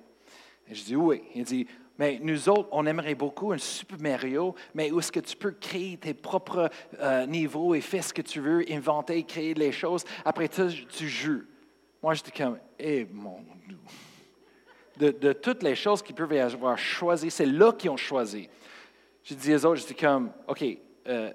Je 0.72 0.84
dis 0.84 0.95
oui. 0.95 1.22
Il 1.36 1.43
dit, 1.43 1.67
mais 1.99 2.17
nous 2.22 2.47
autres, 2.47 2.70
on 2.72 2.86
aimerait 2.86 3.15
beaucoup 3.15 3.51
un 3.51 3.57
Super 3.57 3.99
Mario, 3.99 4.55
mais 4.74 4.89
où 4.89 4.99
est-ce 4.99 5.11
que 5.11 5.20
tu 5.20 5.36
peux 5.36 5.51
créer 5.51 5.97
tes 5.97 6.13
propres 6.13 6.70
euh, 6.99 7.26
niveaux 7.26 7.76
et 7.76 7.82
faire 7.82 8.03
ce 8.03 8.13
que 8.13 8.22
tu 8.22 8.39
veux, 8.39 8.63
inventer, 8.72 9.24
créer 9.24 9.53
les 9.53 9.74
choses. 9.74 10.05
Après 10.24 10.47
ça, 10.49 10.67
tu 10.67 11.09
joues. 11.09 11.43
Moi, 12.01 12.13
j'étais 12.13 12.32
comme, 12.32 12.57
eh 12.80 13.05
mon 13.11 13.43
Dieu. 13.67 13.78
De, 15.11 15.34
toutes 15.34 15.63
les 15.63 15.76
choses 15.76 16.01
qu'ils 16.01 16.15
peuvent 16.15 16.32
avoir 16.34 16.78
choisies, 16.78 17.32
c'est 17.32 17.45
là 17.45 17.74
qu'ils 17.74 17.89
ont 17.89 17.97
choisi. 17.97 18.49
Je 19.24 19.34
dis 19.34 19.53
aux 19.55 19.65
autres, 19.65 19.82
j'étais 19.82 20.05
comme, 20.05 20.32
OK, 20.47 20.63
euh, 21.07 21.34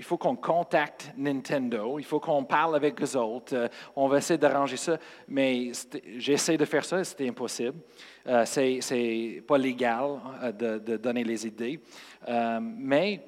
il 0.00 0.02
faut 0.02 0.16
qu'on 0.16 0.34
contacte 0.34 1.12
Nintendo, 1.14 1.98
il 1.98 2.06
faut 2.06 2.20
qu'on 2.20 2.42
parle 2.42 2.74
avec 2.74 3.02
eux 3.02 3.18
autres, 3.18 3.54
euh, 3.54 3.68
on 3.94 4.08
va 4.08 4.16
essayer 4.16 4.38
d'arranger 4.38 4.78
ça, 4.78 4.96
mais 5.28 5.72
j'essaie 6.16 6.56
de 6.56 6.64
faire 6.64 6.86
ça, 6.86 7.04
c'était 7.04 7.28
impossible. 7.28 7.78
Euh, 8.26 8.44
c'est 8.44 9.42
pas 9.46 9.58
légal 9.58 10.20
hein, 10.42 10.52
de, 10.52 10.96
donner 10.96 11.24
les 11.24 11.46
idées. 11.46 11.80
Euh, 12.28 12.60
mais 12.60 13.22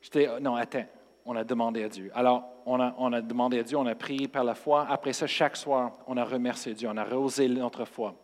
j'étais, 0.00 0.40
non, 0.40 0.54
attends, 0.54 0.86
on 1.24 1.34
a 1.36 1.44
demandé 1.44 1.82
à 1.82 1.88
Dieu. 1.88 2.10
Alors, 2.14 2.44
on 2.66 2.80
a, 2.80 2.94
on 2.98 3.12
a 3.12 3.20
demandé 3.20 3.58
à 3.58 3.62
Dieu, 3.62 3.76
on 3.76 3.86
a 3.86 3.94
prié 3.94 4.28
par 4.28 4.44
la 4.44 4.54
foi. 4.54 4.86
Après 4.88 5.12
ça, 5.12 5.26
chaque 5.26 5.56
soir, 5.56 5.98
on 6.06 6.16
a 6.16 6.24
remercié 6.24 6.74
Dieu, 6.74 6.88
on 6.88 6.96
a 6.96 7.04
rehaussé 7.04 7.48
notre 7.48 7.84
foi. 7.84 8.14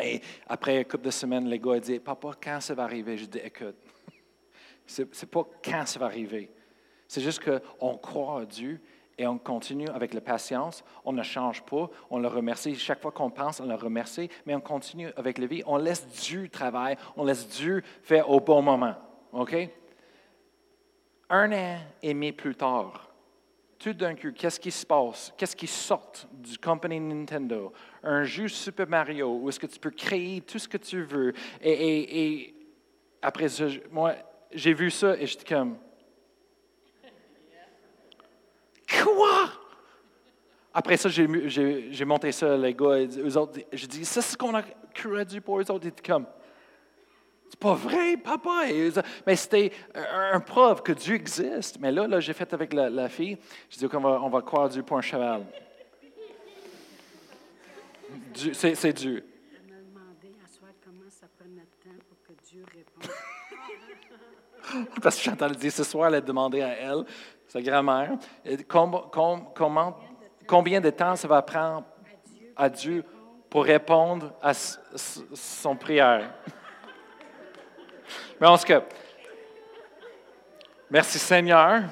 Et 0.00 0.20
après 0.48 0.78
une 0.78 0.84
couple 0.84 1.04
de 1.04 1.10
semaines, 1.10 1.48
les 1.48 1.58
gars 1.58 1.78
dit, 1.78 2.00
Papa, 2.00 2.32
quand 2.42 2.60
ça 2.60 2.74
va 2.74 2.84
arriver? 2.84 3.16
Je 3.16 3.26
dis, 3.26 3.38
écoute, 3.38 3.76
c'est 4.86 5.30
pas 5.30 5.46
quand 5.62 5.86
ça 5.86 5.98
va 5.98 6.06
arriver 6.06 6.50
c'est 7.14 7.20
juste 7.20 7.42
qu'on 7.44 7.96
croit 7.96 8.40
à 8.40 8.44
Dieu 8.44 8.80
et 9.18 9.26
on 9.26 9.38
continue 9.38 9.88
avec 9.88 10.14
la 10.14 10.20
patience. 10.20 10.84
On 11.04 11.12
ne 11.12 11.22
change 11.22 11.62
pas. 11.62 11.88
On 12.10 12.18
le 12.18 12.28
remercie. 12.28 12.74
Chaque 12.74 13.00
fois 13.00 13.12
qu'on 13.12 13.30
pense, 13.30 13.60
on 13.60 13.66
le 13.66 13.74
remercie. 13.74 14.28
Mais 14.46 14.54
on 14.54 14.60
continue 14.60 15.10
avec 15.16 15.38
la 15.38 15.46
vie. 15.46 15.62
On 15.66 15.76
laisse 15.76 16.06
Dieu 16.06 16.48
travailler. 16.48 16.96
On 17.16 17.24
laisse 17.24 17.48
Dieu 17.48 17.82
faire 18.02 18.28
au 18.30 18.40
bon 18.40 18.62
moment. 18.62 18.94
OK? 19.32 19.54
Un 21.30 21.52
an 21.52 21.78
et 22.02 22.12
demi 22.12 22.32
plus 22.32 22.54
tard, 22.54 23.14
tout 23.78 23.92
d'un 23.92 24.14
coup, 24.14 24.32
qu'est-ce 24.32 24.60
qui 24.60 24.70
se 24.70 24.86
passe? 24.86 25.32
Qu'est-ce 25.36 25.56
qui 25.56 25.66
sort 25.66 26.12
du 26.32 26.58
company 26.58 27.00
Nintendo? 27.00 27.72
Un 28.02 28.24
jeu 28.24 28.48
Super 28.48 28.86
Mario 28.88 29.38
où 29.38 29.48
est-ce 29.48 29.58
que 29.58 29.66
tu 29.66 29.78
peux 29.78 29.90
créer 29.90 30.40
tout 30.42 30.58
ce 30.58 30.68
que 30.68 30.76
tu 30.76 31.02
veux. 31.02 31.32
Et, 31.62 32.54
après 33.20 33.48
ça, 33.48 33.64
moi, 33.90 34.14
j'ai 34.52 34.74
vu 34.74 34.90
ça 34.90 35.16
et 35.16 35.26
j'étais 35.26 35.54
comme, 35.54 35.78
Après 40.76 40.96
ça, 40.96 41.08
j'ai 41.08 42.04
monté 42.04 42.32
ça, 42.32 42.56
les 42.56 42.74
gars, 42.74 42.98
eux 42.98 43.36
autres, 43.36 43.60
j'ai 43.72 43.86
dit, 43.86 44.04
c'est 44.04 44.20
ce 44.20 44.36
qu'on 44.36 44.54
a 44.54 44.62
créé 44.92 45.40
pour 45.40 45.60
eux 45.60 45.70
autres. 45.70 45.84
Ils 45.84 45.88
étaient 45.88 46.12
comme, 46.12 46.26
c'est 47.48 47.60
pas 47.60 47.74
vrai, 47.74 48.16
papa. 48.16 48.64
Mais 49.24 49.36
c'était 49.36 49.70
un, 49.94 50.40
preuve 50.40 50.82
que 50.82 50.90
Dieu 50.90 51.14
existe. 51.14 51.78
Mais 51.78 51.92
là, 51.92 52.08
là 52.08 52.18
j'ai 52.18 52.32
fait 52.32 52.52
avec 52.52 52.72
la, 52.72 53.08
fille, 53.08 53.38
j'ai 53.70 53.78
dit 53.78 53.88
qu'on 53.88 54.00
va, 54.00 54.20
on 54.20 54.28
va 54.28 54.42
croire 54.42 54.68
Dieu 54.68 54.82
pour 54.82 54.98
un 54.98 55.02
cheval. 55.02 55.46
C'est 58.34 58.92
Dieu. 58.92 59.24
Elle 59.54 59.72
m'a 59.72 59.80
demandé 59.80 60.36
à 60.44 60.48
soir 60.48 60.70
comment 60.84 61.08
ça 61.08 61.26
prenait 61.38 61.60
de 61.60 61.88
temps 61.88 61.96
pour 62.08 62.18
que 62.26 62.32
Dieu 62.50 62.64
réponde. 62.74 63.12
Parce 65.00 65.16
que 65.16 65.22
Chantal 65.22 65.54
dit 65.54 65.70
ce 65.70 65.84
soir, 65.84 66.08
elle 66.08 66.16
a 66.16 66.20
demandé 66.20 66.62
à 66.62 66.70
elle 66.70 67.04
sa 67.54 67.62
grand-mère, 67.62 68.10
combien 70.48 70.80
de 70.80 70.90
temps 70.90 71.14
ça 71.14 71.28
va 71.28 71.40
prendre 71.40 71.84
à 72.56 72.68
Dieu 72.68 73.04
pour 73.48 73.64
répondre 73.64 74.32
à 74.42 74.52
son 74.52 75.76
prière? 75.76 76.34
Mais 78.40 78.48
en 78.48 78.58
tout 78.58 78.64
cas, 78.64 78.82
merci 80.90 81.20
Seigneur. 81.20 81.84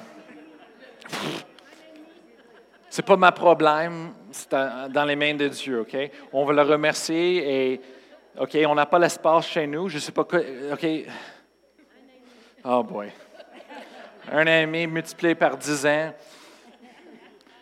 Ce 2.89 3.01
n'est 3.01 3.05
pas 3.05 3.15
ma 3.15 3.31
problème, 3.31 4.13
c'est 4.31 4.51
dans 4.51 5.05
les 5.05 5.15
mains 5.15 5.35
de 5.35 5.47
Dieu, 5.47 5.79
OK? 5.79 5.97
On 6.33 6.43
va 6.43 6.51
le 6.51 6.61
remercier 6.63 7.71
et, 7.71 7.81
OK, 8.37 8.57
on 8.67 8.75
n'a 8.75 8.85
pas 8.85 8.99
l'espace 8.99 9.47
chez 9.47 9.65
nous, 9.65 9.87
je 9.87 9.95
ne 9.95 10.01
sais 10.01 10.11
pas 10.11 10.25
quoi, 10.25 10.41
OK? 10.73 10.85
Oh 12.65 12.83
boy. 12.83 13.13
Un 14.31 14.47
ami 14.47 14.87
multiplié 14.87 15.35
par 15.35 15.57
dix 15.57 15.85
ans. 15.85 16.13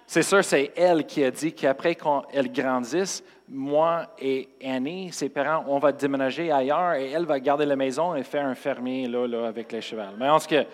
C'est 0.06 0.24
sûr, 0.24 0.44
c'est 0.44 0.74
elle 0.76 1.06
qui 1.06 1.24
a 1.24 1.32
dit 1.32 1.54
qu'après 1.54 1.96
qu'elle 1.96 2.52
grandisse, 2.52 3.24
moi 3.48 4.08
et 4.20 4.50
Annie, 4.64 5.12
ses 5.12 5.30
parents, 5.30 5.64
on 5.68 5.80
va 5.80 5.92
déménager 5.92 6.52
ailleurs 6.52 6.94
et 6.94 7.12
elle 7.12 7.26
va 7.26 7.40
garder 7.40 7.66
la 7.66 7.76
maison 7.76 8.16
et 8.16 8.24
faire 8.24 8.46
un 8.46 8.56
fermier 8.56 9.08
là, 9.08 9.26
là, 9.28 9.48
avec 9.48 9.72
les 9.72 9.82
chevaux. 9.82 10.02
Mais 10.18 10.30
en 10.30 10.40
ce 10.40 10.66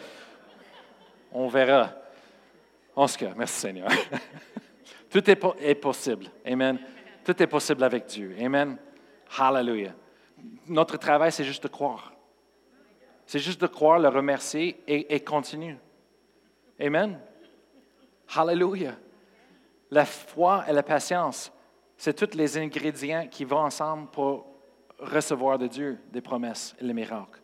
on 1.32 1.48
verra. 1.48 1.92
En 2.96 3.08
ce 3.08 3.26
merci 3.36 3.60
Seigneur. 3.60 3.90
Tout 5.10 5.30
est, 5.30 5.40
est, 5.62 5.76
possible. 5.76 6.26
Amen. 6.46 6.80
Tout 7.24 7.42
est 7.42 7.48
possible 7.48 7.84
avec 7.84 8.06
Dieu. 8.08 8.36
Amen. 8.40 8.78
Hallelujah. 9.38 9.94
Notre 10.68 10.98
travail, 10.98 11.32
c'est 11.32 11.44
juste 11.44 11.64
de 11.64 11.68
croire. 11.68 12.12
C'est 13.28 13.40
juste 13.40 13.60
de 13.60 13.68
croire, 13.68 14.00
le 14.00 14.08
remercier 14.08 14.82
et, 14.88 15.14
et 15.14 15.20
continuer. 15.20 15.76
Amen. 16.80 17.20
Hallelujah. 18.34 18.96
La 19.92 20.06
foi 20.06 20.64
et 20.68 20.72
la 20.72 20.82
patience, 20.82 21.52
c'est 21.98 22.14
tous 22.14 22.38
les 22.38 22.58
ingrédients 22.58 23.28
qui 23.30 23.44
vont 23.44 23.60
ensemble 23.60 24.08
pour 24.12 24.46
recevoir 25.00 25.58
de 25.58 25.68
Dieu 25.68 26.00
des 26.10 26.22
promesses 26.22 26.74
et 26.80 26.86
les 26.86 26.94
miracles. 26.94 27.42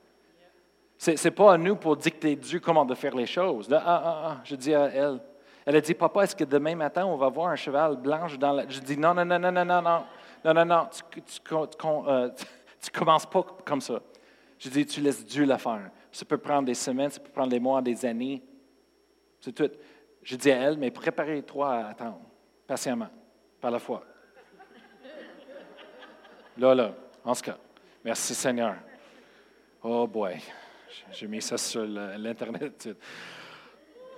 Ce 0.98 1.12
n'est 1.12 1.32
pas 1.32 1.54
à 1.54 1.58
nous 1.58 1.76
pour 1.76 1.98
dicter 1.98 2.38
Dieu 2.38 2.62
comment 2.62 2.86
de 2.86 2.96
faire 2.96 3.14
les 3.14 3.26
choses. 3.26 3.68
ah, 3.72 3.84
ah, 3.86 4.24
ah, 4.26 4.38
je 4.46 4.56
dis 4.56 4.74
à 4.74 4.86
elle. 4.86 5.20
Elle 5.66 5.76
a 5.76 5.82
dit, 5.82 5.94
papa, 5.94 6.24
est-ce 6.24 6.36
que 6.36 6.46
demain 6.46 6.76
matin, 6.76 7.06
on 7.06 7.18
va 7.18 7.28
voir 7.28 7.50
un 7.50 7.56
cheval 7.56 7.98
blanc 7.98 8.28
dans 8.40 8.54
la... 8.54 8.68
Je 8.70 8.80
dis, 8.80 8.98
non, 8.98 9.14
non, 9.14 9.26
non, 9.26 9.40
non, 9.40 9.52
non, 9.52 9.66
non, 9.66 9.82
non, 9.82 10.04
non, 10.46 10.54
non, 10.54 10.66
non, 10.66 10.88
tu, 11.12 11.22
tu, 11.22 11.42
euh, 11.56 12.30
commences 12.94 13.26
pas 13.26 13.46
comme 13.66 13.82
ça. 13.82 14.02
Je 14.64 14.70
dis, 14.70 14.86
tu 14.86 15.02
laisses 15.02 15.26
Dieu 15.26 15.46
le 15.46 15.58
faire. 15.58 15.92
Ça 16.10 16.24
peut 16.24 16.38
prendre 16.38 16.66
des 16.66 16.74
semaines, 16.74 17.10
ça 17.10 17.20
peut 17.20 17.32
prendre 17.32 17.50
des 17.50 17.60
mois, 17.60 17.82
des 17.82 18.06
années. 18.06 18.42
C'est 19.42 19.52
tout. 19.52 19.70
Je 20.22 20.38
dis 20.38 20.52
à 20.52 20.56
elle, 20.56 20.78
mais 20.78 20.90
préparez-toi 20.90 21.70
à 21.70 21.90
attendre 21.90 22.22
patiemment, 22.66 23.10
par 23.60 23.72
la 23.72 23.80
foi. 23.80 24.06
Là, 26.58 26.74
là, 26.74 26.94
en 27.26 27.34
ce 27.34 27.44
cas, 27.44 27.58
merci 28.06 28.34
Seigneur. 28.34 28.76
Oh 29.82 30.08
boy, 30.08 30.40
j'ai 31.12 31.28
mis 31.28 31.42
ça 31.42 31.58
sur 31.58 31.84
l'Internet. 31.84 32.88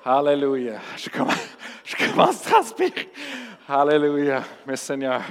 Alléluia. 0.04 0.80
Je 0.96 1.10
commence, 1.10 1.58
je 1.84 1.96
commence 1.96 2.46
à 2.46 2.52
transpirer. 2.52 3.10
Alléluia. 3.68 4.44
Merci 4.68 4.86
Seigneur. 4.86 5.24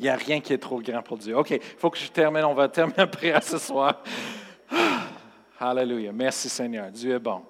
Il 0.00 0.04
n'y 0.04 0.08
a 0.08 0.16
rien 0.16 0.40
qui 0.40 0.54
est 0.54 0.58
trop 0.58 0.80
grand 0.80 1.02
pour 1.02 1.18
Dieu. 1.18 1.36
OK, 1.36 1.50
il 1.50 1.60
faut 1.60 1.90
que 1.90 1.98
je 1.98 2.08
termine. 2.10 2.42
On 2.44 2.54
va 2.54 2.70
terminer 2.70 3.00
après 3.02 3.38
ce 3.42 3.58
soir. 3.58 4.02
Alléluia. 5.60 6.10
Merci 6.10 6.48
Seigneur. 6.48 6.90
Dieu 6.90 7.16
est 7.16 7.18
bon. 7.18 7.42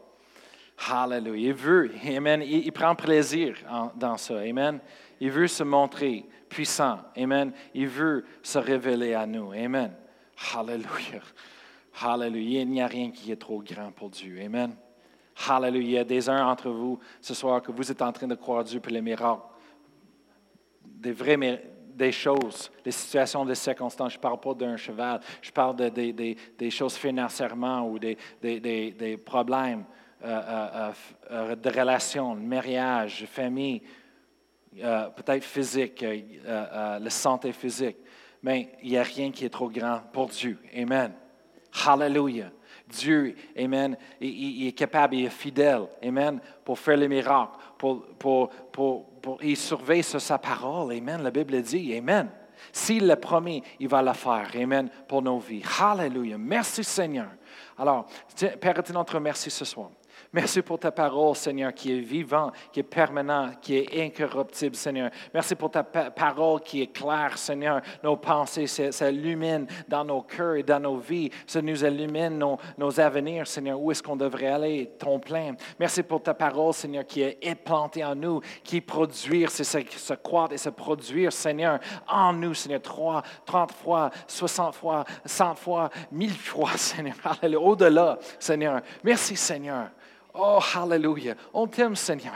Hallelujah. 0.77 1.51
Il 1.51 1.55
veut, 1.55 1.93
Amen. 2.05 2.43
Il, 2.43 2.73
prend 2.73 2.97
plaisir 2.97 3.55
dans 3.95 4.17
ça. 4.17 4.41
Amen. 4.41 4.81
Il 5.21 5.31
veut 5.31 5.47
se 5.47 5.63
montrer 5.63 6.27
puissant. 6.49 6.99
Amen. 7.17 7.53
Il 7.73 7.87
veut 7.87 8.25
se 8.43 8.59
révéler 8.59 9.15
à 9.15 9.27
nous. 9.27 9.53
Amen. 9.53 9.93
Hallelujah. 10.53 11.23
Hallelujah. 12.03 12.63
Il 12.63 12.71
n'y 12.71 12.83
a 12.83 12.89
rien 12.89 13.13
qui 13.13 13.31
est 13.31 13.41
trop 13.41 13.63
grand 13.63 13.93
pour 13.93 14.11
Dieu. 14.11 14.41
Amen. 14.45 14.75
Hallelujah. 15.49 15.87
Il 15.87 15.93
y 15.93 15.99
a 15.99 16.05
des 16.05 16.29
uns 16.29 16.49
entre 16.49 16.69
vous 16.71 16.99
ce 17.21 17.33
soir 17.33 17.63
que 17.63 17.71
vous 17.71 17.93
êtes 17.93 18.03
en 18.03 18.11
train 18.11 18.27
de 18.27 18.35
croire 18.35 18.65
Dieu 18.65 18.81
pour 18.81 18.91
les 18.91 19.03
miracles. 19.03 19.47
Des 20.85 21.13
vrais 21.13 21.37
des 22.01 22.13
choses, 22.13 22.71
des 22.83 22.91
situations, 22.91 23.45
des 23.45 23.55
circonstances. 23.55 24.13
Je 24.13 24.19
ne 24.19 24.23
parle 24.23 24.41
pas 24.41 24.55
d'un 24.55 24.77
cheval, 24.77 25.21
je 25.43 25.51
parle 25.51 25.77
de, 25.77 25.89
des 25.89 26.71
choses 26.71 26.97
financièrement 26.97 27.87
ou 27.89 27.99
des, 27.99 28.17
des 28.41 29.17
problèmes 29.25 29.85
euh, 30.23 30.29
euh, 30.29 30.93
euh, 31.31 31.57
de 31.57 31.71
relations, 31.71 32.35
de 32.35 32.41
mariage, 32.41 33.25
famille, 33.25 33.81
peut-être 34.75 35.45
physique, 35.45 36.05
la 36.45 37.11
santé 37.11 37.53
physique. 37.53 37.97
Mais 38.43 38.73
il 38.83 38.91
n'y 38.91 38.99
a 38.99 39.03
rien 39.03 39.31
qui 39.31 39.47
est 39.47 39.51
trop 39.51 39.71
grand 39.71 40.01
pour 40.13 40.29
Dieu. 40.29 40.59
Amen. 40.77 41.13
Hallelujah. 41.87 42.51
Dieu, 42.87 43.35
Amen, 43.57 43.97
il, 44.21 44.67
est 44.67 44.73
capable, 44.73 45.15
il 45.15 45.25
est 45.25 45.31
fidèle, 45.31 45.87
Amen, 46.03 46.41
pour 46.65 46.79
faire 46.79 46.97
les 46.97 47.09
miracles, 47.09 47.57
pour, 47.79 48.05
pour, 48.19 48.51
pour, 48.73 49.10
il 49.43 49.57
surveille 49.57 50.03
sur 50.03 50.21
sa 50.21 50.39
parole, 50.39 50.93
Amen. 50.93 51.23
La 51.23 51.31
Bible 51.31 51.61
dit, 51.63 51.95
Amen. 51.97 52.29
S'il 52.73 53.07
l'a 53.07 53.17
promis, 53.17 53.63
il 53.79 53.89
va 53.89 54.03
le 54.03 54.13
faire, 54.13 54.51
Amen, 54.55 54.91
pour 55.09 55.23
nos 55.23 55.39
vies. 55.39 55.63
Hallelujah. 55.81 56.39
Merci 56.39 56.85
Seigneur. 56.85 57.29
Alors, 57.79 58.07
Père, 58.61 58.83
notre 58.93 59.19
merci 59.19 59.51
ce 59.51 59.65
soir. 59.65 59.91
Merci 60.33 60.63
pour 60.63 60.79
ta 60.79 60.93
parole, 60.93 61.35
Seigneur, 61.35 61.75
qui 61.75 61.93
est 61.93 62.01
vivant, 62.01 62.53
qui 62.73 62.79
est 62.79 62.85
permanent, 62.85 63.51
qui 63.61 63.79
est 63.79 64.07
incorruptible, 64.07 64.77
Seigneur. 64.77 65.11
Merci 65.35 65.57
pour 65.57 65.73
ta 65.73 65.83
parole 65.83 66.61
qui 66.61 66.83
est 66.83 66.93
claire, 66.93 67.37
Seigneur. 67.37 67.81
Nos 68.05 68.17
pensées, 68.17 68.69
ça, 68.69 69.11
illumine 69.11 69.67
dans 69.89 70.05
nos 70.05 70.23
cœurs 70.23 70.55
et 70.55 70.63
dans 70.63 70.79
nos 70.79 70.99
vies. 70.99 71.31
Ça 71.49 71.61
nous 71.61 71.85
illumine 71.85 72.39
nos, 72.39 72.59
nos 72.79 73.01
avenirs, 73.01 73.49
Seigneur. 73.49 73.81
Où 73.81 73.91
est-ce 73.91 74.05
qu'on 74.05 74.15
devrait 74.15 74.47
aller, 74.47 74.93
ton 75.01 75.19
plein. 75.19 75.55
Merci 75.81 76.05
pour 76.05 76.23
ta 76.23 76.33
parole, 76.33 76.75
Seigneur, 76.75 77.05
qui 77.05 77.23
est 77.23 77.39
implantée 77.45 78.05
en 78.05 78.15
nous, 78.15 78.41
qui 78.63 78.81
produit, 78.81 79.47
c'est 79.49 79.65
se, 79.65 80.15
croître 80.15 80.55
et 80.55 80.59
se 80.59 80.71
produire, 80.71 81.33
Seigneur, 81.33 81.81
en 82.07 82.33
nous, 82.33 82.55
Seigneur, 82.55 82.83
3, 82.83 83.25
30 83.47 83.73
fois, 83.73 84.11
60 84.29 84.77
fois, 84.77 85.05
100 85.25 85.57
fois, 85.57 85.91
1000 86.13 86.31
fois, 86.31 86.71
Seigneur. 86.77 87.17
Au-delà, 87.61 88.17
Seigneur. 88.39 88.81
Merci, 89.03 89.35
Seigneur. 89.35 89.89
Oh, 90.35 90.61
hallelujah. 90.75 91.35
On 91.53 91.67
t'aime, 91.67 91.97
Seigneur. 91.97 92.35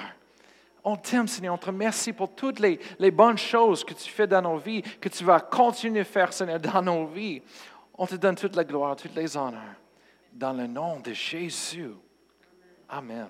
On 0.82 0.96
t'aime, 0.96 1.28
Seigneur. 1.28 1.54
On 1.54 1.58
te 1.58 1.66
remercie 1.66 2.12
pour 2.12 2.34
toutes 2.34 2.58
les, 2.58 2.78
bonnes 3.10 3.38
choses 3.38 3.84
que 3.84 3.94
tu 3.94 4.10
fais 4.10 4.26
dans 4.26 4.42
nos 4.42 4.58
vies, 4.58 4.82
que 4.82 5.08
tu 5.08 5.24
vas 5.24 5.40
continuer 5.40 6.00
à 6.00 6.04
faire, 6.04 6.32
Seigneur, 6.32 6.60
dans 6.60 6.82
nos 6.82 7.06
vies. 7.06 7.42
On 7.96 8.06
te 8.06 8.16
donne 8.16 8.34
toute 8.34 8.56
la 8.56 8.64
gloire, 8.64 8.96
toutes 8.96 9.14
les 9.14 9.36
honneurs. 9.36 9.76
Dans 10.32 10.52
le 10.52 10.66
nom 10.66 11.00
de 11.00 11.12
Jésus. 11.12 11.92
Amen. 12.88 13.28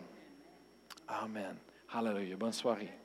Amen. 1.07 1.57
Hallelujah. 1.93 2.37
Bonne 2.37 2.53
soirée. 2.53 3.04